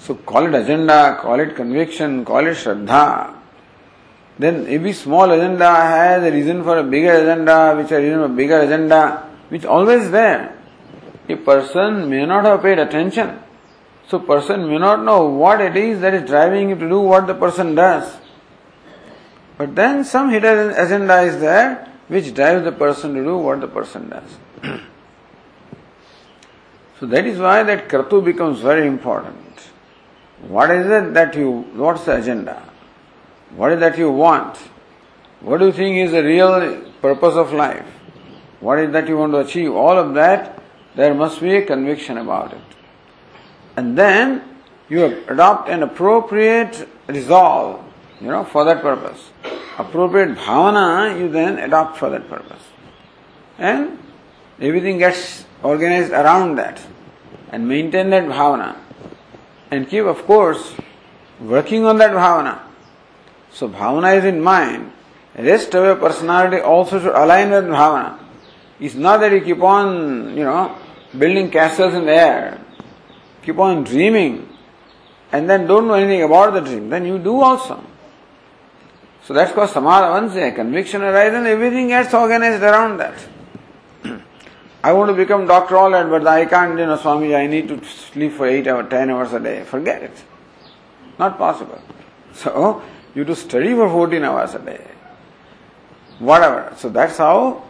So, 0.00 0.16
call 0.16 0.44
it 0.44 0.54
agenda, 0.54 1.18
call 1.18 1.40
it 1.40 1.56
conviction, 1.56 2.26
call 2.26 2.46
it 2.46 2.58
shraddha. 2.58 3.34
Then 4.38 4.66
every 4.68 4.92
small 4.92 5.30
agenda 5.30 5.64
has 5.64 6.22
a 6.22 6.30
reason 6.30 6.62
for 6.62 6.76
a 6.76 6.82
bigger 6.82 7.14
agenda, 7.14 7.74
which 7.74 7.90
a 7.90 7.96
reason 7.96 8.18
for 8.18 8.26
a 8.26 8.36
bigger 8.36 8.60
agenda, 8.60 9.30
which 9.48 9.64
always 9.64 10.10
there. 10.10 10.54
A 11.26 11.36
person 11.36 12.10
may 12.10 12.26
not 12.26 12.44
have 12.44 12.60
paid 12.60 12.78
attention. 12.78 13.38
So 14.08 14.18
person 14.18 14.68
may 14.68 14.76
not 14.76 15.02
know 15.04 15.24
what 15.24 15.62
it 15.62 15.78
is 15.78 16.02
that 16.02 16.12
is 16.12 16.28
driving 16.28 16.68
him 16.68 16.80
to 16.80 16.86
do 16.86 17.00
what 17.00 17.26
the 17.26 17.34
person 17.34 17.74
does. 17.74 18.14
But 19.56 19.74
then 19.74 20.04
some 20.04 20.28
hidden 20.28 20.72
agenda 20.72 21.22
is 21.22 21.40
there 21.40 21.90
which 22.08 22.34
drives 22.34 22.62
the 22.62 22.72
person 22.72 23.14
to 23.14 23.24
do 23.24 23.38
what 23.38 23.62
the 23.62 23.68
person 23.68 24.10
does. 24.10 24.80
so 27.04 27.08
that 27.08 27.26
is 27.26 27.38
why 27.38 27.62
that 27.62 27.86
kratu 27.86 28.24
becomes 28.24 28.60
very 28.60 28.86
important. 28.86 29.60
What 30.48 30.70
is 30.70 30.86
it 30.86 31.12
that 31.12 31.34
you, 31.36 31.50
what's 31.74 32.06
the 32.06 32.16
agenda? 32.16 32.62
What 33.54 33.72
is 33.72 33.80
that 33.80 33.98
you 33.98 34.10
want? 34.10 34.56
What 35.42 35.58
do 35.58 35.66
you 35.66 35.72
think 35.72 35.98
is 35.98 36.12
the 36.12 36.24
real 36.24 36.90
purpose 37.02 37.34
of 37.34 37.52
life? 37.52 37.84
What 38.60 38.78
is 38.78 38.90
that 38.92 39.06
you 39.06 39.18
want 39.18 39.34
to 39.34 39.40
achieve? 39.40 39.74
All 39.74 39.98
of 39.98 40.14
that, 40.14 40.62
there 40.94 41.12
must 41.12 41.42
be 41.42 41.54
a 41.56 41.66
conviction 41.66 42.16
about 42.16 42.54
it. 42.54 42.62
And 43.76 43.98
then 43.98 44.42
you 44.88 45.04
adopt 45.28 45.68
an 45.68 45.82
appropriate 45.82 46.88
resolve 47.06 47.84
you 48.18 48.28
know, 48.28 48.44
for 48.44 48.64
that 48.64 48.80
purpose. 48.80 49.30
Appropriate 49.76 50.38
bhavana 50.38 51.20
you 51.20 51.28
then 51.28 51.58
adopt 51.58 51.98
for 51.98 52.08
that 52.08 52.30
purpose. 52.30 52.62
And 53.58 53.98
everything 54.58 54.96
gets 54.96 55.44
organized 55.62 56.10
around 56.10 56.56
that 56.56 56.80
and 57.54 57.68
maintain 57.68 58.10
that 58.10 58.24
bhavana 58.24 58.76
and 59.70 59.88
keep, 59.88 60.04
of 60.04 60.26
course, 60.26 60.74
working 61.40 61.84
on 61.84 61.98
that 61.98 62.10
bhavana. 62.10 62.60
So 63.52 63.68
bhavana 63.68 64.18
is 64.18 64.24
in 64.24 64.40
mind. 64.40 64.90
Rest 65.38 65.72
of 65.76 65.84
your 65.84 65.94
personality 65.94 66.60
also 66.60 67.00
should 67.00 67.14
align 67.14 67.50
with 67.50 67.66
bhavana. 67.66 68.18
It's 68.80 68.96
not 68.96 69.20
that 69.20 69.30
you 69.30 69.40
keep 69.40 69.62
on, 69.62 70.36
you 70.36 70.42
know, 70.42 70.76
building 71.16 71.48
castles 71.48 71.94
in 71.94 72.06
the 72.06 72.12
air, 72.12 72.60
keep 73.44 73.56
on 73.58 73.84
dreaming, 73.84 74.48
and 75.30 75.48
then 75.48 75.68
don't 75.68 75.86
know 75.86 75.94
anything 75.94 76.24
about 76.24 76.54
the 76.54 76.60
dream. 76.60 76.90
Then 76.90 77.06
you 77.06 77.18
do 77.20 77.40
also. 77.40 77.84
So 79.22 79.32
that's 79.32 79.52
called 79.52 79.70
samadhi. 79.70 80.10
Once 80.10 80.34
a 80.34 80.50
conviction 80.50 81.02
arises, 81.02 81.38
and 81.38 81.46
everything 81.46 81.86
gets 81.86 82.12
organized 82.12 82.64
around 82.64 82.96
that. 82.96 83.14
I 84.84 84.92
want 84.92 85.08
to 85.08 85.14
become 85.14 85.46
doctor 85.46 85.78
all 85.78 85.90
that, 85.92 86.10
but 86.10 86.26
I 86.26 86.44
can't, 86.44 86.78
you 86.78 86.84
know, 86.84 86.98
Swami, 86.98 87.34
I 87.34 87.46
need 87.46 87.68
to 87.68 87.82
sleep 87.86 88.32
for 88.32 88.46
8 88.46 88.66
hours, 88.66 88.90
10 88.90 89.08
hours 89.08 89.32
a 89.32 89.40
day. 89.40 89.64
Forget 89.64 90.02
it. 90.02 90.24
Not 91.18 91.38
possible. 91.38 91.80
So, 92.34 92.82
you 93.14 93.24
to 93.24 93.34
study 93.34 93.72
for 93.72 93.88
14 93.88 94.22
hours 94.22 94.54
a 94.54 94.58
day. 94.58 94.84
Whatever. 96.18 96.74
So 96.76 96.90
that's 96.90 97.16
how, 97.16 97.64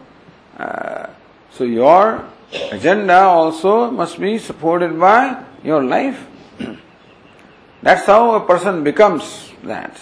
uh, 0.59 1.07
so 1.53 1.63
your 1.63 2.27
agenda 2.73 3.21
also 3.21 3.93
must 3.93 4.19
be 4.19 4.37
supported 4.39 4.99
by 4.99 5.41
your 5.63 5.85
life. 5.85 6.27
That's 7.83 8.07
how 8.07 8.35
a 8.35 8.41
person 8.41 8.83
becomes 8.83 9.53
that. 9.63 10.01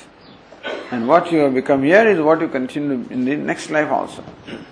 And 0.91 1.07
what 1.07 1.31
you 1.31 1.41
have 1.41 1.53
become 1.53 1.83
here 1.83 2.09
is 2.09 2.21
what 2.21 2.41
you 2.41 2.49
continue 2.49 3.05
in 3.11 3.27
the 3.27 3.37
next 3.37 3.71
life 3.71 3.91
also. 3.91 4.25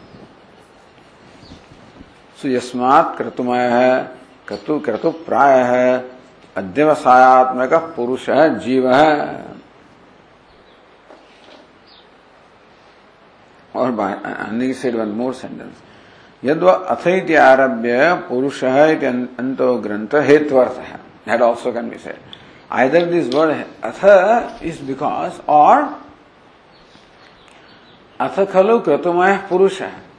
सुयस्मात् 2.43 3.17
कृतुमय 3.19 3.59
है 3.59 4.17
कृतु 4.49 4.79
कृतु 4.79 5.11
प्राय 5.11 5.59
है 5.63 6.11
अध्यवसायात्मक 6.57 7.75
पुरुष 7.97 8.29
है 8.29 8.59
जीव 8.59 8.93
है 8.95 9.51
और 13.77 13.91
ending 14.49 14.75
said 14.75 14.95
one 14.95 15.15
more 15.15 15.33
sentence 15.33 15.85
यद्वा 16.45 16.73
अथ 16.73 17.31
आरभ्य 17.31 18.15
पुरुष 18.29 18.65
है 18.65 19.07
अंतो 19.37 19.75
ग्रंथ 19.75 20.15
हेत्वर्थ 20.15 20.79
है 20.79 21.01
that 21.29 21.43
also 21.43 21.75
can 21.75 21.89
be 21.91 21.97
said 21.97 22.19
either 22.73 23.05
this 23.05 23.35
word 23.35 23.65
अथ 23.85 24.63
इज़ 24.63 24.83
बिकॉज़ 24.83 25.41
और 25.49 25.83
अथ 28.21 28.53
खलु 28.53 28.79
कृतुमय 28.81 29.37
पुरुष। 29.51 29.81
है 29.83 30.10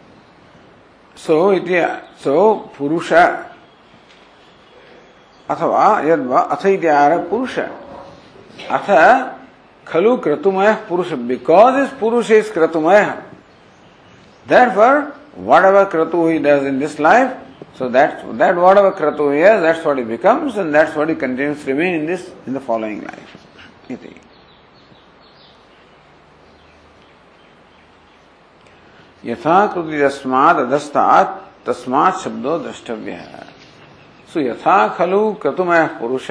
सो 1.17 1.53
इति, 1.53 1.81
सो 2.23 2.53
पुरुष। 2.77 3.11
अथवा 5.49 6.01
यद् 6.01 6.31
अथ 6.31 6.65
इति 6.65 6.87
आर 6.87 7.17
पुरुष। 7.29 7.59
अथ 7.59 8.87
खलु 9.87 10.15
क्रतुमय 10.17 10.73
पुरुष। 10.89 11.11
बिकॉज़ 11.29 11.75
इज़ 11.83 11.89
पुरुष 11.99 12.31
इज़ 12.31 12.51
क्रतुमय। 12.53 13.03
Therefore 14.45 14.93
whatever 15.37 15.83
Kratu 15.85 16.27
he 16.27 16.37
does 16.39 16.65
in 16.67 16.79
this 16.79 16.99
life 16.99 17.27
so 17.77 17.89
that 17.89 18.23
that 18.39 18.55
whatever 18.55 18.89
Kratu 18.89 19.29
he 19.29 19.41
that's 19.41 19.85
what 19.85 19.97
he 19.97 20.03
becomes 20.03 20.57
and 20.57 20.71
that's 20.73 20.95
what 20.95 21.09
he 21.09 21.15
continues 21.15 21.65
remain 21.67 21.95
in 21.95 22.05
this 22.07 22.27
in 22.47 22.53
the 22.53 22.61
following 22.67 23.01
life 23.03 23.91
इति। 23.91 24.15
यथा 29.23 29.65
कृति 29.67 30.01
अस्माद 30.01 30.57
अधस्तात्, 30.57 31.29
तस्मात 31.65 32.17
शब्दो 32.17 32.57
द्रष्टव्य। 32.57 33.17
सो 34.33 34.39
यथा 34.39 34.87
खलु 34.97 35.21
क्रतुमय 35.41 35.85
पुरुष, 35.99 36.27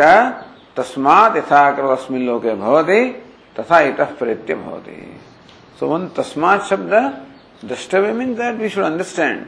तस्मात 0.77 1.37
यथा 1.37 1.61
अस्मिन 1.93 2.27
लोके 2.27 2.55
भवति, 2.55 3.03
तथा 3.57 3.81
इत 3.81 4.01
प्रेत्य 4.19 4.55
भवति। 4.55 4.99
सो 5.81 5.87
वन 5.87 6.07
तस्मात 6.17 6.63
शब्द 6.65 6.93
द्रष्टव्य 7.65 8.13
mean 8.13 8.35
that 8.35 8.55
we 8.57 8.69
should 8.69 8.85
understand 8.85 9.47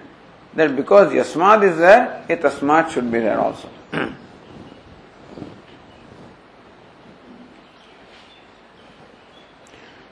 that 0.54 0.70
because 0.70 1.16
यस्मात 1.16 1.62
is 1.64 1.78
there 1.78 2.00
a 2.30 2.34
तस्मात 2.42 2.90
शुड 2.90 3.04
बी 3.04 3.20
देयर 3.20 3.38
आल्सो 3.38 3.68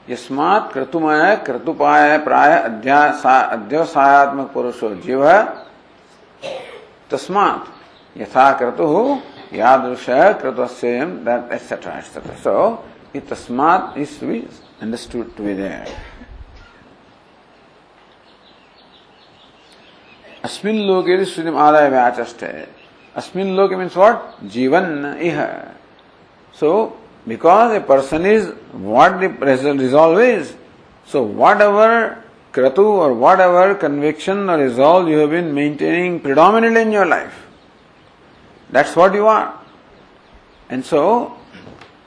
यस्मात् 0.09 0.71
क्रतुमय, 0.73 1.35
क्रतुपाय, 1.45 2.17
प्राय 2.17 2.53
अध्यवसायत्मक 2.59 4.51
पुरुषो 4.53 4.89
जीव। 4.95 5.23
तस्मात् 7.11 8.19
यथा 8.19 8.51
क्रतु 8.59 8.87
यादृश 9.53 10.05
क्रतुस्यम 10.41 11.09
that 11.25 11.51
etcetera 11.53 11.97
etcetera 11.97 12.35
so 12.43 12.83
it 13.13 13.27
tasmat 13.27 13.97
is 13.97 14.17
to 14.19 14.25
be 14.25 14.47
understood 14.81 15.35
to 15.35 15.43
be 15.43 15.53
there. 15.53 15.85
अस्मिन 20.45 20.75
लोके 20.87 21.25
श्रुतिम 21.25 21.57
आदाय 21.59 21.89
व्याचष्ट 21.89 22.43
अस्मिन 23.15 23.55
लोके 23.55 23.75
मीन्स 23.75 23.97
व्हाट 23.97 24.45
जीवन 24.53 24.85
इह। 25.21 25.41
So 26.59 26.71
Because 27.27 27.75
a 27.75 27.81
person 27.81 28.25
is 28.25 28.47
what 28.71 29.19
the 29.19 29.29
resolve 29.77 30.19
is. 30.19 30.55
So 31.05 31.23
whatever 31.23 32.23
kratu 32.51 32.83
or 32.83 33.13
whatever 33.13 33.75
conviction 33.75 34.49
or 34.49 34.57
resolve 34.57 35.07
you 35.07 35.17
have 35.17 35.29
been 35.29 35.53
maintaining 35.53 36.19
predominantly 36.19 36.81
in 36.81 36.91
your 36.91 37.05
life, 37.05 37.45
that's 38.69 38.95
what 38.95 39.13
you 39.13 39.27
are. 39.27 39.59
And 40.69 40.85
so, 40.85 41.37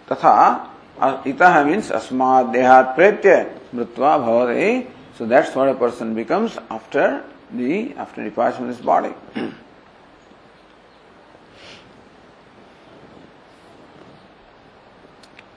tatha 0.09 0.68
itaha 0.98 1.66
means 1.66 1.90
asmad 1.90 2.55
dehat 2.55 2.96
pretya 2.96 3.53
mritva. 3.74 4.87
So 5.16 5.27
that's 5.27 5.55
what 5.55 5.68
a 5.68 5.74
person 5.74 6.14
becomes 6.14 6.59
after 6.70 7.24
the 7.53 7.94
after 7.94 8.24
departure 8.24 8.57
from 8.57 8.68
this 8.68 8.81
body. 8.81 9.14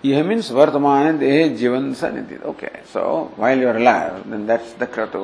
यह 0.04 0.24
means 0.24 0.52
वर्तमान 0.52 1.18
देह 1.18 1.48
जीवन 1.58 1.94
स 1.94 2.04
निधि 2.14 2.38
okay 2.50 2.68
so 2.94 3.04
while 3.40 3.62
your 3.64 3.78
live 3.88 4.12
then 4.32 4.46
that's 4.48 4.76
the 4.80 4.88
क्रतु 4.94 5.24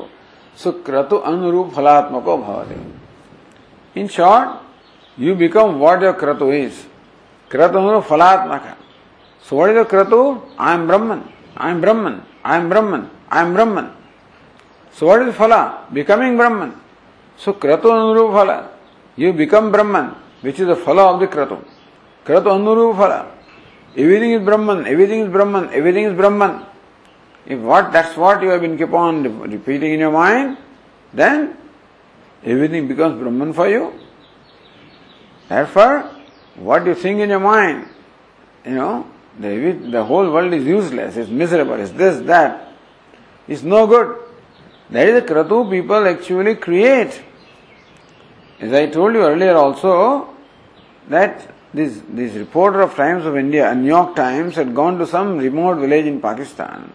सो 0.57 0.71
क्रतु 0.85 1.17
अनुरूप 1.29 1.73
फलात्मको 1.75 2.37
भवति। 2.37 3.99
In 3.99 4.07
short 4.15 5.19
you 5.19 5.35
become 5.35 5.75
what 5.83 6.03
your 6.03 6.13
Kratu 6.21 6.51
is 6.53 6.79
क्रतु 7.51 7.79
हो 7.79 7.99
फलात्मक 8.09 8.65
so 9.45 9.55
what 9.55 9.69
is 9.69 9.77
your 9.77 9.85
Kratu 9.93 10.19
I 10.59 10.73
am 10.75 10.87
Brahman 10.87 11.21
I 11.57 11.71
am 11.71 11.81
Brahman 11.81 12.19
I 12.45 12.59
am 12.59 12.69
Brahman 12.69 13.05
I 13.31 13.45
am 13.45 13.53
Brahman 13.53 13.89
so 14.97 15.05
what 15.05 15.21
is 15.27 15.31
फला 15.41 15.61
becoming 15.93 16.37
ब्रह्मन 16.37 16.71
so 17.39 17.51
क्रतु 17.61 17.89
अनुरूप 17.89 18.33
फला 18.33 18.57
you 19.17 19.33
become 19.33 19.71
Brahman 19.71 20.11
which 20.43 20.59
is 20.59 20.69
the 20.69 20.75
फला 20.85 21.03
of 21.11 21.23
the 21.23 21.29
क्रतु 21.33 21.57
क्रतु 22.25 22.49
अनुरूप 22.49 22.95
फला 22.95 23.23
Everything 23.95 24.31
is 24.31 24.41
Brahman, 24.43 24.87
everything 24.87 25.19
is 25.21 25.29
Brahman, 25.29 25.69
everything 25.71 26.05
is 26.05 26.13
Brahman. 26.13 26.65
If 27.45 27.59
what 27.59 27.91
that's 27.91 28.17
what 28.17 28.41
you 28.41 28.49
have 28.49 28.61
been 28.61 28.77
keep 28.77 28.91
on 28.93 29.39
repeating 29.51 29.93
in 29.93 29.99
your 29.99 30.11
mind, 30.11 30.57
then 31.13 31.55
everything 32.43 32.87
becomes 32.87 33.19
Brahman 33.21 33.53
for 33.53 33.67
you. 33.67 33.93
Therefore, 35.47 36.09
what 36.55 36.85
you 36.85 36.95
think 36.95 37.19
in 37.19 37.29
your 37.29 37.39
mind, 37.39 37.87
you 38.65 38.75
know, 38.75 39.07
the, 39.39 39.71
the 39.91 40.03
whole 40.03 40.31
world 40.31 40.53
is 40.53 40.63
useless, 40.63 41.17
it's 41.17 41.29
miserable, 41.29 41.75
it's 41.75 41.91
this, 41.91 42.25
that. 42.25 42.73
It's 43.47 43.61
no 43.61 43.85
good. 43.85 44.17
That 44.89 45.07
is 45.07 45.21
the 45.21 45.33
kratu 45.33 45.69
people 45.69 46.07
actually 46.07 46.55
create. 46.55 47.21
As 48.59 48.71
I 48.71 48.87
told 48.87 49.13
you 49.13 49.21
earlier 49.21 49.55
also, 49.55 50.33
that 51.09 51.52
this, 51.73 52.01
this 52.09 52.33
reporter 52.33 52.81
of 52.81 52.95
Times 52.95 53.25
of 53.25 53.35
India, 53.35 53.69
and 53.69 53.81
New 53.81 53.87
York 53.87 54.15
Times, 54.15 54.55
had 54.55 54.75
gone 54.75 54.97
to 54.99 55.07
some 55.07 55.37
remote 55.37 55.79
village 55.79 56.05
in 56.05 56.21
Pakistan. 56.21 56.91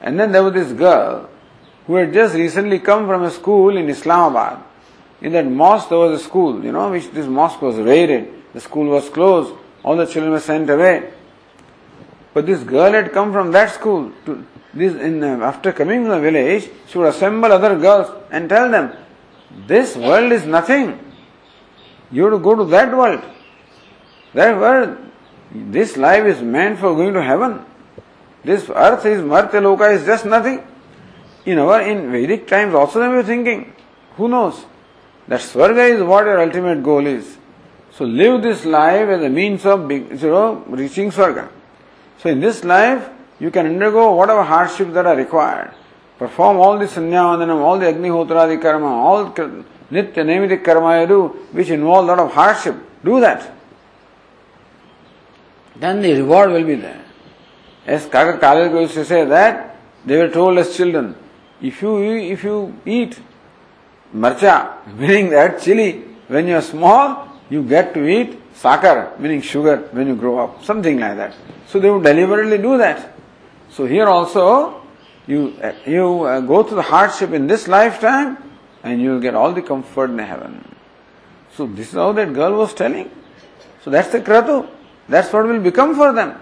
And 0.00 0.18
then 0.18 0.32
there 0.32 0.42
was 0.42 0.54
this 0.54 0.72
girl 0.72 1.28
who 1.86 1.94
had 1.94 2.12
just 2.12 2.34
recently 2.34 2.80
come 2.80 3.06
from 3.06 3.22
a 3.22 3.30
school 3.30 3.76
in 3.76 3.88
Islamabad. 3.88 4.62
In 5.20 5.32
that 5.32 5.46
mosque 5.46 5.88
there 5.88 5.98
was 5.98 6.20
a 6.20 6.24
school, 6.24 6.64
you 6.64 6.72
know, 6.72 6.90
which 6.90 7.10
this 7.10 7.26
mosque 7.26 7.62
was 7.62 7.76
raided. 7.76 8.32
The 8.52 8.60
school 8.60 8.86
was 8.86 9.08
closed. 9.08 9.54
All 9.82 9.96
the 9.96 10.06
children 10.06 10.32
were 10.32 10.40
sent 10.40 10.68
away. 10.68 11.12
But 12.34 12.46
this 12.46 12.62
girl 12.64 12.92
had 12.92 13.12
come 13.12 13.32
from 13.32 13.52
that 13.52 13.72
school. 13.72 14.12
To 14.26 14.44
this, 14.74 14.94
in, 14.94 15.22
uh, 15.22 15.38
after 15.38 15.72
coming 15.72 16.02
from 16.02 16.10
the 16.10 16.20
village, 16.20 16.68
she 16.86 16.98
would 16.98 17.08
assemble 17.08 17.50
other 17.50 17.78
girls 17.78 18.10
and 18.30 18.48
tell 18.48 18.70
them, 18.70 18.92
this 19.66 19.96
world 19.96 20.32
is 20.32 20.44
nothing. 20.44 20.98
You 22.10 22.24
have 22.24 22.32
to 22.34 22.38
go 22.38 22.54
to 22.54 22.64
that 22.66 22.94
world. 22.94 23.22
Therefore, 24.36 24.98
this 25.50 25.96
life 25.96 26.26
is 26.26 26.42
meant 26.42 26.78
for 26.78 26.94
going 26.94 27.14
to 27.14 27.22
heaven. 27.22 27.64
This 28.44 28.68
earth 28.68 29.06
is 29.06 29.22
Martyaloka 29.22 29.94
is 29.94 30.04
just 30.04 30.26
nothing. 30.26 30.62
In 31.46 31.58
our 31.58 31.80
in 31.80 32.12
Vedic 32.12 32.46
times 32.46 32.74
also 32.74 33.00
they 33.00 33.08
were 33.08 33.22
thinking, 33.22 33.72
who 34.16 34.28
knows? 34.28 34.66
That 35.26 35.40
Swarga 35.40 35.88
is 35.88 36.02
what 36.02 36.26
your 36.26 36.38
ultimate 36.38 36.82
goal 36.82 37.06
is. 37.06 37.38
So 37.92 38.04
live 38.04 38.42
this 38.42 38.66
life 38.66 39.08
as 39.08 39.22
a 39.22 39.30
means 39.30 39.64
of 39.64 39.90
you 39.90 40.04
know, 40.20 40.62
reaching 40.68 41.10
Swarga. 41.10 41.48
So 42.18 42.28
in 42.28 42.40
this 42.40 42.62
life, 42.62 43.08
you 43.40 43.50
can 43.50 43.64
undergo 43.64 44.12
whatever 44.12 44.42
hardships 44.42 44.92
that 44.92 45.06
are 45.06 45.16
required. 45.16 45.72
Perform 46.18 46.58
all 46.58 46.78
the 46.78 46.84
sandhyavandanam, 46.84 47.62
all 47.62 47.78
the 47.78 47.86
agnihotradi 47.86 48.60
karma, 48.60 48.86
all 48.86 49.30
nitya 49.30 50.24
nemitik 50.30 50.62
karma 50.62 51.00
you 51.00 51.06
do, 51.06 51.26
which 51.52 51.70
involve 51.70 52.04
a 52.04 52.08
lot 52.08 52.18
of 52.18 52.32
hardship. 52.32 52.76
Do 53.02 53.18
that 53.20 53.55
then 55.80 56.00
the 56.00 56.14
reward 56.14 56.50
will 56.50 56.64
be 56.64 56.74
there. 56.74 57.04
As 57.86 58.06
Kaka 58.06 58.38
Kalil 58.38 58.80
used 58.80 58.94
to 58.94 59.04
say 59.04 59.24
that 59.24 59.76
They 60.06 60.16
were 60.16 60.28
told 60.28 60.56
as 60.58 60.76
children, 60.76 61.16
if 61.60 61.82
you, 61.82 61.98
if 61.98 62.44
you 62.44 62.78
eat 62.86 63.18
marcha, 64.14 64.86
meaning 64.96 65.30
that 65.30 65.60
chili, 65.60 66.04
when 66.28 66.46
you 66.46 66.54
are 66.54 66.62
small, 66.62 67.28
you 67.50 67.64
get 67.64 67.92
to 67.94 68.06
eat 68.06 68.40
sakar, 68.54 69.18
meaning 69.18 69.40
sugar, 69.40 69.88
when 69.90 70.06
you 70.06 70.14
grow 70.14 70.38
up. 70.38 70.64
Something 70.64 71.00
like 71.00 71.16
that. 71.16 71.34
So 71.66 71.80
they 71.80 71.90
would 71.90 72.04
deliberately 72.04 72.58
do 72.58 72.78
that. 72.78 73.14
So 73.70 73.84
here 73.86 74.06
also, 74.06 74.80
you, 75.26 75.60
you 75.84 76.22
uh, 76.22 76.40
go 76.40 76.62
through 76.62 76.76
the 76.76 76.82
hardship 76.82 77.32
in 77.32 77.48
this 77.48 77.66
lifetime 77.66 78.38
and 78.84 79.02
you 79.02 79.10
will 79.10 79.20
get 79.20 79.34
all 79.34 79.52
the 79.52 79.62
comfort 79.62 80.10
in 80.10 80.18
heaven. 80.18 80.64
So 81.56 81.66
this 81.66 81.88
is 81.88 81.94
how 81.94 82.12
that 82.12 82.32
girl 82.32 82.56
was 82.56 82.74
telling. 82.74 83.10
So 83.82 83.90
that's 83.90 84.10
the 84.10 84.20
kratu. 84.20 84.68
That's 85.08 85.32
what 85.32 85.46
will 85.46 85.60
become 85.60 85.94
for 85.94 86.12
them. 86.12 86.40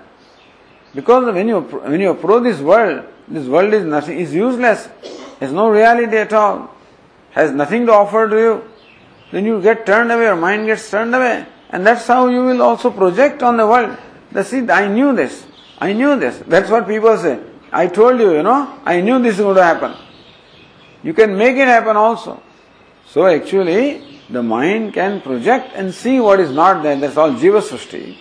Because 0.94 1.32
when 1.34 1.48
you 1.48 1.60
when 1.60 2.00
you 2.00 2.10
approach 2.10 2.44
this 2.44 2.60
world, 2.60 3.04
this 3.28 3.46
world 3.46 3.74
is 3.74 3.84
nothing 3.84 4.18
is 4.18 4.32
useless, 4.34 4.88
has 5.40 5.52
no 5.52 5.68
reality 5.68 6.16
at 6.16 6.32
all, 6.32 6.74
has 7.32 7.50
nothing 7.52 7.86
to 7.86 7.92
offer 7.92 8.28
to 8.28 8.36
you. 8.36 8.64
Then 9.32 9.44
you 9.44 9.60
get 9.60 9.84
turned 9.84 10.12
away, 10.12 10.24
your 10.24 10.36
mind 10.36 10.66
gets 10.66 10.88
turned 10.90 11.14
away, 11.14 11.46
and 11.70 11.84
that's 11.86 12.06
how 12.06 12.28
you 12.28 12.44
will 12.44 12.62
also 12.62 12.90
project 12.90 13.42
on 13.42 13.56
the 13.56 13.66
world. 13.66 13.96
That's 14.30 14.52
it. 14.52 14.70
I 14.70 14.86
knew 14.86 15.14
this. 15.14 15.44
I 15.78 15.92
knew 15.92 16.16
this. 16.18 16.38
That's 16.46 16.70
what 16.70 16.86
people 16.86 17.16
say. 17.18 17.40
I 17.72 17.88
told 17.88 18.20
you, 18.20 18.36
you 18.36 18.42
know, 18.42 18.80
I 18.84 19.00
knew 19.00 19.20
this 19.20 19.34
is 19.34 19.40
going 19.40 19.56
to 19.56 19.64
happen. 19.64 19.94
You 21.02 21.12
can 21.12 21.36
make 21.36 21.56
it 21.56 21.66
happen 21.66 21.96
also. 21.96 22.40
So 23.06 23.26
actually, 23.26 24.22
the 24.30 24.42
mind 24.42 24.94
can 24.94 25.20
project 25.20 25.72
and 25.74 25.92
see 25.92 26.20
what 26.20 26.40
is 26.40 26.50
not 26.50 26.82
there. 26.82 26.96
That's 26.96 27.16
all 27.16 27.32
Jiva 27.32 27.60
Srishti. 27.60 28.16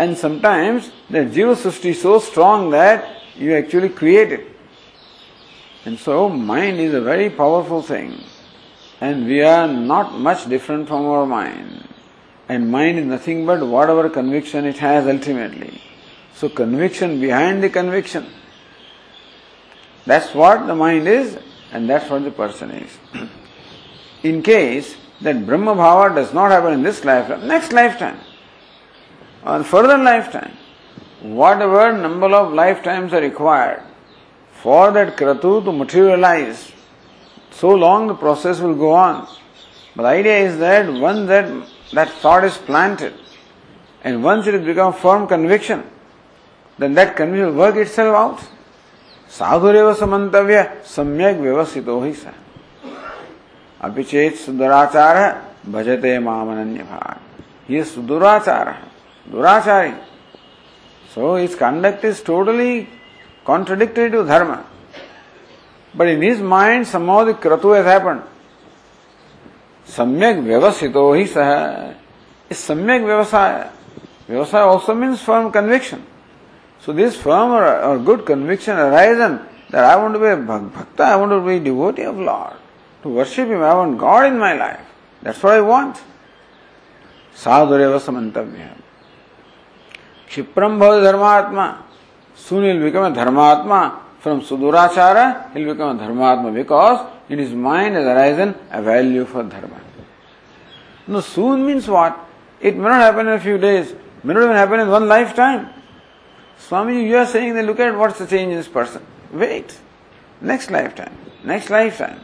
And 0.00 0.16
sometimes 0.16 0.90
the 1.10 1.18
Jiva 1.18 1.54
Srishti 1.54 1.90
is 1.90 2.00
so 2.00 2.20
strong 2.20 2.70
that 2.70 3.06
you 3.36 3.54
actually 3.54 3.90
create 3.90 4.32
it. 4.32 4.46
And 5.84 5.98
so 5.98 6.30
mind 6.30 6.80
is 6.80 6.94
a 6.94 7.02
very 7.02 7.28
powerful 7.28 7.82
thing. 7.82 8.24
And 9.02 9.26
we 9.26 9.42
are 9.42 9.68
not 9.68 10.18
much 10.18 10.48
different 10.48 10.88
from 10.88 11.04
our 11.04 11.26
mind. 11.26 11.86
And 12.48 12.70
mind 12.70 12.98
is 12.98 13.04
nothing 13.04 13.44
but 13.44 13.60
whatever 13.66 14.08
conviction 14.08 14.64
it 14.64 14.78
has 14.78 15.06
ultimately. 15.06 15.82
So 16.34 16.48
conviction 16.48 17.20
behind 17.20 17.62
the 17.62 17.68
conviction. 17.68 18.26
That's 20.06 20.34
what 20.34 20.66
the 20.66 20.74
mind 20.74 21.08
is 21.08 21.38
and 21.72 21.90
that's 21.90 22.08
what 22.08 22.24
the 22.24 22.30
person 22.30 22.70
is. 22.70 22.98
In 24.22 24.42
case 24.42 24.96
that 25.20 25.44
Brahma 25.44 25.74
Bhava 25.74 26.14
does 26.14 26.32
not 26.32 26.52
happen 26.52 26.72
in 26.72 26.82
this 26.82 27.04
lifetime, 27.04 27.46
next 27.46 27.74
lifetime, 27.74 28.18
or 29.45 29.63
further 29.63 29.97
lifetime, 29.97 30.53
whatever 31.21 31.95
number 31.97 32.27
of 32.27 32.53
lifetimes 32.53 33.13
are 33.13 33.21
required 33.21 33.81
for 34.61 34.91
that 34.91 35.15
kratu 35.17 35.63
to 35.63 35.71
materialize, 35.71 36.71
so 37.51 37.69
long 37.69 38.07
the 38.07 38.15
process 38.15 38.59
will 38.59 38.75
go 38.75 38.93
on. 38.93 39.27
But 39.95 40.03
the 40.03 40.09
idea 40.09 40.39
is 40.39 40.57
that 40.59 40.91
once 40.91 41.27
that, 41.27 41.67
that 41.93 42.09
thought 42.09 42.43
is 42.43 42.57
planted, 42.57 43.13
and 44.03 44.23
once 44.23 44.47
it 44.47 44.53
has 44.53 44.65
become 44.65 44.93
firm 44.93 45.27
conviction, 45.27 45.83
then 46.77 46.93
that 46.95 47.15
conviction 47.15 47.47
will 47.47 47.55
work 47.55 47.75
itself 47.75 48.15
out. 48.15 48.47
साधुरेव 49.29 49.93
समन्तव्य 49.99 50.61
सम्यक 50.85 51.37
व्यवस्थितो 51.41 51.99
ही 52.01 52.11
स 52.13 52.25
अपिचेत 53.83 54.35
सुदुराचार 54.45 55.17
भजते 55.71 56.17
मामनन्य 56.19 56.83
भाग 56.89 57.71
ये 57.73 57.83
सुदुराचार 57.83 58.67
है 58.69 58.83
Durachari. 59.28 59.98
So 61.14 61.36
his 61.36 61.54
conduct 61.56 62.04
is 62.04 62.22
totally 62.22 62.88
contradictory 63.44 64.10
to 64.10 64.24
dharma. 64.24 64.64
But 65.94 66.08
in 66.08 66.22
his 66.22 66.40
mind, 66.40 66.86
somehow 66.86 67.24
the 67.24 67.34
kratu 67.34 67.76
has 67.76 67.84
happened. 67.84 68.22
Vyavasito 69.86 71.16
hi 71.16 71.24
saha 71.26 71.96
is 72.48 72.58
samyak 72.58 73.02
vyavasaya. 73.02 73.70
Vyavasaya 74.28 74.66
also 74.66 74.94
means 74.94 75.20
firm 75.20 75.50
conviction. 75.50 76.06
So 76.80 76.92
this 76.92 77.16
firm 77.16 77.50
or, 77.50 77.82
or 77.82 77.98
good 77.98 78.24
conviction 78.24 78.76
arisen 78.76 79.40
that 79.70 79.84
I 79.84 79.96
want 79.96 80.14
to 80.14 80.20
be 80.20 80.26
a 80.26 80.36
bhakta, 80.36 81.02
I 81.02 81.16
want 81.16 81.32
to 81.32 81.40
be 81.40 81.56
a 81.56 81.60
devotee 81.60 82.04
of 82.04 82.16
Lord, 82.18 82.54
to 83.02 83.08
worship 83.08 83.48
Him, 83.48 83.62
I 83.62 83.74
want 83.74 83.98
God 83.98 84.26
in 84.26 84.38
my 84.38 84.54
life. 84.54 84.80
That's 85.22 85.42
what 85.42 85.54
I 85.54 85.60
want. 85.60 86.00
Sadhureva 87.34 88.00
samantavya. 88.00 88.79
Kshipram 90.30 90.78
bhava 90.78 91.02
dharmatma. 91.02 91.82
Soon 92.34 92.64
he'll 92.64 92.82
become 92.82 93.12
a 93.12 93.16
dharmatma. 93.16 93.98
From 94.20 94.42
sudurachara, 94.42 95.52
he'll 95.54 95.72
become 95.72 95.98
a 95.98 96.02
dharmatma 96.02 96.54
because 96.54 97.06
in 97.28 97.38
his 97.38 97.52
mind 97.52 97.94
has 97.96 98.04
arisen 98.04 98.54
a 98.70 98.82
value 98.82 99.24
for 99.24 99.42
dharma. 99.42 99.80
No, 101.06 101.20
soon 101.20 101.66
means 101.66 101.88
what? 101.88 102.18
It 102.60 102.76
may 102.76 102.84
not 102.84 103.00
happen 103.00 103.26
in 103.26 103.32
a 103.32 103.40
few 103.40 103.58
days, 103.58 103.94
may 104.22 104.34
not 104.34 104.44
even 104.44 104.56
happen 104.56 104.80
in 104.80 104.88
one 104.88 105.08
lifetime. 105.08 105.70
Swami, 106.58 107.08
you 107.08 107.16
are 107.16 107.26
saying 107.26 107.54
that 107.54 107.64
look 107.64 107.80
at 107.80 107.96
what's 107.96 108.18
the 108.18 108.26
change 108.26 108.52
in 108.52 108.58
this 108.58 108.68
person. 108.68 109.04
Wait. 109.32 109.76
Next 110.40 110.70
lifetime. 110.70 111.16
Next 111.42 111.70
lifetime. 111.70 112.20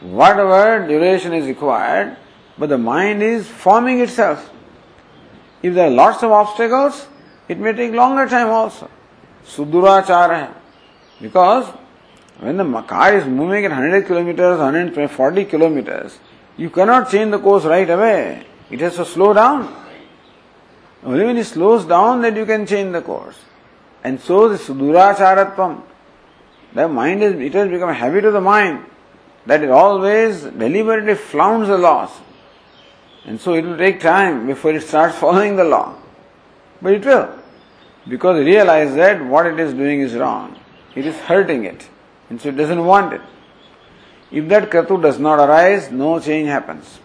Whatever 0.00 0.86
duration 0.86 1.32
is 1.34 1.46
required, 1.46 2.16
but 2.56 2.68
the 2.68 2.78
mind 2.78 3.22
is 3.22 3.48
forming 3.48 4.00
itself. 4.00 4.50
If 5.62 5.74
there 5.74 5.88
are 5.88 5.90
lots 5.90 6.22
of 6.22 6.30
obstacles, 6.30 7.08
it 7.48 7.58
may 7.58 7.72
take 7.72 7.92
longer 7.92 8.26
time 8.26 8.48
also. 8.48 8.90
Sudurachara. 9.46 10.52
Because 11.20 11.66
when 12.40 12.56
the 12.56 12.82
car 12.82 13.14
is 13.14 13.26
moving 13.26 13.64
at 13.64 13.70
100 13.70 14.06
kilometers, 14.06 14.58
140 14.58 15.44
kilometers, 15.44 16.18
you 16.56 16.70
cannot 16.70 17.10
change 17.10 17.30
the 17.30 17.38
course 17.38 17.64
right 17.64 17.88
away. 17.88 18.46
It 18.70 18.80
has 18.80 18.96
to 18.96 19.04
slow 19.04 19.34
down. 19.34 19.82
Only 21.04 21.24
when 21.24 21.36
it 21.36 21.44
slows 21.44 21.84
down 21.84 22.22
that 22.22 22.36
you 22.36 22.46
can 22.46 22.66
change 22.66 22.92
the 22.92 23.02
course. 23.02 23.38
And 24.02 24.20
so 24.20 24.48
the 24.48 24.56
suduracharatvam, 24.56 25.82
the 26.72 26.88
mind 26.88 27.22
is, 27.22 27.34
it 27.34 27.54
has 27.54 27.68
become 27.68 27.90
a 27.90 27.94
habit 27.94 28.24
of 28.24 28.32
the 28.32 28.40
mind 28.40 28.84
that 29.46 29.62
it 29.62 29.70
always 29.70 30.42
deliberately 30.42 31.14
flaunts 31.14 31.68
the 31.68 31.78
laws. 31.78 32.10
And 33.26 33.40
so 33.40 33.54
it 33.54 33.64
will 33.64 33.76
take 33.76 34.00
time 34.00 34.46
before 34.46 34.72
it 34.72 34.82
starts 34.82 35.16
following 35.18 35.56
the 35.56 35.64
law. 35.64 35.96
But 36.82 36.94
it 36.94 37.04
will. 37.04 37.38
Because 38.08 38.46
it 38.46 38.66
that 38.96 39.24
what 39.24 39.46
it 39.46 39.58
is 39.58 39.72
doing 39.72 40.00
is 40.00 40.14
wrong. 40.14 40.58
It 40.94 41.06
is 41.06 41.16
hurting 41.16 41.64
it. 41.64 41.88
And 42.30 42.40
so 42.40 42.50
it 42.50 42.56
doesn't 42.56 42.84
want 42.84 43.14
it. 43.14 43.20
If 44.30 44.48
that 44.48 44.70
kratu 44.70 45.00
does 45.00 45.18
not 45.18 45.38
arise, 45.38 45.90
no 45.90 46.18
change 46.20 46.48
happens. 46.48 46.98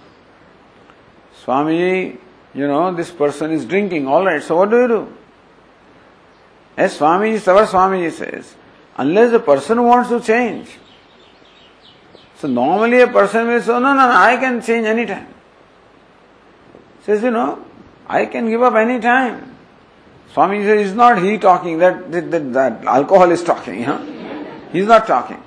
Swamiji, 1.46 2.18
you 2.54 2.68
know, 2.68 2.94
this 2.94 3.12
person 3.12 3.52
is 3.52 3.66
drinking, 3.66 4.08
alright, 4.08 4.42
so 4.42 4.58
what 4.58 4.70
do 4.70 4.82
you 4.82 4.88
do? 4.88 5.14
As 6.76 6.98
Swamiji, 6.98 7.48
our 7.48 7.66
Swamiji 7.66 8.12
says, 8.12 8.56
unless 8.98 9.32
the 9.32 9.40
person 9.40 9.84
wants 9.84 10.10
to 10.10 10.20
change. 10.20 10.70
So 12.38 12.48
normally 12.48 13.02
a 13.02 13.08
person 13.08 13.48
will 13.48 13.62
say, 13.62 13.72
no, 13.74 13.80
no, 13.80 13.94
no, 13.94 14.12
I 14.12 14.38
can 14.38 14.62
change 14.62 14.86
anytime. 14.88 15.28
Says, 17.04 17.22
you 17.24 17.32
know, 17.32 17.66
I 18.08 18.26
can 18.26 18.50
give 18.50 18.62
up 18.64 18.76
any 18.76 19.00
time. 19.00 19.58
Swami 20.34 20.62
says, 20.64 20.88
it's 20.88 20.96
not 20.96 21.22
he 21.22 21.38
talking, 21.38 21.80
that, 21.80 22.12
that, 22.12 22.54
that 22.54 22.86
alcohol 22.86 23.32
is 23.32 23.44
talking. 23.44 23.84
Huh? 23.84 24.00
He's 24.72 24.86
not 24.86 25.08
talking. 25.08 25.42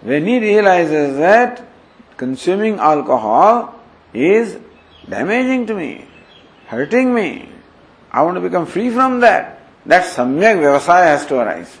When 0.00 0.26
he 0.26 0.38
realizes 0.38 1.18
that 1.18 1.62
consuming 2.16 2.78
alcohol 2.78 3.78
is 4.14 4.58
damaging 5.08 5.66
to 5.66 5.74
me, 5.74 6.06
hurting 6.68 7.14
me, 7.14 7.50
I 8.10 8.22
want 8.22 8.36
to 8.36 8.40
become 8.40 8.64
free 8.66 8.90
from 8.90 9.20
that, 9.20 9.60
that 9.84 10.04
samyak 10.04 10.56
vyavasaya 10.56 11.04
has 11.04 11.26
to 11.26 11.38
arise. 11.38 11.78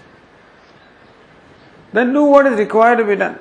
Then 1.92 2.12
do 2.12 2.24
what 2.24 2.46
is 2.46 2.58
required 2.58 2.96
to 2.96 3.04
be 3.04 3.16
done. 3.16 3.38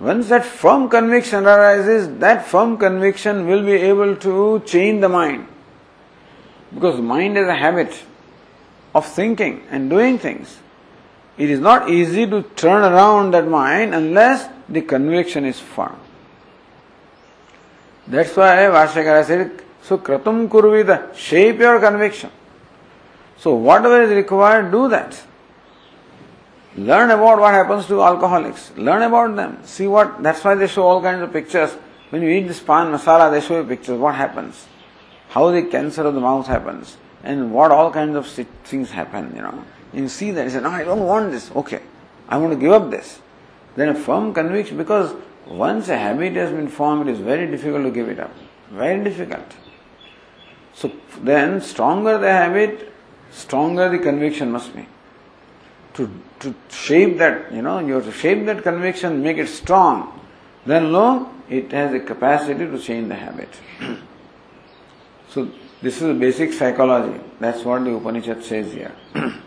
Once 0.00 0.28
that 0.28 0.44
firm 0.44 0.88
conviction 0.88 1.44
arises, 1.44 2.18
that 2.18 2.46
firm 2.46 2.78
conviction 2.78 3.46
will 3.46 3.64
be 3.64 3.72
able 3.72 4.14
to 4.16 4.62
change 4.64 5.00
the 5.00 5.08
mind. 5.08 5.46
Because 6.74 7.00
mind 7.00 7.38
is 7.38 7.48
a 7.48 7.54
habit 7.54 8.04
of 8.94 9.06
thinking 9.06 9.62
and 9.70 9.88
doing 9.88 10.18
things. 10.18 10.58
It 11.36 11.50
is 11.50 11.60
not 11.60 11.88
easy 11.88 12.26
to 12.26 12.42
turn 12.56 12.82
around 12.82 13.32
that 13.32 13.46
mind 13.46 13.94
unless 13.94 14.48
the 14.68 14.82
conviction 14.82 15.44
is 15.44 15.58
firm. 15.60 15.98
That's 18.06 18.36
why 18.36 18.56
Bhashyakara 18.56 19.24
said, 19.24 19.62
so 19.82 19.98
kratum 19.98 20.48
kurvida, 20.48 21.14
shape 21.14 21.58
your 21.58 21.78
conviction. 21.78 22.30
So 23.38 23.54
whatever 23.54 24.02
is 24.02 24.10
required, 24.10 24.72
do 24.72 24.88
that. 24.88 25.22
Learn 26.76 27.10
about 27.10 27.38
what 27.38 27.54
happens 27.54 27.86
to 27.86 28.02
alcoholics. 28.02 28.72
Learn 28.76 29.02
about 29.02 29.36
them. 29.36 29.58
See 29.64 29.86
what, 29.86 30.22
that's 30.22 30.42
why 30.42 30.54
they 30.54 30.66
show 30.66 30.82
all 30.82 31.00
kinds 31.00 31.22
of 31.22 31.32
pictures. 31.32 31.70
When 32.10 32.22
you 32.22 32.30
eat 32.30 32.48
this 32.48 32.60
pan 32.60 32.86
masala, 32.92 33.30
they 33.30 33.40
show 33.40 33.60
you 33.60 33.66
pictures, 33.66 33.98
what 33.98 34.14
happens 34.14 34.66
how 35.28 35.50
the 35.50 35.62
cancer 35.62 36.02
of 36.02 36.14
the 36.14 36.20
mouth 36.20 36.46
happens 36.46 36.96
and 37.22 37.52
what 37.52 37.70
all 37.70 37.90
kinds 37.90 38.16
of 38.16 38.26
things 38.64 38.90
happen, 38.90 39.34
you 39.34 39.42
know. 39.42 39.64
You 39.92 40.08
see 40.08 40.30
that, 40.32 40.44
you 40.44 40.50
say, 40.50 40.60
no, 40.60 40.70
I 40.70 40.84
don't 40.84 41.04
want 41.04 41.32
this. 41.32 41.50
Okay, 41.52 41.80
I 42.28 42.36
want 42.38 42.52
to 42.52 42.58
give 42.58 42.72
up 42.72 42.90
this. 42.90 43.20
Then 43.76 43.88
a 43.88 43.94
firm 43.94 44.34
conviction, 44.34 44.76
because 44.76 45.14
once 45.46 45.88
a 45.88 45.96
habit 45.96 46.34
has 46.34 46.50
been 46.50 46.68
formed, 46.68 47.08
it 47.08 47.12
is 47.12 47.20
very 47.20 47.46
difficult 47.50 47.84
to 47.84 47.90
give 47.90 48.08
it 48.08 48.18
up. 48.18 48.30
Very 48.70 49.02
difficult. 49.02 49.54
So 50.74 50.92
then, 51.20 51.60
stronger 51.60 52.18
the 52.18 52.30
habit, 52.30 52.92
stronger 53.30 53.88
the 53.88 53.98
conviction 53.98 54.52
must 54.52 54.74
be. 54.74 54.86
To, 55.94 56.10
to 56.40 56.54
shape 56.70 57.18
that, 57.18 57.52
you 57.52 57.62
know, 57.62 57.80
you 57.80 57.94
have 57.94 58.04
to 58.04 58.12
shape 58.12 58.46
that 58.46 58.62
conviction, 58.62 59.22
make 59.22 59.38
it 59.38 59.48
strong. 59.48 60.20
Then, 60.66 60.92
lo, 60.92 61.30
it 61.48 61.72
has 61.72 61.92
the 61.92 62.00
capacity 62.00 62.66
to 62.66 62.78
change 62.78 63.08
the 63.08 63.16
habit. 63.16 63.48
so, 65.38 65.50
this 65.82 66.02
is 66.02 66.18
basic 66.18 66.52
psychology. 66.52 67.20
That's 67.38 67.64
what 67.64 67.84
the 67.84 67.94
Upanishad 67.94 68.42
says 68.42 68.72
here. 68.72 68.92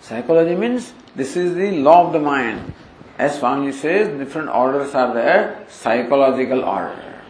psychology 0.00 0.54
means 0.54 0.92
this 1.16 1.36
is 1.36 1.56
the 1.56 1.72
law 1.72 2.06
of 2.06 2.12
the 2.12 2.20
mind. 2.20 2.72
As 3.18 3.38
Swami 3.38 3.72
says, 3.72 4.16
different 4.18 4.50
orders 4.50 4.94
are 4.94 5.12
there, 5.12 5.66
psychological 5.68 6.64
order. 6.64 7.22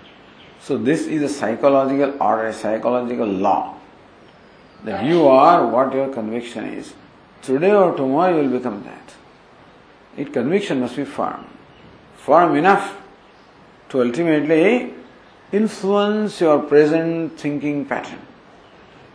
So 0.61 0.77
this 0.77 1.07
is 1.07 1.23
a 1.23 1.29
psychological 1.29 2.23
order, 2.23 2.49
a 2.49 2.53
psychological 2.53 3.27
law. 3.27 3.79
That 4.85 5.05
you 5.05 5.27
are 5.27 5.66
what 5.66 5.95
your 5.95 6.12
conviction 6.12 6.66
is. 6.66 6.93
Today 7.41 7.73
or 7.73 7.97
tomorrow 7.97 8.37
you 8.37 8.49
will 8.49 8.59
become 8.59 8.85
that. 8.85 9.14
It 10.18 10.35
conviction 10.35 10.81
must 10.81 10.97
be 10.97 11.05
firm. 11.05 11.47
Firm 12.16 12.57
enough 12.57 13.01
to 13.89 14.03
ultimately 14.03 14.99
influence 15.53 16.40
your 16.40 16.61
present 16.61 17.38
thinking 17.38 17.84
pattern. 17.84 18.20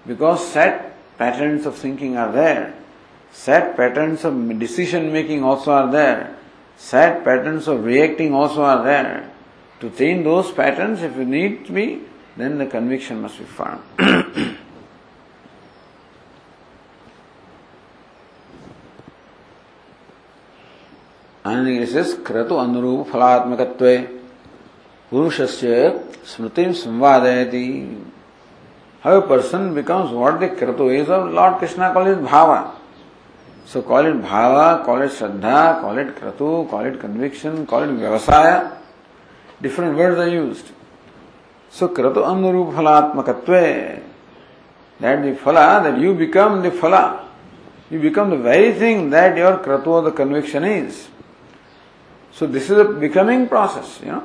Because 0.06 0.46
set 0.48 0.96
patterns 1.18 1.66
of 1.66 1.76
thinking 1.76 2.18
are 2.18 2.32
there. 2.32 2.74
Set 3.32 3.76
patterns 3.76 4.24
of 4.24 4.60
decision 4.60 5.12
making 5.12 5.44
also 5.44 5.72
are 5.72 5.92
there. 5.92 6.38
Set 6.78 7.24
patterns 7.24 7.68
of 7.68 7.84
reacting 7.84 8.34
also 8.34 8.64
are 8.64 8.84
there. 8.84 9.32
To 9.80 9.90
change 9.90 10.24
those 10.24 10.52
patterns, 10.52 11.02
if 11.02 11.16
you 11.18 11.26
need 11.26 11.66
to 11.66 11.72
be, 11.72 12.02
then 12.38 12.58
the 12.58 12.66
conviction 12.66 13.22
must 13.22 13.38
be 13.40 13.46
firm. 13.46 13.82
Says, 21.46 22.16
kratu 22.16 22.58
anurup 22.58 23.08
phalatmakatve 23.08 24.15
पुरुष 25.12 25.42
से 25.52 25.76
स्मृति 26.26 26.72
संवादयती। 26.74 27.68
हर 29.04 29.20
person 29.30 29.74
becomes 29.74 30.12
what 30.12 30.40
they 30.40 30.48
kratu 30.78 30.92
is 30.92 31.12
of 31.12 31.30
Lord 31.36 31.60
Krishna 31.60 31.90
college 31.94 32.18
bhava 32.22 32.60
so 33.74 33.82
call 33.82 34.08
it 34.08 34.16
bhava 34.22 34.74
call 34.86 35.04
it 35.04 35.12
shraddha 35.12 35.72
call 35.82 36.00
it 36.00 36.10
kratu 36.20 36.48
call 36.72 36.88
it 36.88 37.00
conviction 37.02 37.64
call 37.70 37.84
it 37.84 38.00
vyavasaya 38.00 38.52
different 39.62 39.98
word 39.98 40.20
are 40.20 40.28
use 40.28 40.64
so 41.74 41.88
kratu 41.96 42.22
अनुरूप 42.22 42.74
फलात्मक 42.76 43.30
that 45.00 45.20
the 45.20 45.36
phala 45.44 45.58
that 45.84 45.98
you 46.04 46.14
become 46.16 46.62
the 46.62 46.72
phala 46.82 46.96
you 47.92 48.00
become 48.02 48.32
the 48.32 48.40
very 48.46 48.74
thing 48.82 49.12
that 49.12 49.38
your 49.38 49.56
kratu 49.66 50.02
the 50.02 50.14
conviction 50.18 50.66
is 50.66 51.02
so 52.38 52.48
this 52.48 52.72
is 52.72 52.80
a 52.80 52.84
becoming 53.00 53.48
process 53.48 54.00
you 54.06 54.12
know 54.12 54.22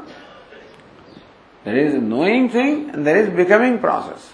There 1.64 1.76
is 1.76 1.94
a 1.94 2.00
knowing 2.00 2.48
thing 2.48 2.90
and 2.90 3.06
there 3.06 3.16
is 3.16 3.30
becoming 3.30 3.78
process. 3.78 4.32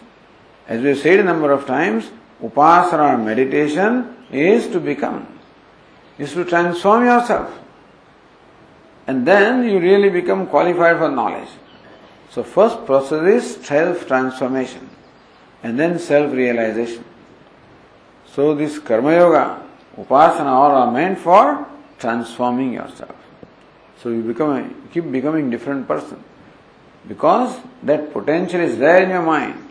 As 0.69 0.81
we 0.81 0.89
have 0.91 0.99
said 0.99 1.21
a 1.21 1.25
number 1.25 1.53
of 1.53 1.67
times, 1.67 2.11
upasana 2.43 3.23
meditation 3.23 4.17
is 4.31 4.69
to 4.69 4.81
become, 4.81 5.27
is 6.19 6.33
to 6.35 6.45
transform 6.45 7.05
yourself. 7.05 7.51
And 9.07 9.27
then 9.27 9.69
you 9.69 9.79
really 9.79 10.09
become 10.09 10.47
qualified 10.47 10.99
for 10.99 11.11
knowledge. 11.11 11.49
So 12.31 12.43
first 12.43 12.85
process 12.85 13.23
is 13.45 13.65
self-transformation 13.65 14.91
and 15.63 15.79
then 15.79 15.99
self-realization. 15.99 17.05
So 18.27 18.55
this 18.55 18.79
karma 18.79 19.13
yoga, 19.13 19.63
upasana 19.97 20.47
all 20.47 20.73
are 20.73 20.93
meant 20.93 21.19
for 21.19 21.67
transforming 21.99 22.75
yourself. 22.75 23.15
So 24.03 24.11
you 24.11 24.23
become 24.23 24.51
a, 24.51 24.91
keep 24.93 25.11
becoming 25.11 25.51
different 25.51 25.89
person. 25.89 26.23
Because 27.09 27.61
that 27.83 28.13
potential 28.13 28.61
is 28.61 28.79
there 28.79 29.03
in 29.03 29.11
your 29.11 29.23
mind. 29.23 29.63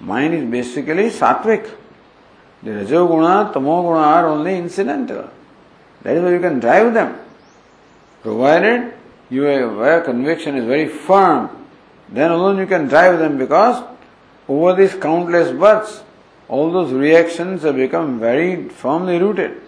Mind 0.00 0.34
is 0.34 0.50
basically 0.50 1.10
sattvic. 1.10 1.70
The 2.62 2.70
rajoguna, 2.70 3.52
tamoguna 3.52 4.02
are 4.02 4.26
only 4.28 4.56
incidental. 4.56 5.28
That 6.02 6.16
is 6.16 6.22
why 6.22 6.30
you 6.30 6.40
can 6.40 6.60
drive 6.60 6.94
them. 6.94 7.18
Provided 8.22 8.94
your 9.30 10.00
conviction 10.02 10.56
is 10.56 10.64
very 10.64 10.88
firm, 10.88 11.50
then 12.08 12.30
alone 12.30 12.58
you 12.58 12.66
can 12.66 12.86
drive 12.86 13.18
them 13.18 13.38
because 13.38 13.82
over 14.48 14.74
these 14.74 14.94
countless 14.94 15.50
births, 15.56 16.02
all 16.48 16.70
those 16.70 16.92
reactions 16.92 17.62
have 17.62 17.76
become 17.76 18.20
very 18.20 18.68
firmly 18.68 19.18
rooted. 19.18 19.60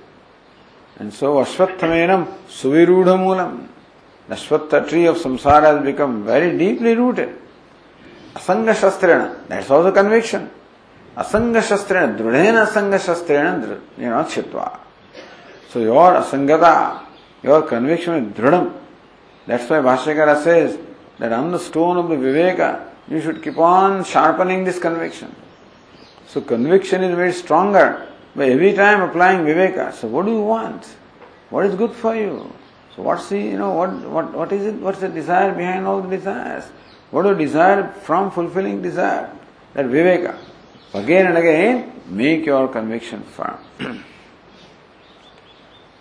And 0.98 1.12
so 1.12 1.36
Ashwatthamenam 1.36 2.26
Suvirudha 2.48 3.16
Moolam. 3.18 3.68
The 4.28 4.34
Ashwattha 4.34 4.88
tree 4.88 5.06
of 5.06 5.16
samsara 5.16 5.76
has 5.76 5.84
become 5.84 6.24
very 6.24 6.56
deeply 6.56 6.94
rooted. 6.94 7.36
Asanga 8.34 8.74
Shastrena, 8.74 9.46
that's 9.48 9.70
also 9.70 9.92
conviction. 9.92 10.50
Asanga 11.16 11.60
Shastrena, 11.60 12.18
Drudhena 12.18 12.66
Asanga 12.66 12.98
Shastrena, 12.98 13.80
you 13.98 14.04
know, 14.04 14.24
Chitva. 14.24 14.78
So 15.68 15.80
your 15.80 16.14
Asangata, 16.14 17.04
your 17.42 17.62
conviction 17.62 18.14
is 18.14 18.32
Drudham. 18.32 18.72
That's 19.46 19.68
why 19.68 19.76
Bhashyakara 19.76 20.42
says 20.42 20.78
that 21.18 21.32
on 21.32 21.52
the 21.52 21.58
stone 21.58 21.98
of 21.98 22.08
the 22.08 22.16
Viveka, 22.16 22.88
you 23.08 23.20
should 23.20 23.42
keep 23.42 23.58
on 23.58 24.04
sharpening 24.04 24.64
this 24.64 24.78
conviction. 24.78 25.34
So 26.26 26.40
conviction 26.40 27.04
is 27.04 27.14
very 27.14 27.32
stronger 27.32 28.08
by 28.34 28.46
every 28.46 28.72
time 28.72 29.02
applying 29.02 29.44
Viveka. 29.44 29.92
So 29.92 30.08
what 30.08 30.24
do 30.24 30.32
you 30.32 30.42
want? 30.42 30.84
What 31.50 31.66
is 31.66 31.74
good 31.74 31.92
for 31.92 32.16
you? 32.16 32.50
So 32.94 33.02
what's 33.02 33.28
the, 33.28 33.38
you 33.38 33.58
know, 33.58 33.72
what, 33.72 33.90
what, 34.08 34.32
what 34.32 34.52
is 34.52 34.66
it, 34.66 34.74
what's 34.74 35.00
the 35.00 35.08
desire 35.08 35.52
behind 35.52 35.86
all 35.86 36.00
the 36.00 36.16
desires? 36.16 36.64
What 37.10 37.22
do 37.22 37.30
you 37.30 37.34
desire 37.34 37.88
from 38.02 38.30
fulfilling 38.30 38.82
desire? 38.82 39.30
That 39.74 39.86
viveka. 39.86 40.36
Again 40.94 41.26
and 41.26 41.38
again, 41.38 42.02
make 42.06 42.46
your 42.46 42.68
conviction 42.68 43.22
firm. 43.22 43.58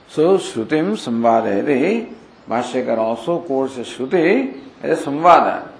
so, 0.07 0.37
Shrutim 0.37 0.93
Samvadayate, 0.93 2.13
Bhashyakar 2.47 2.97
also 2.97 3.39
quotes 3.39 3.73
Shruti 3.77 4.61
as 4.83 5.01
a 5.01 5.05
Samvada, 5.05 5.71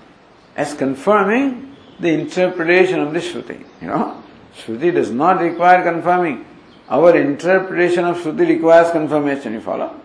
as 0.56 0.74
confirming 0.74 1.76
the 2.00 2.10
interpretation 2.10 3.00
of 3.00 3.14
the 3.14 3.20
Shruti. 3.20 3.64
You 3.82 3.88
know, 3.88 4.24
Shruti 4.56 4.92
does 4.92 5.12
not 5.12 5.42
require 5.42 5.84
confirming. 5.84 6.46
Our 6.90 7.16
interpretation 7.18 8.06
of 8.06 8.18
Shruti 8.18 8.48
requires 8.48 8.92
confirmation, 8.92 9.54
you 9.54 9.62
follow? 9.62 10.00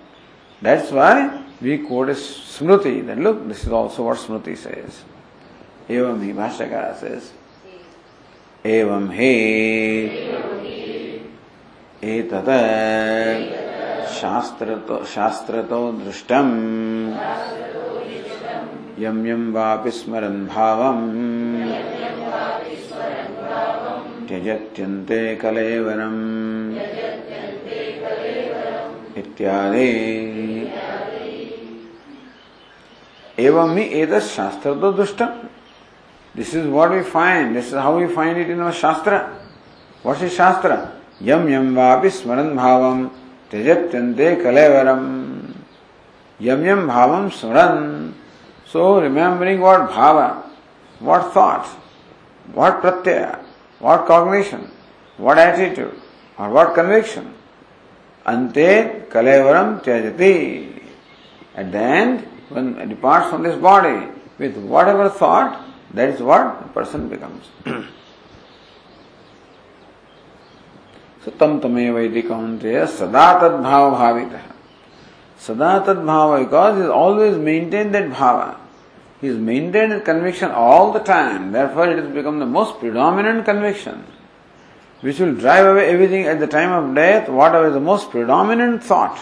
That's 0.60 0.90
why 0.90 1.44
we 1.60 1.78
quote 1.78 2.08
Smriti. 2.08 3.06
Then 3.06 3.22
look, 3.22 3.46
this 3.48 3.64
is 3.64 3.72
also 3.72 4.04
what 4.04 4.18
Smriti 4.18 4.56
says. 4.56 5.04
Evam 5.88 6.24
hi, 6.24 6.32
Bhashyakara 6.32 6.96
says. 6.98 7.32
Evam 8.64 9.08
hi. 9.08 10.48
एतत् 11.98 12.48
शास्त्रतो 14.18 14.96
शास्त्रतो 15.14 15.80
दृष्टम् 15.92 16.52
यं 19.02 19.18
यं 19.26 19.42
वापि 19.52 19.90
स्मरन् 19.98 20.46
भावम् 20.46 21.02
त्यजत्यन्ते 24.28 25.20
कलेवरम् 25.42 26.22
इत्यादि। 29.18 29.88
एवं 33.38 33.76
ही 33.76 33.84
एतत् 34.00 34.24
शास्त्र 34.24 34.74
तो 34.80 34.92
दुष्टम 34.92 35.30
this 36.34 36.54
is 36.54 36.66
what 36.68 36.90
we 36.90 37.02
find 37.10 37.54
this 37.54 37.66
is 37.68 37.76
how 37.76 37.98
we 37.98 38.06
find 38.14 38.38
it 38.38 38.48
in 38.50 38.60
our 38.60 38.72
शास्त्र। 38.80 39.16
व्हाट 40.04 40.22
इज़ 40.22 40.32
शास्त्र? 40.32 40.78
यम 41.22 41.48
यम 41.48 41.74
वापि 41.76 42.10
स्मरण 42.10 42.54
भावम 42.56 43.04
त्यजत्यन्ते 43.50 44.34
कलेवरम। 44.36 45.04
यम 46.40 46.64
यम 46.66 46.86
भावम 46.88 47.28
स्मरण 47.38 47.76
सो 48.72 48.98
रिमेम्बरिंग 49.00 49.60
व्हाट 49.62 49.80
भाव 49.90 50.18
व्हाट 51.00 51.22
थॉट 51.36 51.62
व्हाट 52.54 52.80
प्रत्यय 52.80 53.26
व्हाट 53.80 54.06
कॉग्निशन 54.06 54.62
व्हाट 55.18 55.38
एटीट्यूड 55.38 55.92
और 56.38 56.48
what 56.48 56.74
conviction 56.76 57.26
Ante 58.28 59.06
kalevaram 59.08 59.82
tyajati. 59.82 60.82
At 61.54 61.72
the 61.72 61.78
end, 61.78 62.20
when 62.50 62.88
departs 62.88 63.30
from 63.30 63.42
this 63.42 63.56
body 63.56 64.06
with 64.38 64.56
whatever 64.58 65.08
thought, 65.08 65.64
that 65.94 66.10
is 66.10 66.20
what 66.20 66.62
the 66.62 66.68
person 66.68 67.08
becomes. 67.08 67.48
So 71.24 71.30
tam 71.32 71.60
tame 71.60 71.92
vaiti 71.96 72.22
kaunteya 72.22 72.86
sada 72.86 73.40
tad 73.40 73.52
bhava 73.64 73.96
bhavita. 73.96 74.40
Sada 75.38 75.82
tad 75.84 75.96
bhava 75.96 76.44
because 76.44 76.76
he 76.76 76.82
has 76.82 76.90
always 76.90 77.36
maintained 77.36 77.94
that 77.94 78.10
bhava. 78.10 78.56
He 79.20 79.26
has 79.28 79.36
maintained 79.36 79.92
his 79.92 80.02
conviction 80.04 80.50
all 80.50 80.92
the 80.92 81.00
time. 81.00 81.50
Therefore 81.52 81.88
it 81.88 81.98
has 81.98 82.14
become 82.14 82.38
the 82.38 82.46
most 82.46 82.78
predominant 82.78 83.44
conviction. 83.44 84.04
Which 85.00 85.20
will 85.20 85.34
drive 85.34 85.64
away 85.66 85.88
everything 85.88 86.26
at 86.26 86.40
the 86.40 86.46
time 86.48 86.72
of 86.72 86.94
death, 86.94 87.28
whatever 87.28 87.68
is 87.68 87.74
the 87.74 87.80
most 87.80 88.10
predominant 88.10 88.82
thought, 88.82 89.18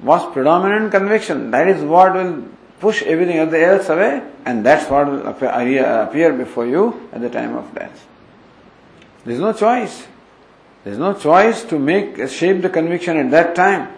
most 0.00 0.32
predominant 0.32 0.90
conviction. 0.90 1.52
That 1.52 1.68
is 1.68 1.82
what 1.82 2.14
will 2.14 2.44
push 2.80 3.02
everything 3.02 3.36
else 3.36 3.88
away, 3.88 4.22
and 4.44 4.66
that's 4.66 4.90
what 4.90 5.06
will 5.06 5.26
appear 5.26 5.84
uh, 5.84 6.36
before 6.36 6.66
you 6.66 7.08
at 7.12 7.20
the 7.20 7.30
time 7.30 7.54
of 7.54 7.72
death. 7.74 8.06
There 9.24 9.34
is 9.34 9.40
no 9.40 9.52
choice. 9.52 10.06
There 10.82 10.94
is 10.94 10.98
no 10.98 11.14
choice 11.14 11.62
to 11.64 11.78
make 11.78 12.18
uh, 12.18 12.26
shape 12.26 12.62
the 12.62 12.70
conviction 12.70 13.16
at 13.18 13.30
that 13.30 13.54
time. 13.54 13.94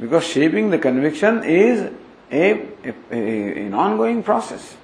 Because 0.00 0.24
shaping 0.24 0.70
the 0.70 0.78
conviction 0.78 1.44
is 1.44 1.92
a, 2.32 2.52
a, 2.84 2.94
a, 3.12 3.66
an 3.66 3.74
ongoing 3.74 4.22
process. 4.22 4.76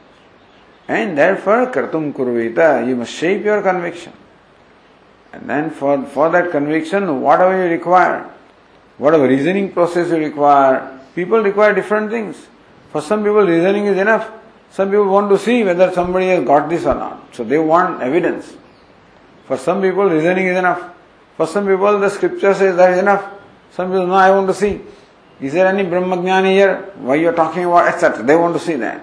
And 0.87 1.17
therefore, 1.17 1.67
kratum 1.67 2.13
kurvita, 2.13 2.87
you 2.87 2.97
must 2.97 3.13
shape 3.13 3.45
your 3.45 3.63
conviction. 3.63 4.13
And 5.33 5.49
then 5.49 5.71
for, 5.71 6.05
for 6.07 6.31
that 6.31 6.51
conviction, 6.51 7.21
whatever 7.21 7.65
you 7.65 7.71
require, 7.71 8.31
whatever 8.99 9.27
reasoning 9.27 9.73
process 9.73 10.11
you 10.11 10.17
require, 10.17 11.01
people 11.15 11.41
require 11.41 11.75
different 11.75 12.11
things. 12.11 12.47
For 12.91 13.01
some 13.01 13.25
people, 13.25 13.47
reasoning 13.47 13.87
is 13.87 13.99
enough. 13.99 14.31
Some 14.71 14.91
people 14.91 15.07
want 15.07 15.31
to 15.31 15.39
see 15.39 15.65
whether 15.65 15.91
somebody 15.93 16.29
has 16.29 16.45
got 16.45 16.69
this 16.69 16.85
or 16.85 16.95
not. 16.95 17.35
So 17.35 17.45
they 17.45 17.59
want 17.59 18.03
evidence. 18.03 18.55
For 19.47 19.57
some 19.57 19.81
people, 19.81 20.05
reasoning 20.05 20.47
is 20.47 20.59
enough. 20.59 20.95
For 21.37 21.47
some 21.47 21.67
people, 21.67 21.99
the 21.99 22.11
scripture 22.11 22.55
says 22.55 22.77
that 22.77 22.93
is 22.93 22.99
enough. 22.99 23.25
Some 23.73 23.89
people, 23.89 24.07
no, 24.07 24.15
I 24.15 24.31
want 24.31 24.47
to 24.49 24.55
see. 24.55 24.81
Is 25.41 25.55
there 25.55 25.67
any 25.67 25.85
Brahmagyani 25.85 26.53
here? 26.53 26.93
Why 26.99 27.17
you 27.17 27.29
are 27.31 27.35
talking 27.35 27.65
about, 27.65 27.89
etc. 27.89 28.23
They 28.23 28.37
want 28.37 28.55
to 28.55 28.61
see 28.61 28.75
that. 28.77 29.03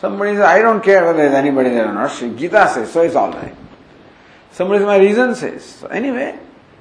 Somebody 0.00 0.32
says, 0.32 0.42
I 0.42 0.60
don't 0.60 0.82
care 0.82 1.04
whether 1.04 1.18
there 1.18 1.28
is 1.28 1.34
anybody 1.34 1.70
there 1.70 1.88
or 1.88 1.92
not. 1.92 2.10
Gita 2.18 2.68
says, 2.68 2.92
so 2.92 3.02
it's 3.02 3.16
alright. 3.16 3.54
Somebody 4.51 4.79
says, 4.79 4.87
my 4.87 4.97
reason 4.97 5.35
says. 5.35 5.63
So 5.63 5.87
anyway, 5.87 6.39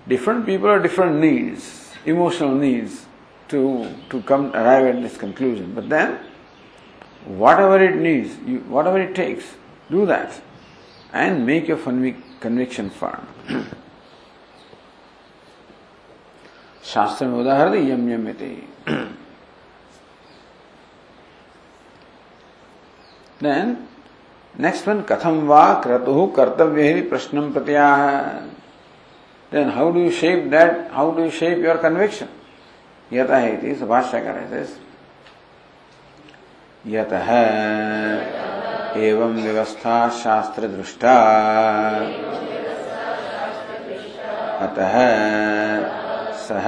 different 0.08 0.46
people 0.46 0.70
have 0.70 0.82
different 0.82 1.20
needs, 1.20 1.92
emotional 2.04 2.54
needs 2.54 3.06
to, 3.48 3.92
to 4.10 4.22
come 4.22 4.52
arrive 4.54 4.96
at 4.96 5.02
this 5.02 5.16
conclusion. 5.16 5.74
But 5.74 5.88
then, 5.88 6.18
whatever 7.26 7.82
it 7.82 7.96
needs, 7.96 8.36
you, 8.46 8.60
whatever 8.60 9.00
it 9.00 9.14
takes, 9.14 9.44
do 9.90 10.06
that 10.06 10.40
and 11.12 11.46
make 11.46 11.68
your 11.68 11.78
conviction 11.78 12.90
firm. 12.90 13.26
शास्त्र 16.86 17.26
में 17.26 17.38
उदाहरण 17.38 17.74
यम 17.90 18.08
यम 18.10 19.14
then 23.40 23.88
next 24.59 24.87
one 24.87 25.01
कथम 25.09 25.39
वा 25.47 25.61
क्रतु 25.83 26.25
कर्तव्य 26.35 26.91
ही 26.93 27.01
प्रश्न 27.01 27.51
प्रत्या 27.51 27.87
then 29.51 29.69
how 29.69 29.91
do 29.91 29.99
you 29.99 30.11
shape 30.11 30.43
that 30.51 30.87
how 30.93 31.11
do 31.15 31.23
you 31.23 31.29
shape 31.37 31.63
your 31.65 31.77
conviction 31.77 32.27
यथ 33.11 33.29
है 33.31 33.53
इति 33.53 33.75
कर 34.25 34.39
एवं 38.99 39.35
व्यवस्था 39.43 39.97
शास्त्र 40.13 40.67
दृष्टा 40.67 41.15
अतः 44.61 44.97
सह 46.47 46.67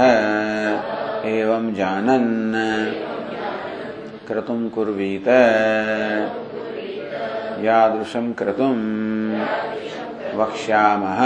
एवं 1.30 1.74
जानन् 1.74 2.32
क्रतुं 4.28 4.70
कुर्वीत 4.70 5.28
यादृशम् 7.64 8.34
क्रतुम् 8.34 8.82
वक्ष्यामः। 10.40 11.20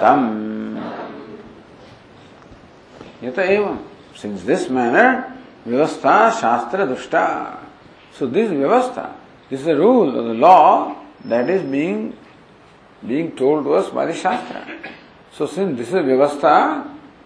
तम्। 0.00 0.28
यत 3.24 3.38
एव 3.38 3.64
सिंस 4.22 4.40
दिस 4.42 4.70
मैनर 4.70 5.08
व्यवस्था 5.66 6.14
शास्त्र 6.40 6.86
दुष्टा 6.86 7.24
सो 8.18 8.26
दिस 8.26 8.50
व्यवस्था 8.50 9.02
this 9.50 9.66
a 9.68 9.72
rule 9.72 10.10
the 10.12 10.36
law 10.40 10.60
that 11.26 11.50
is 11.50 11.64
being 11.66 12.10
being 13.02 13.28
told 13.38 13.64
to 13.64 13.72
us 13.72 13.90
by 13.94 14.06
the 14.06 14.12
शास्त्र 14.22 14.62
सो 15.38 15.46
सिंस 15.46 15.76
दिस 15.78 15.88
इज़ 15.88 16.04
व्यवस्था 16.06 16.54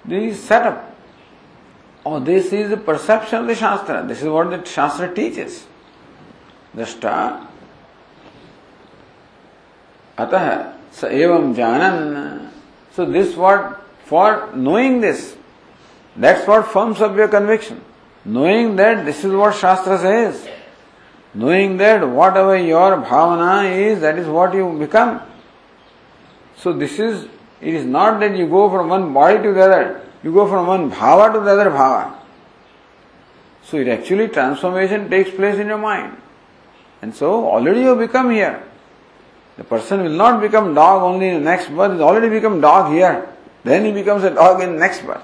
दिस 0.07 0.49
सेटअप 0.49 0.82
और 2.07 2.20
this 2.20 2.53
is 2.55 2.74
the 2.74 2.78
perception 2.86 3.38
of 3.38 3.47
the 3.47 3.55
शास्त्र 3.55 4.03
this 4.03 4.22
is 4.22 4.28
what 4.28 4.47
the 4.47 4.64
शास्त्र 4.66 5.07
teaches 5.16 5.66
Drashta. 6.77 7.47
Atah. 10.18 10.75
So 10.91 11.09
evam 11.09 11.55
janan. 11.55 12.51
So 12.93 13.05
this 13.05 13.37
what, 13.37 13.83
for 14.05 14.51
knowing 14.55 15.01
this, 15.01 15.37
that's 16.16 16.47
what 16.47 16.66
firms 16.68 17.01
up 17.01 17.16
your 17.16 17.29
conviction. 17.29 17.83
Knowing 18.25 18.77
that 18.77 19.05
this 19.05 19.25
is 19.25 19.33
what 19.33 19.55
Shastra 19.55 19.99
says. 19.99 20.49
Knowing 21.35 21.77
that 21.79 22.09
whatever 22.09 22.57
your 22.57 22.97
bhavana 23.03 23.77
is, 23.77 24.01
that 24.01 24.16
is 24.18 24.29
what 24.29 24.55
you 24.55 24.79
become. 24.79 25.20
So 26.57 26.72
this 26.72 26.99
is, 27.01 27.25
it 27.61 27.75
is 27.75 27.85
not 27.85 28.20
that 28.20 28.37
you 28.37 28.47
go 28.47 28.70
from 28.70 28.89
one 28.89 29.12
body 29.12 29.43
to 29.43 29.53
the 29.53 29.62
other. 29.62 30.09
You 30.22 30.33
go 30.33 30.49
from 30.49 30.68
one 30.68 30.91
bhava 30.91 31.33
to 31.33 31.41
the 31.41 31.51
other 31.51 31.70
bhava. 31.70 32.14
So 33.64 33.79
it 33.79 33.89
actually 33.89 34.29
transformation 34.29 35.11
takes 35.11 35.31
place 35.31 35.59
in 35.59 35.66
your 35.66 35.79
mind. 35.79 36.16
And 37.03 37.14
so 37.14 37.49
already 37.49 37.80
you 37.80 37.95
become 37.97 38.30
here. 38.30 38.62
The 39.57 39.64
person 39.64 40.03
will 40.03 40.11
not 40.11 40.40
become 40.40 40.74
dog 40.74 41.03
only 41.03 41.28
in 41.28 41.34
the 41.34 41.51
next 41.51 41.68
birth, 41.68 41.92
he's 41.92 42.01
already 42.01 42.28
become 42.28 42.61
dog 42.61 42.92
here. 42.92 43.28
Then 43.62 43.84
he 43.84 43.92
becomes 43.92 44.24
a 44.24 44.30
dog 44.30 44.61
in 44.62 44.72
the 44.72 44.78
next 44.78 45.03
birth. 45.03 45.22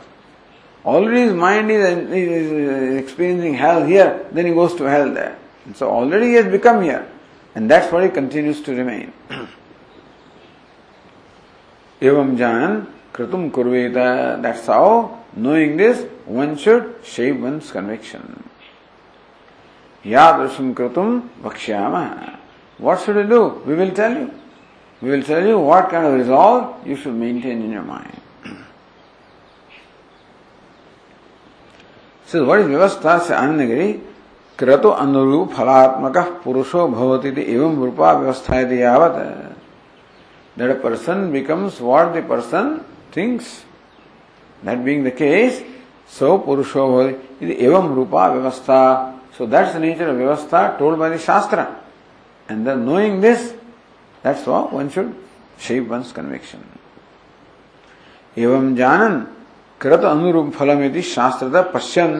Already 0.85 1.23
his 1.23 1.35
mind 1.35 1.71
is, 1.71 1.85
is 2.11 2.97
experiencing 3.03 3.55
hell 3.55 3.85
here, 3.85 4.27
then 4.33 4.47
he 4.47 4.53
goes 4.53 4.75
to 4.77 4.85
hell 4.85 5.13
there. 5.13 5.37
And 5.67 5.77
so 5.77 5.91
already 5.91 6.29
he 6.29 6.35
has 6.35 6.47
become 6.47 6.83
here. 6.83 7.07
And 7.55 7.71
that's 7.71 7.93
why 7.93 8.05
he 8.05 8.11
continues 8.11 8.61
to 8.63 8.75
remain. 8.75 9.13
Evam 12.01 12.39
Jan 12.39 12.87
Kratum 13.13 13.51
Kurveta. 13.51 14.41
That's 14.41 14.67
how, 14.67 15.25
knowing 15.37 15.77
this, 15.77 16.07
one 16.25 16.57
should 16.57 16.97
shape 17.05 17.37
one's 17.37 17.71
conviction. 17.71 18.49
Yadrisham 20.05 20.75
Kratum 20.75 21.29
Vakshyama. 21.43 22.39
What 22.79 23.01
should 23.01 23.17
we 23.17 23.23
do? 23.25 23.63
We 23.67 23.75
will 23.75 23.91
tell 23.91 24.17
you. 24.17 24.33
We 25.01 25.11
will 25.11 25.23
tell 25.23 25.47
you 25.47 25.59
what 25.59 25.91
kind 25.91 26.07
of 26.07 26.15
resolve 26.15 26.87
you 26.87 26.97
should 26.97 27.15
maintain 27.15 27.63
in 27.63 27.71
your 27.71 27.83
mind. 27.83 28.21
So 32.27 32.45
what 32.45 32.61
is 32.61 32.67
व्यवस्था 32.67 33.19
से 33.27 33.35
आनंदगिरी 33.35 33.93
क्रतु 34.59 34.89
अनुरूप 34.89 35.53
फलात्मक 35.53 36.17
पुरुषो 36.45 36.87
भवती 36.89 37.29
एवं 37.55 37.77
रूपा 37.85 38.13
व्यवस्था 38.13 38.61
यदि 38.61 38.83
यावत 38.83 39.51
that 40.57 40.71
a 40.71 40.75
person 40.75 41.33
becomes 41.33 41.81
what 41.81 42.13
the 42.13 42.23
person 42.23 42.85
thinks. 43.13 43.65
That 44.63 44.85
being 44.85 45.05
the 45.05 45.11
case, 45.11 45.63
so 46.07 46.39
Purusho 46.39 47.19
is 47.41 47.57
evam 47.57 47.95
rupa 47.95 48.29
vyavastha. 48.29 49.20
So 49.41 49.47
that's 49.47 49.73
the 49.73 49.81
nature 49.81 50.07
of 50.07 50.17
Vyavastha 50.19 50.77
told 50.77 50.99
by 50.99 51.09
the 51.09 51.19
Shastra. 51.19 51.81
And 52.49 52.67
then 52.67 52.85
knowing 52.85 53.23
this, 53.23 53.55
that's 54.23 54.45
how 54.45 54.69
one 54.69 54.91
should 54.91 55.15
shape 55.59 55.89
one's 55.89 56.13
conviction. 56.13 56.61
एवं 58.37 58.75
जानन 58.77 59.15
कृत 59.81 60.05
अनुरूप 60.05 60.53
फलम 60.57 60.83
यदि 60.83 61.03
शास्त्रता 61.03 61.61
पश्यन 61.73 62.13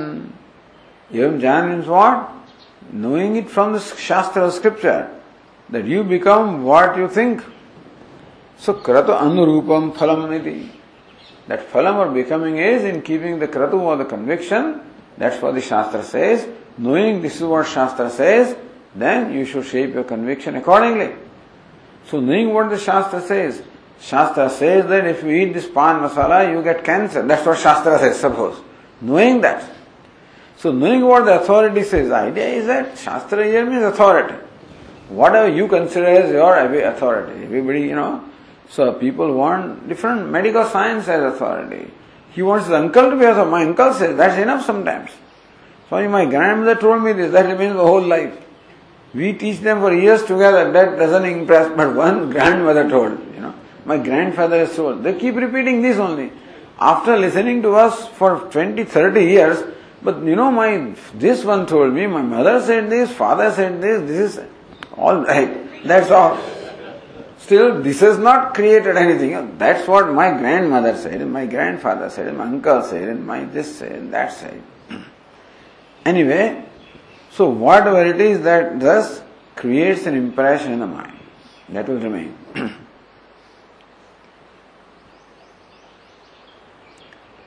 एवं 1.11 1.39
जान 1.41 1.69
means 1.69 1.87
what 1.89 2.95
knowing 3.05 3.37
it 3.37 3.49
from 3.49 3.77
the 3.77 3.79
शास्त्र 4.09 4.49
scripture 4.57 4.99
that 5.69 5.87
you 5.93 6.03
become 6.15 6.57
what 6.65 6.99
you 6.99 7.09
think 7.17 7.43
so 8.67 8.73
क्रत 8.87 9.11
अनुरूपम 9.19 9.91
फलम 9.99 10.33
इति 10.35 10.57
दैट 11.49 11.69
फलम 11.73 11.99
और 12.01 12.09
becoming 12.17 12.59
is 12.71 12.87
in 12.87 13.01
keeping 13.11 13.41
the 13.43 13.51
क्रतु 13.53 13.81
और 13.91 14.03
the 14.03 14.09
conviction 14.11 14.73
that's 15.21 15.39
for 15.41 15.53
the 15.53 15.61
शास्त्र 15.71 16.03
says 16.13 16.49
Knowing 16.79 17.23
this 17.23 17.37
is 17.37 17.43
what 17.43 17.67
Shastra 17.67 18.11
says, 18.11 18.57
then 18.95 19.33
you 19.33 19.45
should 19.45 19.67
shape 19.67 19.95
your 19.95 20.05
conviction 20.05 20.57
accordingly. 20.57 21.15
So 22.07 22.21
knowing 22.21 22.53
what 22.53 22.71
the 22.71 22.79
Shastra 22.79 23.21
says, 23.21 23.63
Shastra 24.01 24.49
says 24.51 24.87
that 24.87 25.07
if 25.07 25.23
you 25.23 25.31
eat 25.31 25.53
this 25.53 25.67
pan 25.67 26.01
masala, 26.01 26.51
you 26.51 26.63
get 26.63 26.85
cancer. 26.85 27.23
That's 27.23 27.47
what 27.47 27.59
Shastra 27.59 27.99
says, 27.99 28.19
suppose. 28.19 28.61
Knowing 29.01 29.41
that. 29.43 29.69
So 30.57 30.73
knowing 30.73 31.03
what 31.03 31.25
the 31.25 31.41
authority 31.41 31.83
says, 31.85 32.09
the 32.09 32.17
idea 32.17 32.49
is 32.49 32.67
that 32.67 32.99
Shastra 32.99 33.45
here 33.45 33.65
means 33.65 33.83
authority. 33.83 34.35
Whatever 35.09 35.49
you 35.49 35.69
consider 35.69 36.07
as 36.07 36.31
your 36.31 36.57
authority. 36.57 37.45
Everybody, 37.45 37.81
you 37.81 37.95
know, 37.95 38.25
So 38.71 38.93
people 38.93 39.35
want 39.35 39.89
different 39.89 40.31
medical 40.31 40.65
science 40.65 41.09
as 41.09 41.35
authority. 41.35 41.91
He 42.31 42.43
wants 42.43 42.67
his 42.67 42.73
uncle 42.75 43.11
to 43.11 43.17
be 43.17 43.25
authority. 43.25 43.51
My 43.51 43.65
uncle 43.65 43.93
says 43.93 44.17
that's 44.17 44.39
enough 44.39 44.65
sometimes. 44.65 45.11
So 45.91 46.09
my 46.09 46.25
grandmother 46.25 46.81
told 46.81 47.03
me 47.03 47.13
this, 47.13 47.33
that 47.33 47.47
remains 47.47 47.75
the 47.75 47.83
whole 47.85 48.01
life. 48.01 48.33
We 49.13 49.33
teach 49.33 49.59
them 49.59 49.81
for 49.81 49.93
years 49.93 50.23
together, 50.23 50.71
that 50.71 50.97
doesn't 50.97 51.25
impress, 51.25 51.69
but 51.77 51.97
one 51.97 52.31
grandmother 52.31 52.89
told, 52.89 53.19
you 53.35 53.41
know. 53.41 53.55
My 53.85 53.99
grandfather 53.99 54.61
is 54.63 54.77
told. 54.77 55.03
They 55.03 55.19
keep 55.19 55.35
repeating 55.35 55.83
this 55.83 55.99
only. 55.99 56.31
After 56.79 57.19
listening 57.19 57.63
to 57.63 57.75
us 57.75 58.07
for 58.07 58.39
20, 58.51 58.85
30 58.85 59.25
years, 59.25 59.65
but 60.03 60.23
you 60.23 60.37
know, 60.37 60.51
my 60.53 60.95
this 61.15 61.45
one 61.45 61.67
told 61.67 61.93
me, 61.93 62.07
my 62.07 62.23
mother 62.23 62.63
said 62.63 62.89
this, 62.89 63.11
father 63.11 63.51
said 63.51 63.83
this, 63.83 64.09
this 64.09 64.37
is 64.37 64.45
all 64.97 65.25
right. 65.25 65.85
That's 65.85 66.11
all. 66.11 66.39
Still, 67.39 67.83
this 67.83 67.99
has 68.01 68.17
not 68.17 68.55
created 68.55 68.97
anything. 68.97 69.59
That's 69.59 69.89
what 69.89 70.13
my 70.13 70.31
grandmother 70.39 70.97
said, 70.97 71.27
my 71.27 71.47
grandfather 71.47 72.09
said, 72.11 72.33
my 72.37 72.45
uncle 72.45 72.83
said, 72.85 73.19
my 73.19 73.45
this 73.45 73.77
said, 73.77 74.13
that 74.13 74.33
said. 74.33 74.63
Anyway, 76.05 76.65
so 77.31 77.49
whatever 77.49 78.05
it 78.05 78.21
is 78.21 78.41
that 78.43 78.81
thus 78.81 79.23
creates 79.55 80.07
an 80.07 80.15
impression 80.15 80.73
in 80.73 80.81
the 80.81 80.87
mind, 80.87 81.19
that 81.69 81.89
will 81.89 81.99
remain. 81.99 82.35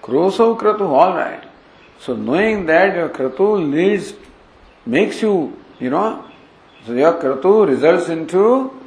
Kroso 0.01 0.59
kratu, 0.59 0.81
all 0.81 1.15
right. 1.15 1.43
So 1.99 2.15
knowing 2.15 2.65
that 2.65 2.95
your 2.95 3.09
kratu 3.09 3.71
leads, 3.71 4.13
makes 4.85 5.21
you, 5.21 5.57
you 5.79 5.89
know, 5.89 6.25
so 6.85 6.93
your 6.93 7.13
kratu 7.13 7.67
results 7.67 8.09
into, 8.09 8.79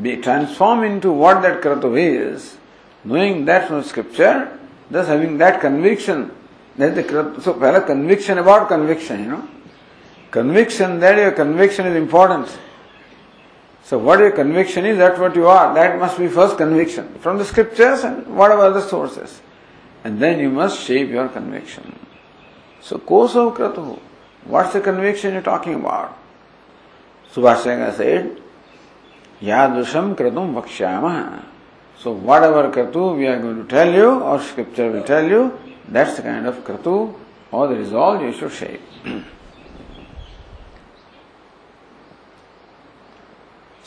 be 0.00 0.16
transformed 0.18 0.84
into 0.84 1.10
what 1.10 1.42
that 1.42 1.60
kratu 1.60 1.98
is, 1.98 2.56
knowing 3.04 3.44
that 3.46 3.66
from 3.66 3.82
scripture, 3.82 4.56
thus 4.90 5.08
having 5.08 5.38
that 5.38 5.60
conviction, 5.60 6.30
so 6.80 7.62
a 7.62 7.82
conviction 7.82 8.38
about 8.38 8.68
conviction, 8.68 9.24
you 9.24 9.30
know. 9.30 9.48
Conviction, 10.30 11.00
that 11.00 11.18
your 11.18 11.32
conviction 11.32 11.86
is 11.86 11.96
important. 11.96 12.48
So 13.82 13.98
what 13.98 14.20
your 14.20 14.30
conviction 14.30 14.86
is, 14.86 14.98
that's 14.98 15.18
what 15.18 15.34
you 15.34 15.46
are. 15.46 15.74
That 15.74 15.98
must 15.98 16.18
be 16.18 16.28
first 16.28 16.56
conviction 16.56 17.12
from 17.18 17.38
the 17.38 17.44
scriptures 17.44 18.04
and 18.04 18.36
whatever 18.36 18.62
other 18.62 18.80
sources. 18.80 19.40
And 20.04 20.20
then 20.20 20.38
you 20.38 20.48
must 20.48 20.80
shape 20.80 21.08
your 21.10 21.28
conviction. 21.28 21.98
So 22.80 22.98
koso 22.98 23.52
kratu, 23.52 23.98
what's 24.44 24.72
the 24.72 24.80
conviction 24.80 25.34
you're 25.34 25.42
talking 25.42 25.74
about? 25.74 26.16
Subhashanga 27.32 27.94
said, 27.94 28.40
Yadusham 29.42 30.14
kratum 30.14 30.54
vakshyamah. 30.54 31.44
So 31.98 32.12
whatever 32.12 32.70
kratu 32.70 33.16
we 33.18 33.26
are 33.26 33.38
going 33.38 33.56
to 33.62 33.68
tell 33.68 33.92
you 33.92 34.08
or 34.08 34.40
scripture 34.40 34.90
will 34.90 35.02
tell 35.02 35.28
you, 35.28 35.58
that's 35.89 36.17
the 36.17 36.23
kind 36.23 36.47
of 36.47 36.63
kratu 36.63 37.13
or 37.51 37.67
the 37.67 37.75
resolve 37.75 38.21
you 38.21 38.33
should 38.33 38.51
shape. 38.51 38.81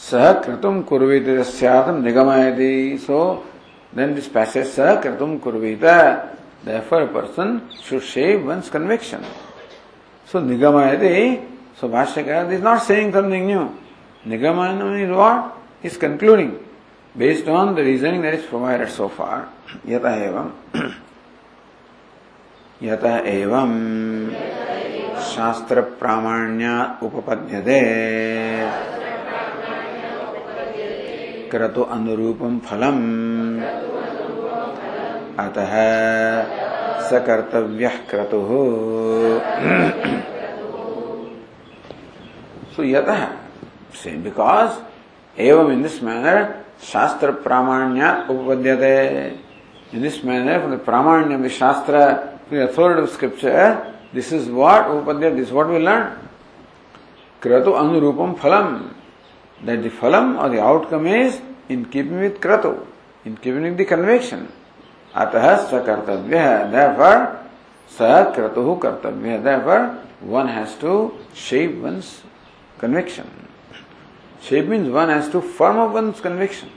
सह 0.08 0.32
क्रतुम 0.44 0.80
कुर्वीत 0.88 1.26
निगमयति 2.04 2.98
सो 3.06 3.18
then 3.96 4.14
this 4.14 4.26
passage 4.32 4.66
सह 4.66 4.94
क्रतुम 5.02 5.36
कुर्वीत 5.44 5.84
therefore 6.64 7.02
a 7.02 7.06
person 7.06 7.68
should 7.82 8.02
shape 8.02 8.42
one's 8.42 8.68
conviction 8.68 9.24
so 10.26 10.40
nigamayati 10.40 11.44
so 11.76 11.88
bhashyakara 11.88 12.50
is 12.52 12.60
not 12.60 12.82
saying 12.82 13.12
something 13.12 13.46
new 13.46 13.64
nigamayana 14.26 14.88
is 15.02 15.10
what 15.10 15.56
is 15.82 15.96
concluding 15.96 16.58
based 17.16 17.46
on 17.48 17.74
the 17.74 17.82
reasoning 17.82 18.22
that 18.22 18.34
is 18.34 18.44
provided 18.46 18.90
so 18.90 19.08
far 19.08 19.48
yata 19.86 20.12
evam 20.28 20.94
yata 22.83 23.13
evam 23.25 23.73
शास्त्र 25.23 25.81
प्रामाण्य 25.81 26.65
उपपद्यते। 27.03 27.79
क्रतु 31.51 31.81
अनुरूपम 31.81 32.59
फलम। 32.59 32.97
अतः 35.39 35.73
सकर्तव्य 37.09 37.87
क्रतु। 38.09 38.41
सो 42.75 42.83
यत, 42.83 43.09
से 44.03 44.11
because 44.11 44.71
एवं 45.39 45.71
इन 45.71 45.81
this 45.83 46.03
manner 46.03 46.37
शास्त्र 46.83 47.31
प्रामाण्य 47.31 48.03
उपपद्यते। 48.29 48.95
In 49.93 50.01
this 50.01 50.25
manner 50.25 50.59
for 50.59 50.69
the 50.75 50.79
प्रामाण्य 50.79 51.37
of 51.37 52.32
the 52.52 52.54
शास्त्र 52.54 52.62
authority 52.62 53.02
of 53.02 53.12
scripture 53.14 53.74
this 54.14 54.32
is 54.32 54.50
what 54.50 54.86
उपपद्य 54.90 55.30
this 55.30 55.52
what 55.52 55.66
we 55.66 55.78
learn 55.78 56.04
क्रतु 57.42 57.72
अनुरूपम 57.82 58.32
फलम 58.42 58.78
that 59.64 59.82
the 59.82 59.90
phalam 59.90 60.40
or 60.42 60.48
the 60.48 60.60
outcome 60.60 61.06
is 61.06 61.40
in 61.68 61.84
keeping 61.84 62.20
with 62.20 62.40
kratu, 62.40 62.86
in 63.24 63.36
keeping 63.36 63.62
with 63.62 63.76
the 63.76 63.84
conviction. 63.84 64.50
Atah 65.14 65.68
sakartavya. 65.68 66.70
Therefore, 66.70 67.44
sa 67.88 68.32
kratuhu 68.32 68.78
kartavya. 68.78 69.42
Therefore, 69.42 70.04
one 70.20 70.48
has 70.48 70.76
to 70.76 71.14
shape 71.34 71.76
one's 71.76 72.22
conviction. 72.78 73.28
Shape 74.40 74.66
means 74.66 74.88
one 74.88 75.08
has 75.08 75.28
to 75.30 75.40
firm 75.40 75.78
up 75.78 75.92
one's 75.92 76.20
conviction. 76.20 76.70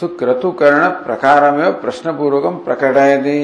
सुक्रतुकर्ण 0.00 0.88
प्रकारमेव 1.04 1.70
प्रश्नपूर्वकं 1.82 2.54
प्रकटयति। 2.64 3.40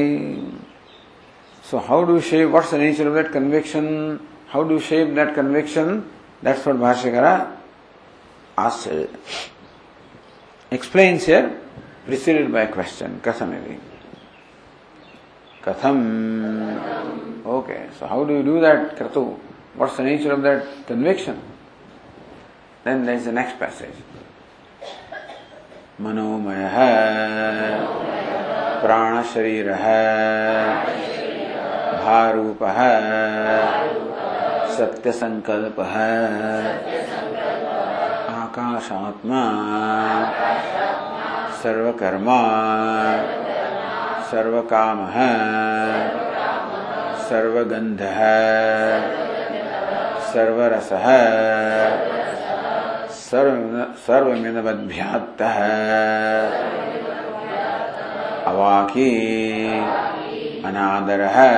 So 1.65 1.79
how 1.89 2.05
do 2.05 2.21
shape 2.21 2.49
what's 2.51 2.71
the 2.75 2.77
nature 2.79 3.07
of 3.09 3.15
that 3.15 3.29
conviction 3.33 3.87
how 4.53 4.63
do 4.69 4.79
shape 4.89 5.09
that 5.15 5.35
conviction 5.35 5.87
that's 6.45 6.67
what 6.67 6.81
भाष्यकर 6.81 7.25
asked 8.59 9.01
explains 10.73 11.27
here 11.29 11.47
preceded 12.07 12.51
by 12.53 12.67
question 12.75 13.11
कथम 13.25 13.53
इति 13.55 13.77
कथम 15.65 15.97
okay 17.57 17.79
so 17.99 18.07
how 18.07 18.25
do 18.25 18.33
you 18.35 18.43
do 18.43 18.61
that 18.61 18.81
Kratu 18.99 19.23
what's 19.77 19.97
the 20.01 20.01
nature 20.05 20.33
of 20.33 20.41
that 20.41 20.61
conviction 20.89 21.37
then 22.85 23.05
there 23.07 23.19
is 23.19 23.29
the 23.29 23.33
next 23.35 23.57
passage 23.61 23.95
मनोमय। 26.01 26.55
है 26.55 27.01
प्राण 28.83 29.23
शरीर 29.23 29.71
है 29.71 30.75
भारूप। 32.05 32.63
है 32.63 33.01
सत्य 34.77 35.13
संकल्प 35.13 35.81
है 35.81 36.25
आकाशात्मा। 38.43 39.43
सर्वकर्मा। 41.63 42.39
सर्वकाम। 44.31 45.07
है 45.11 45.31
सर्वगंध 47.29 48.03
है 48.03 48.41
सर्वरस। 50.33 50.93
है 50.93 52.20
अवाकी 58.47 59.11
अनादर। 60.67 61.21
है 61.35 61.55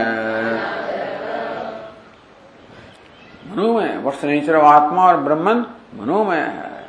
मनोमय 3.47 3.89
द 4.25 4.25
नेचर 4.25 4.55
ऑफ़ 4.57 4.65
आत्मा 4.65 5.07
और 5.07 5.17
ब्रह्मन 5.21 5.65
मनोमय। 5.97 6.37
है 6.37 6.85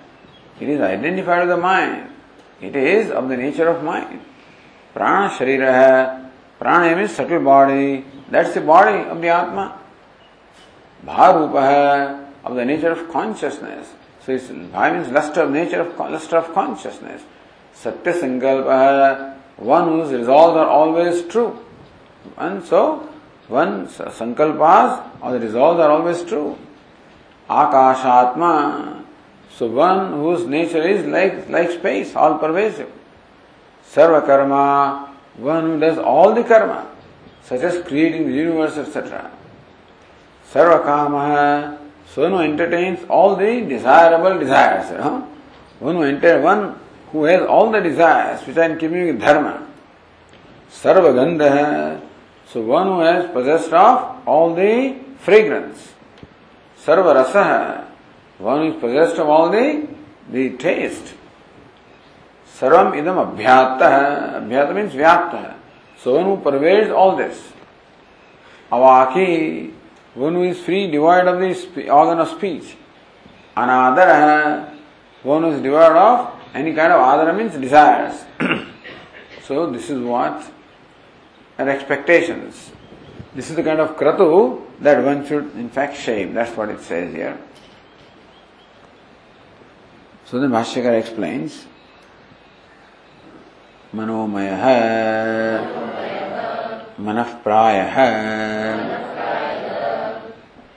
it 0.62 0.70
is 0.70 0.82
identified 0.84 1.50
the 1.50 1.60
mind 1.60 1.96
it 2.62 2.76
is 2.76 3.14
of 3.14 3.26
the 3.26 3.32
nature 3.40 3.68
of 3.68 3.84
mind 3.86 4.20
प्राण 4.96 5.28
शरीर 5.40 5.64
है। 5.70 6.06
प्राण 6.60 6.86
M 6.86 7.00
is 7.00 7.12
subtle 7.12 7.40
body 7.44 7.96
that's 8.32 8.58
the 8.58 8.60
body 8.66 8.98
of 9.10 9.18
the 9.18 9.26
आत्मा 9.40 9.66
भाव 11.04 11.40
रूप 11.40 11.56
है। 11.58 12.06
Of 12.46 12.54
the 12.54 12.60
nature 12.68 12.92
of 12.92 13.04
consciousness 13.14 13.94
So 14.26 14.32
it's, 14.32 14.50
I 14.74 14.92
means 14.92 15.10
luster 15.10 15.42
of 15.42 15.52
nature, 15.52 15.82
of, 15.82 16.00
luster 16.00 16.38
of 16.38 16.54
consciousness. 16.54 17.22
Satya 17.74 18.14
Sankalpa, 18.14 19.38
one 19.58 19.90
whose 19.90 20.12
resolves 20.14 20.58
are 20.58 20.68
always 20.68 21.24
true. 21.26 21.60
And 22.38 22.64
so, 22.64 23.10
one 23.48 23.88
Sankalpas 23.88 25.10
or 25.22 25.34
the 25.34 25.40
resolves 25.40 25.80
are 25.80 25.92
always 25.92 26.24
true. 26.24 26.58
Akashatma, 27.50 29.04
so 29.52 29.68
one 29.68 30.14
whose 30.14 30.46
nature 30.48 30.82
is 30.82 31.06
like, 31.06 31.50
like 31.50 31.72
space, 31.72 32.16
all 32.16 32.38
pervasive. 32.40 32.92
Sarva 33.86 34.26
karma, 34.26 35.14
one 35.36 35.64
who 35.64 35.80
does 35.80 35.98
all 35.98 36.34
the 36.34 36.44
karma, 36.44 36.90
such 37.44 37.62
as 37.62 37.86
creating 37.86 38.28
the 38.28 38.34
universe, 38.34 38.78
etc. 38.78 39.30
Sarva 40.50 40.84
kama, 40.84 41.83
So 42.14 42.22
one 42.22 42.32
who 42.32 42.40
entertains 42.40 43.00
all 43.10 43.36
the 43.36 43.62
desirable 43.62 44.38
desires. 44.38 44.90
Huh? 44.90 45.26
One 45.80 45.96
who 45.96 46.04
enter, 46.04 46.40
one 46.42 46.80
who 47.12 47.24
has 47.24 47.42
all 47.42 47.72
the 47.72 47.82
desires 47.82 48.46
which 48.46 48.56
are 48.56 48.70
in 48.70 48.78
keeping 48.78 49.08
with 49.08 49.20
dharma. 49.20 49.68
Sarvagandha. 50.70 52.02
So 52.46 52.62
one 52.62 52.86
who 52.86 53.00
has 53.00 53.32
possessed 53.32 53.74
of 53.74 54.28
all 54.28 54.54
the 54.54 54.96
fragrance. 55.18 55.94
Sarvarasa. 56.84 57.88
One 58.38 58.60
who 58.60 58.74
is 58.76 58.80
possessed 58.80 59.18
of 59.20 59.28
all 59.28 59.50
the, 59.50 59.88
the 60.30 60.52
taste. 60.58 61.16
Sarvam 62.48 62.92
idam 62.94 63.36
abhyata. 63.36 64.40
Abhyata 64.40 64.76
means 64.76 64.94
vyapta. 64.94 65.56
So 65.98 66.14
one 66.14 66.26
who 66.26 66.44
pervades 66.44 66.92
all 66.92 67.16
this. 67.16 67.42
Avaki. 68.72 69.74
One 70.15 70.35
who 70.35 70.45
is 70.45 70.61
free, 70.61 70.91
devoid 70.91 71.27
of 71.27 71.39
the 71.39 71.91
organ 71.91 72.19
of 72.19 72.29
speech. 72.29 72.77
Anadara. 73.57 74.75
One 75.23 75.43
who 75.43 75.51
is 75.51 75.61
devoid 75.61 75.97
of 75.97 76.35
any 76.55 76.75
kind 76.75 76.93
of 76.93 77.01
adara 77.01 77.37
means 77.37 77.55
desires. 77.55 78.25
so 79.43 79.71
this 79.71 79.91
is 79.91 80.01
what 80.01 80.51
our 81.59 81.69
expectations. 81.69 82.73
This 83.35 83.51
is 83.51 83.57
the 83.57 83.63
kind 83.63 83.81
of 83.81 83.97
kratu 83.97 84.63
that 84.81 85.05
one 85.05 85.27
should 85.27 85.53
in 85.55 85.69
fact 85.69 85.97
shame. 85.97 86.35
That's 86.35 86.57
what 86.57 86.71
it 86.71 86.81
says 86.81 87.15
here. 87.15 87.39
So 90.25 90.41
then 90.41 90.51
Bhashyakar 90.51 90.99
explains 90.99 91.67
मनोमय 93.95 94.51
मन 97.01 97.23
प्राय 97.45 97.79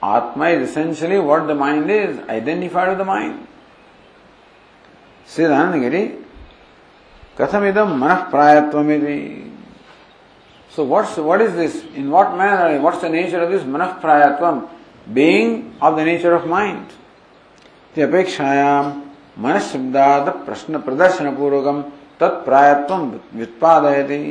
Atma 0.01 0.49
is 0.49 0.69
essentially 0.69 1.19
what 1.19 1.47
the 1.47 1.55
mind 1.55 1.89
is, 1.89 2.17
identified 2.29 2.89
with 2.89 2.97
the 2.97 3.05
mind. 3.05 3.47
Siddhanagiri, 5.27 6.23
Kathamidam 7.35 7.97
manah 7.97 8.29
prayatvam 8.29 9.51
So 10.69 10.83
what's, 10.83 11.17
what 11.17 11.41
is 11.41 11.53
this? 11.53 11.83
In 11.95 12.11
what 12.11 12.37
manner, 12.37 12.79
what's 12.81 13.01
the 13.01 13.09
nature 13.09 13.41
of 13.41 13.49
this 13.49 13.63
manah 13.63 13.99
prayatvam? 14.01 14.69
Being 15.13 15.75
of 15.81 15.95
the 15.95 16.05
nature 16.05 16.33
of 16.33 16.47
mind. 16.47 16.87
The 17.95 18.01
apekshayam 18.01 19.07
मनशब्दाद 19.45 20.29
प्रश्न 20.45 20.79
प्रदर्शन 20.85 21.35
पूर्वकम 21.35 21.81
तत्प्रायत्व 22.19 22.93
व्युत्पादयति 23.37 24.21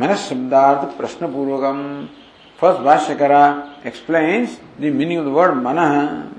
मनशब्दार्थ 0.00 0.96
प्रश्न 0.98 1.32
पूर्वकम 1.32 1.78
first 2.60 2.80
भाष्यकरा 2.84 3.44
explains 3.84 4.58
the 4.78 4.90
meaning 4.90 5.18
of 5.18 5.24
the 5.24 5.30
word 5.30 5.54
manah 5.54 6.30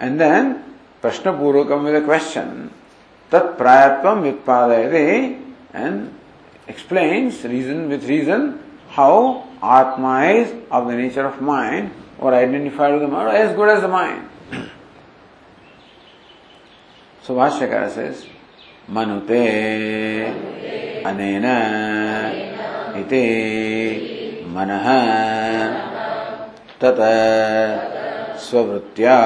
and 0.00 0.20
then 0.20 0.64
prashna 1.02 1.32
purvakam 1.38 1.84
with 1.84 1.94
a 1.94 2.04
question 2.04 2.70
tat 3.30 3.56
prayatvam 3.60 4.24
vyutpadayate 4.24 5.40
and 5.72 6.12
explains 6.66 7.44
reason 7.44 7.88
with 7.88 8.08
reason 8.08 8.58
how 8.96 9.46
atma 9.62 10.16
is 10.40 10.52
of 10.70 10.88
the 10.88 10.96
nature 10.96 11.26
of 11.26 11.40
mind 11.40 11.92
or 12.18 12.34
identified 12.34 12.92
with 12.92 13.02
the 13.02 13.08
mind 13.08 13.28
or 13.28 13.36
as 13.44 13.54
good 13.54 13.68
as 13.68 13.82
the 13.82 13.88
mind 13.88 14.26
so 17.22 17.34
Bhashyakara 17.34 17.90
says 17.90 18.26
मनुते 18.90 19.44
अनेन 21.06 21.46
इति 23.00 24.19
मनः 24.50 24.86
तत 26.82 27.00
स्ववृत्त्या 28.38 29.16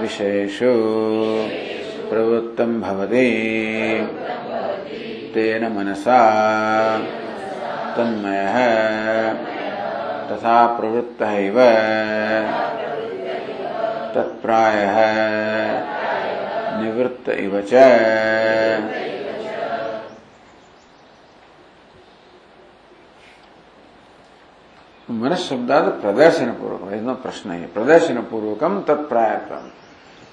विषयेषु 0.00 0.72
प्रवृत्तं 2.10 2.80
भवति। 2.80 3.28
तेन 5.34 5.64
मनसा 5.76 6.20
तन्मयः 7.96 8.58
तथा 10.28 10.56
प्रवृत्तः 10.80 11.32
तत्प्रायः 14.14 14.98
निवृत्त 16.82 17.28
इव 17.28 17.54
च। 17.72 17.72
मन 25.12 25.34
शब्द 25.38 25.70
प्रदर्शन 26.02 26.50
पूर्वक 26.60 27.22
प्रश्न 27.22 27.50
है। 27.50 27.66
प्रदर्शन 27.74 28.16
पूर्वक 28.30 28.84
तत्प्रायक्रम 28.88 29.70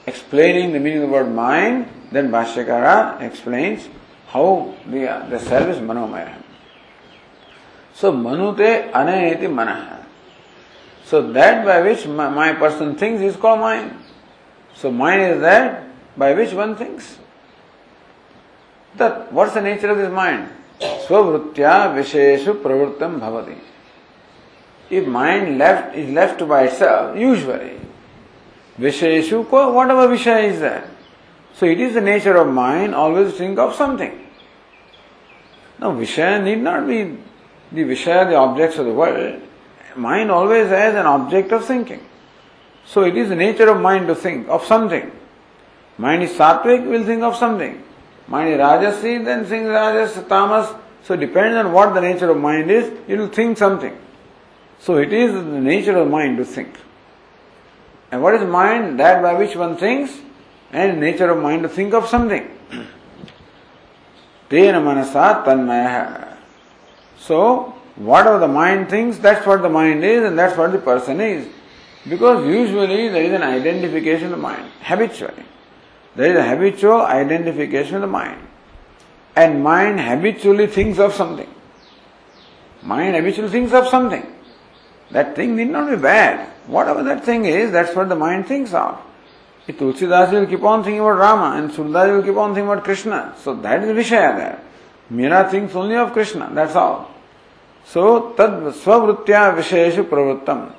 explaining 0.08 0.74
the 0.74 0.82
meaning 0.82 1.12
word 1.12 1.28
mind 1.36 1.86
then 2.14 2.32
भाष्यकार 2.32 3.24
explain 3.24 3.78
how 4.30 4.56
the 4.88 5.40
self 5.42 5.70
is 5.70 5.82
Manomay. 5.84 6.28
So 7.98 8.12
मनुते 8.12 8.76
अनयति 8.96 9.48
मन। 9.50 9.74
So 11.08 11.22
that 11.22 11.66
by 11.66 11.82
which 11.82 12.08
my 12.08 12.54
person 12.54 12.96
things 13.02 13.22
is 13.22 13.38
call 13.38 13.60
mind 13.60 13.92
so 14.78 14.92
mind 14.92 15.22
is 15.24 15.40
that 15.42 15.72
by 16.20 16.34
which 16.36 16.54
one 16.54 16.76
things 16.80 17.18
that 18.96 19.34
what's 19.34 19.54
the 19.56 19.64
nature 19.64 19.92
of 19.92 19.98
this 19.98 20.10
mind 20.14 20.48
स्ववृत्तिया 21.08 21.84
विशेष 21.96 22.48
प्रवृत्तम 22.64 23.20
भवती 23.20 23.62
If 24.90 25.08
mind 25.08 25.58
left 25.58 25.96
is 25.96 26.10
left 26.12 26.48
by 26.48 26.64
itself, 26.64 27.18
usually, 27.18 27.80
visheshu, 28.80 29.48
whatever 29.50 30.08
vishaya 30.08 30.52
is 30.52 30.60
there. 30.60 30.90
So 31.54 31.66
it 31.66 31.80
is 31.80 31.94
the 31.94 32.02
nature 32.02 32.36
of 32.38 32.48
mind 32.48 32.96
always 32.96 33.34
think 33.36 33.60
of 33.60 33.76
something. 33.76 34.28
Now 35.80 35.92
vishaya 35.92 36.44
need 36.44 36.60
not 36.60 36.88
be 36.88 37.18
the 37.72 37.84
vishaya, 37.84 38.30
the 38.30 38.36
objects 38.36 38.78
of 38.78 38.86
the 38.86 38.94
world. 38.94 39.42
Mind 39.96 40.32
always 40.32 40.70
has 40.70 40.96
an 40.96 41.06
object 41.06 41.52
of 41.52 41.66
thinking. 41.66 42.04
So 42.86 43.04
it 43.04 43.16
is 43.16 43.30
the 43.30 43.36
nature 43.36 43.70
of 43.70 43.80
mind 43.80 44.08
to 44.08 44.16
think 44.16 44.48
of 44.48 44.66
something. 44.66 45.12
Mind 45.98 46.24
is 46.24 46.32
sattvic, 46.32 46.88
will 46.88 47.04
think 47.06 47.22
of 47.22 47.36
something. 47.36 47.84
Mind 48.28 48.50
is 48.50 48.58
rajasi, 48.58 49.24
then 49.24 49.46
think 49.46 49.68
rajas, 49.68 50.24
tamas. 50.28 50.74
So 51.04 51.16
depends 51.16 51.58
on 51.58 51.74
what 51.74 51.94
the 51.94 52.02
nature 52.02 52.30
of 52.30 52.38
mind 52.38 52.72
is, 52.72 52.92
it 53.08 53.18
will 53.18 53.28
think 53.28 53.58
something. 53.58 53.96
So 54.80 54.98
it 54.98 55.12
is 55.12 55.34
the 55.34 55.44
nature 55.44 55.98
of 55.98 56.10
mind 56.10 56.38
to 56.38 56.46
think. 56.46 56.78
And 58.12 58.24
what 58.24 58.34
is 58.34 58.48
mind? 58.48 59.00
That 59.00 59.22
by 59.22 59.34
which 59.34 59.56
one 59.56 59.78
thinks, 59.78 60.18
and 60.72 61.00
nature 61.00 61.30
of 61.30 61.42
mind 61.42 61.64
to 61.64 61.70
think 61.70 61.94
of 61.94 62.08
something. 62.08 62.50
So, 67.20 67.76
whatever 67.96 68.40
the 68.40 68.48
mind 68.48 68.90
thinks, 68.90 69.18
that's 69.18 69.46
what 69.46 69.62
the 69.62 69.70
mind 69.70 70.04
is, 70.04 70.24
and 70.24 70.40
that's 70.40 70.58
what 70.58 70.72
the 70.72 70.80
person 70.80 71.22
is. 71.22 71.48
Because 72.08 72.46
usually 72.48 73.10
there 73.10 73.24
is 73.24 73.34
an 73.34 73.44
identification 73.44 74.26
of 74.26 74.32
the 74.32 74.38
mind, 74.38 74.72
habitually. 74.82 75.44
There 76.16 76.32
is 76.32 76.38
a 76.38 76.48
habitual 76.48 77.02
identification 77.02 77.96
of 77.96 78.02
the 78.02 78.08
mind. 78.08 78.42
And 79.36 79.64
mind 79.64 80.00
habitually 80.00 80.68
thinks 80.68 80.98
of 80.98 81.14
something. 81.14 81.50
Mind 82.82 83.16
habitually 83.16 83.50
thinks 83.50 83.74
of 83.74 83.88
something. 83.88 84.26
That 85.12 85.36
thing 85.36 85.55
need 85.55 85.70
not 85.70 85.89
be 85.89 85.95
bad. 85.95 86.47
Whatever 86.68 87.03
that 87.03 87.24
thing 87.24 87.45
is, 87.45 87.72
that's 87.72 87.95
what 87.95 88.10
the 88.10 88.16
mind 88.16 88.47
thinks 88.47 88.74
of. 88.74 88.99
If 89.68 89.78
Tulsidas 89.78 90.32
will 90.32 90.45
keep 90.45 90.64
on 90.64 90.84
thinking 90.84 90.99
about 90.99 91.18
Rama 91.18 91.57
and 91.57 91.72
Surdas 91.72 92.16
will 92.16 92.24
keep 92.24 92.38
on 92.38 92.53
thinking 92.53 92.72
about 92.72 92.84
Krishna. 92.84 93.36
So 93.39 93.55
that 93.55 93.84
is 93.84 93.89
Vishaya 93.89 94.38
there. 94.38 94.62
Meera 95.12 95.49
thinks 95.49 95.76
only 95.76 95.95
of 95.95 96.14
Krishna, 96.14 96.49
that's 96.53 96.76
all. 96.76 97.10
So, 97.86 98.34
tad 98.34 98.51
svavruttya 98.51 99.55
vishayeshu 99.57 100.07
pravrittam. 100.07 100.72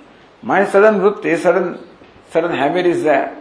My 0.43 0.65
sudden 0.65 1.01
vritti, 1.01 1.37
sudden, 1.37 1.79
sudden 2.31 2.53
habit 2.53 2.87
is 2.87 3.03
there 3.03 3.41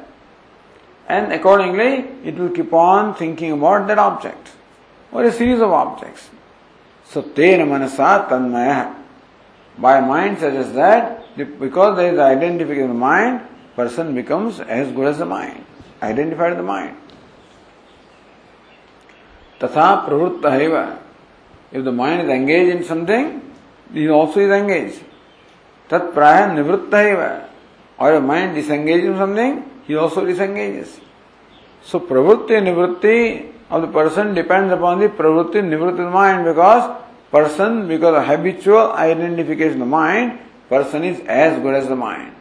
and 1.09 1.33
accordingly 1.33 2.07
it 2.23 2.35
will 2.35 2.51
keep 2.51 2.71
on 2.71 3.15
thinking 3.15 3.51
about 3.51 3.87
that 3.87 3.97
object 3.97 4.51
or 5.11 5.23
a 5.23 5.31
series 5.31 5.59
of 5.59 5.71
objects. 5.71 6.29
So 7.05 7.23
tena 7.23 7.67
manasa 7.67 8.27
tanmaya. 8.29 8.95
By 9.79 10.01
mind 10.01 10.39
such 10.39 10.55
as 10.55 10.73
that, 10.73 11.35
because 11.37 11.97
there 11.97 12.13
is 12.13 12.19
identification 12.19 12.83
of 12.83 12.89
the 12.89 12.95
mind, 12.95 13.41
person 13.75 14.13
becomes 14.13 14.59
as 14.59 14.91
good 14.91 15.07
as 15.07 15.17
the 15.17 15.25
mind, 15.25 15.65
identified 16.01 16.57
the 16.57 16.63
mind. 16.63 16.97
Tatha 19.59 20.05
pravutta 20.07 20.99
If 21.71 21.83
the 21.83 21.91
mind 21.91 22.21
is 22.21 22.29
engaged 22.29 22.75
in 22.75 22.83
something, 22.83 23.41
he 23.93 24.09
also 24.09 24.39
is 24.39 24.51
engaged. 24.51 25.03
Tat 25.87 26.13
praya 26.13 26.49
nivritta 26.49 27.47
Or 27.97 28.13
a 28.13 28.21
mind 28.21 28.55
disengaged 28.55 29.05
from 29.05 29.17
something, 29.17 29.69
he 29.85 29.95
also 29.95 30.25
disengages. 30.25 30.99
So 31.81 31.99
pravritti 31.99 32.61
nivritti 32.61 33.51
of 33.69 33.81
the 33.81 33.87
person 33.87 34.33
depends 34.33 34.71
upon 34.71 34.99
the 34.99 35.09
pravritti 35.09 35.61
nivritti 35.63 35.91
of 35.91 35.97
the 35.97 36.09
mind 36.11 36.45
because 36.45 36.95
person, 37.31 37.87
because 37.87 38.25
habitual 38.25 38.91
identification 38.93 39.73
of 39.73 39.79
the 39.79 39.85
mind, 39.85 40.39
person 40.69 41.03
is 41.03 41.19
as 41.27 41.61
good 41.61 41.75
as 41.75 41.87
the 41.87 41.95
mind. 41.95 42.33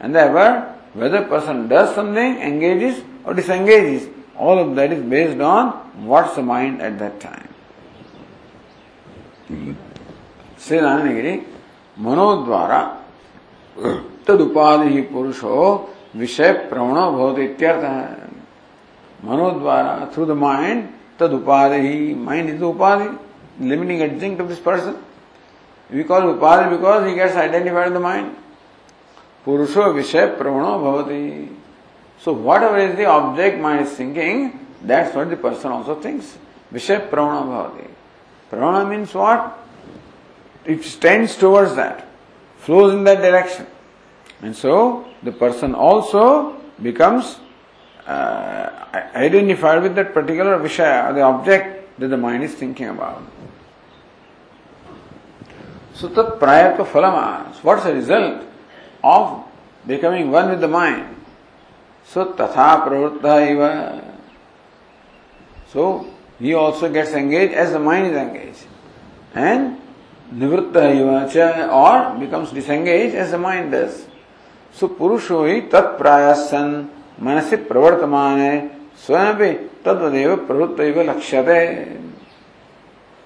And 0.00 0.14
therefore, 0.14 0.74
whether 0.94 1.22
person 1.24 1.68
does 1.68 1.94
something, 1.94 2.36
engages 2.38 3.02
or 3.24 3.34
disengages, 3.34 4.08
all 4.36 4.58
of 4.58 4.74
that 4.76 4.92
is 4.92 5.02
based 5.04 5.40
on 5.40 5.72
what's 6.06 6.34
the 6.36 6.42
mind 6.42 6.80
at 6.80 6.98
that 6.98 7.20
time. 7.20 7.48
श्रीनारायणगिरी 10.60 11.34
मनोद्वारा 12.06 12.80
तदुपाधि 14.26 14.88
ही 14.94 15.00
पुरुषो 15.10 15.54
विषय 16.16 16.52
प्रवणो 16.70 17.10
भवति 17.12 17.42
इत्यर्थ 17.44 17.84
है 17.84 18.28
मनोद्वारा 19.24 19.94
through 20.14 20.24
the 20.26 20.36
mind 20.44 20.84
तद 21.18 21.32
उपाधि 21.40 21.80
ही 21.86 22.14
mind 22.26 22.50
is 22.50 22.62
उपाधि 22.64 23.08
limiting 23.60 24.00
instinct 24.00 24.40
of 24.40 24.48
this 24.48 24.58
person. 24.58 24.96
We 25.90 26.04
call 26.04 26.22
Upari 26.22 26.70
because 26.70 27.08
he 27.08 27.14
gets 27.14 27.36
identified 27.36 27.88
in 27.88 27.94
the 27.94 28.00
mind. 28.00 28.36
Purusha, 29.44 29.80
Vishay 29.80 30.36
Pravano 30.36 30.80
Bhavati. 30.80 31.54
So 32.18 32.32
whatever 32.32 32.78
is 32.78 32.96
the 32.96 33.06
object 33.06 33.58
mind 33.60 33.86
is 33.86 33.92
thinking, 33.92 34.66
that's 34.82 35.14
what 35.14 35.30
the 35.30 35.36
person 35.36 35.70
also 35.72 36.00
thinks. 36.00 36.38
Vishay 36.72 37.08
Pravana 37.08 37.44
Bhavati. 37.44 37.88
Pravana 38.50 38.88
means 38.88 39.14
what? 39.14 39.58
It 40.64 40.82
tends 41.00 41.36
towards 41.36 41.74
that, 41.76 42.06
flows 42.58 42.92
in 42.92 43.04
that 43.04 43.20
direction. 43.20 43.66
And 44.42 44.54
so 44.54 45.06
the 45.22 45.32
person 45.32 45.74
also 45.74 46.56
becomes 46.80 47.38
uh, 48.06 48.86
identified 49.14 49.82
with 49.82 49.94
that 49.94 50.12
particular 50.12 50.58
Vishaya, 50.58 51.14
the 51.14 51.22
object 51.22 51.79
that 52.00 52.08
the 52.08 52.16
mind 52.16 52.42
is 52.42 52.54
thinking 52.54 52.88
about. 52.88 53.22
So 55.94 56.08
tat 56.08 56.40
prayatva 56.40 56.86
phalama, 56.86 57.54
what's 57.62 57.84
the 57.84 57.94
result 57.94 58.42
of 59.04 59.44
becoming 59.86 60.30
one 60.30 60.50
with 60.50 60.60
the 60.60 60.68
mind? 60.68 61.14
So 62.04 62.32
tatha 62.32 62.86
pravritta 62.86 63.50
iva. 63.52 64.14
So 65.68 66.12
he 66.38 66.54
also 66.54 66.90
gets 66.90 67.12
engaged 67.12 67.54
as 67.54 67.72
the 67.72 67.78
mind 67.78 68.06
is 68.08 68.16
engaged. 68.16 68.66
And 69.34 69.76
निवृत्त 70.32 70.76
और 71.70 71.98
becomes 72.18 72.52
disengage 72.54 73.14
as 73.18 73.32
the 73.34 73.38
mind 73.42 73.72
does 73.74 73.94
so 74.80 74.86
पुरुषो 74.98 75.44
ही 75.44 75.60
तत्प्रायसन 75.72 76.68
मनसी 77.22 77.56
प्रवर्तमान 77.70 78.38
स्वयं 79.06 79.32
भी 79.40 79.52
तददेव 79.84 80.36
प्रवृत्त 80.46 80.80
लक्ष्यते। 81.08 81.60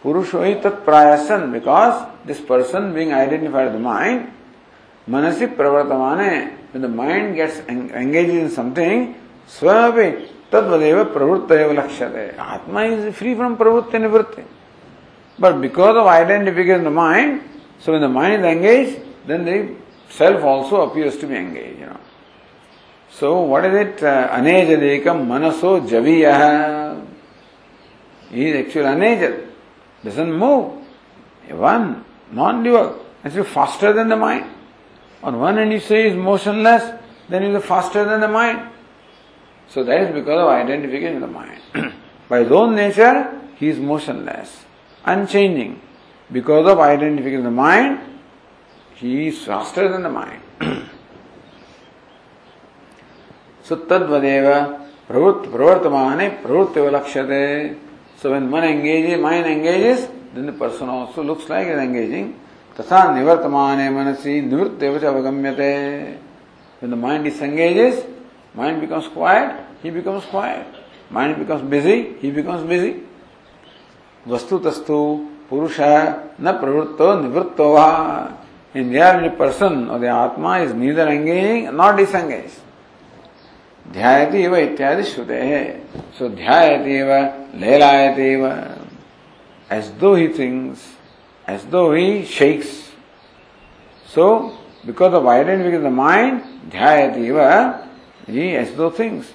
पुरुषो 0.05 0.43
ही 0.43 0.55
तत्प्रायसन 0.55 1.51
because 1.53 1.95
this 2.27 2.41
person 2.47 2.93
being 2.93 3.13
identified 3.13 3.69
the 3.73 3.81
mind 3.81 4.21
मनसी 5.07 5.47
प्रवर्तमाने 5.59 6.31
the 6.77 6.91
mind 6.91 7.35
gets 7.35 7.63
engage 7.71 8.31
in 8.31 8.49
something 8.49 9.07
स्वयं 9.51 10.11
तद्वदेव 10.53 11.03
प्रवृत्त 11.15 11.53
लक्ष्यते। 11.79 12.29
आत्मा 12.41 12.83
इज़ 12.85 13.11
फ्री 13.11 13.35
फ्रॉम 13.35 13.55
प्रवृत्ति 13.57 13.99
निवृत्ति। 13.99 14.43
But 15.39 15.55
because 15.63 15.97
of 15.97 16.09
identification 16.09 16.85
the 16.85 16.89
mind 16.93 17.41
so 17.85 17.95
in 17.95 18.01
the 18.01 18.11
mind 18.11 18.45
engage 18.45 18.97
then 19.29 19.45
the 19.45 19.49
self 20.19 20.45
also 20.45 20.77
appears 20.77 21.21
to 21.21 21.27
be 21.29 21.35
engage 21.35 21.83
So 23.19 23.43
what 23.43 23.65
is 23.65 23.75
it? 23.75 23.97
Anejadekam 23.99 25.27
manaso 25.27 25.87
javiya. 25.87 27.07
He 28.31 28.49
is 28.49 28.67
actually 28.67 28.85
anejad, 28.85 29.47
doesn't 30.03 30.33
move. 30.33 30.83
One, 31.51 32.05
non-dual, 32.33 32.99
actually 33.25 33.45
faster 33.45 33.93
than 33.93 34.09
the 34.09 34.17
mind. 34.17 34.47
On 35.23 35.39
one 35.39 35.59
hand 35.59 35.73
you 35.73 35.79
say 35.79 36.09
is 36.09 36.17
motionless, 36.17 36.91
then 37.29 37.43
he 37.43 37.49
is 37.51 37.65
faster 37.65 38.05
than 38.05 38.21
the 38.21 38.29
mind. 38.29 38.69
So 39.69 39.85
that 39.85 40.01
is 40.01 40.13
because 40.13 40.41
of 40.41 40.49
identification 40.49 41.17
of 41.17 41.21
the 41.21 41.27
mind. 41.29 41.61
By 42.29 42.41
his 42.41 42.51
own 42.51 42.75
nature, 42.75 43.41
he 43.57 43.69
is 43.69 43.79
motionless 43.79 44.65
unchanging. 45.05 45.81
Because 46.33 46.67
of 46.67 46.81
identification 46.81 47.39
of 47.39 47.45
the 47.45 47.51
mind, 47.51 48.01
he 48.97 49.29
is 49.29 49.45
faster 49.45 49.89
than 49.89 50.03
the 50.03 50.11
mind. 50.11 50.43
सुतद्वदेव 53.69 54.49
प्रवृत्त 55.09 55.51
प्रवर्तमान 55.53 56.29
प्रवृत्ति 56.45 56.81
लक्ष्यते 56.97 57.45
So 58.25 58.31
when 58.31 58.51
one 58.51 58.65
engages, 58.65 59.21
mind 59.21 59.45
engages, 59.45 60.09
then 60.33 60.47
the 60.47 60.53
person 60.53 60.89
also 60.89 61.23
looks 61.23 61.47
like 61.51 61.67
is 61.67 61.79
engaging. 61.79 62.41
Tata 62.75 63.13
nivartamane 63.13 63.93
manasi 63.93 64.41
nivrttevacha 64.49 65.13
avagamyate. 65.13 66.17
When 66.81 66.91
the 66.91 66.97
mind 66.97 67.25
disengages, 67.25 68.03
mind 68.55 68.81
becomes 68.81 69.09
quiet, 69.09 69.63
he 69.83 69.91
becomes 69.91 70.25
quiet. 70.25 70.67
Mind 71.11 71.39
becomes 71.39 71.69
busy, 71.69 72.15
he 72.15 72.31
becomes 72.31 72.67
busy. 72.67 73.03
Vastu 74.27 74.59
tastu 74.59 75.29
purusha 75.51 76.31
na 76.39 76.55
pravritto 76.55 77.21
nivrtto 77.21 77.75
va. 77.75 78.39
In 78.73 78.89
reality, 78.91 79.37
person 79.37 79.91
or 79.91 79.99
the 79.99 80.09
atma 80.09 80.61
is 80.61 80.73
neither 80.73 81.09
engaging 81.09 81.77
nor 81.77 81.93
disengaged. 81.95 82.64
व 83.96 84.56
इत्यादि 84.56 85.04
श्रुते 85.04 85.34
है 85.34 85.64
सो 86.18 86.30
ध्यायति 86.30 87.02
व 87.04 87.22
लेलायति 87.62 88.36
व 88.42 88.52
as 89.70 89.92
though 89.92 90.16
he 90.16 90.28
thinks, 90.28 90.96
as 91.46 91.66
though 91.66 91.94
he 91.94 92.26
shakes. 92.26 92.92
So, 94.08 94.58
because 94.86 95.14
of 95.14 95.28
identity 95.28 95.72
with 95.72 95.84
the 95.84 95.92
mind, 95.92 96.44
dhyayati 96.72 97.34
va, 97.34 97.88
he 98.26 98.56
as 98.56 98.74
though 98.76 98.90
thinks. 98.90 99.32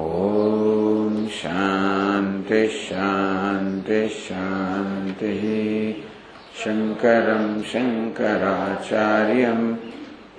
ॐ 0.00 1.28
शान्ति 1.28 2.68
शान्ति 2.68 4.08
शान्तिः। 4.08 5.94
शङ्करं 6.64 7.62
शङ्कराचार्यं 7.62 9.76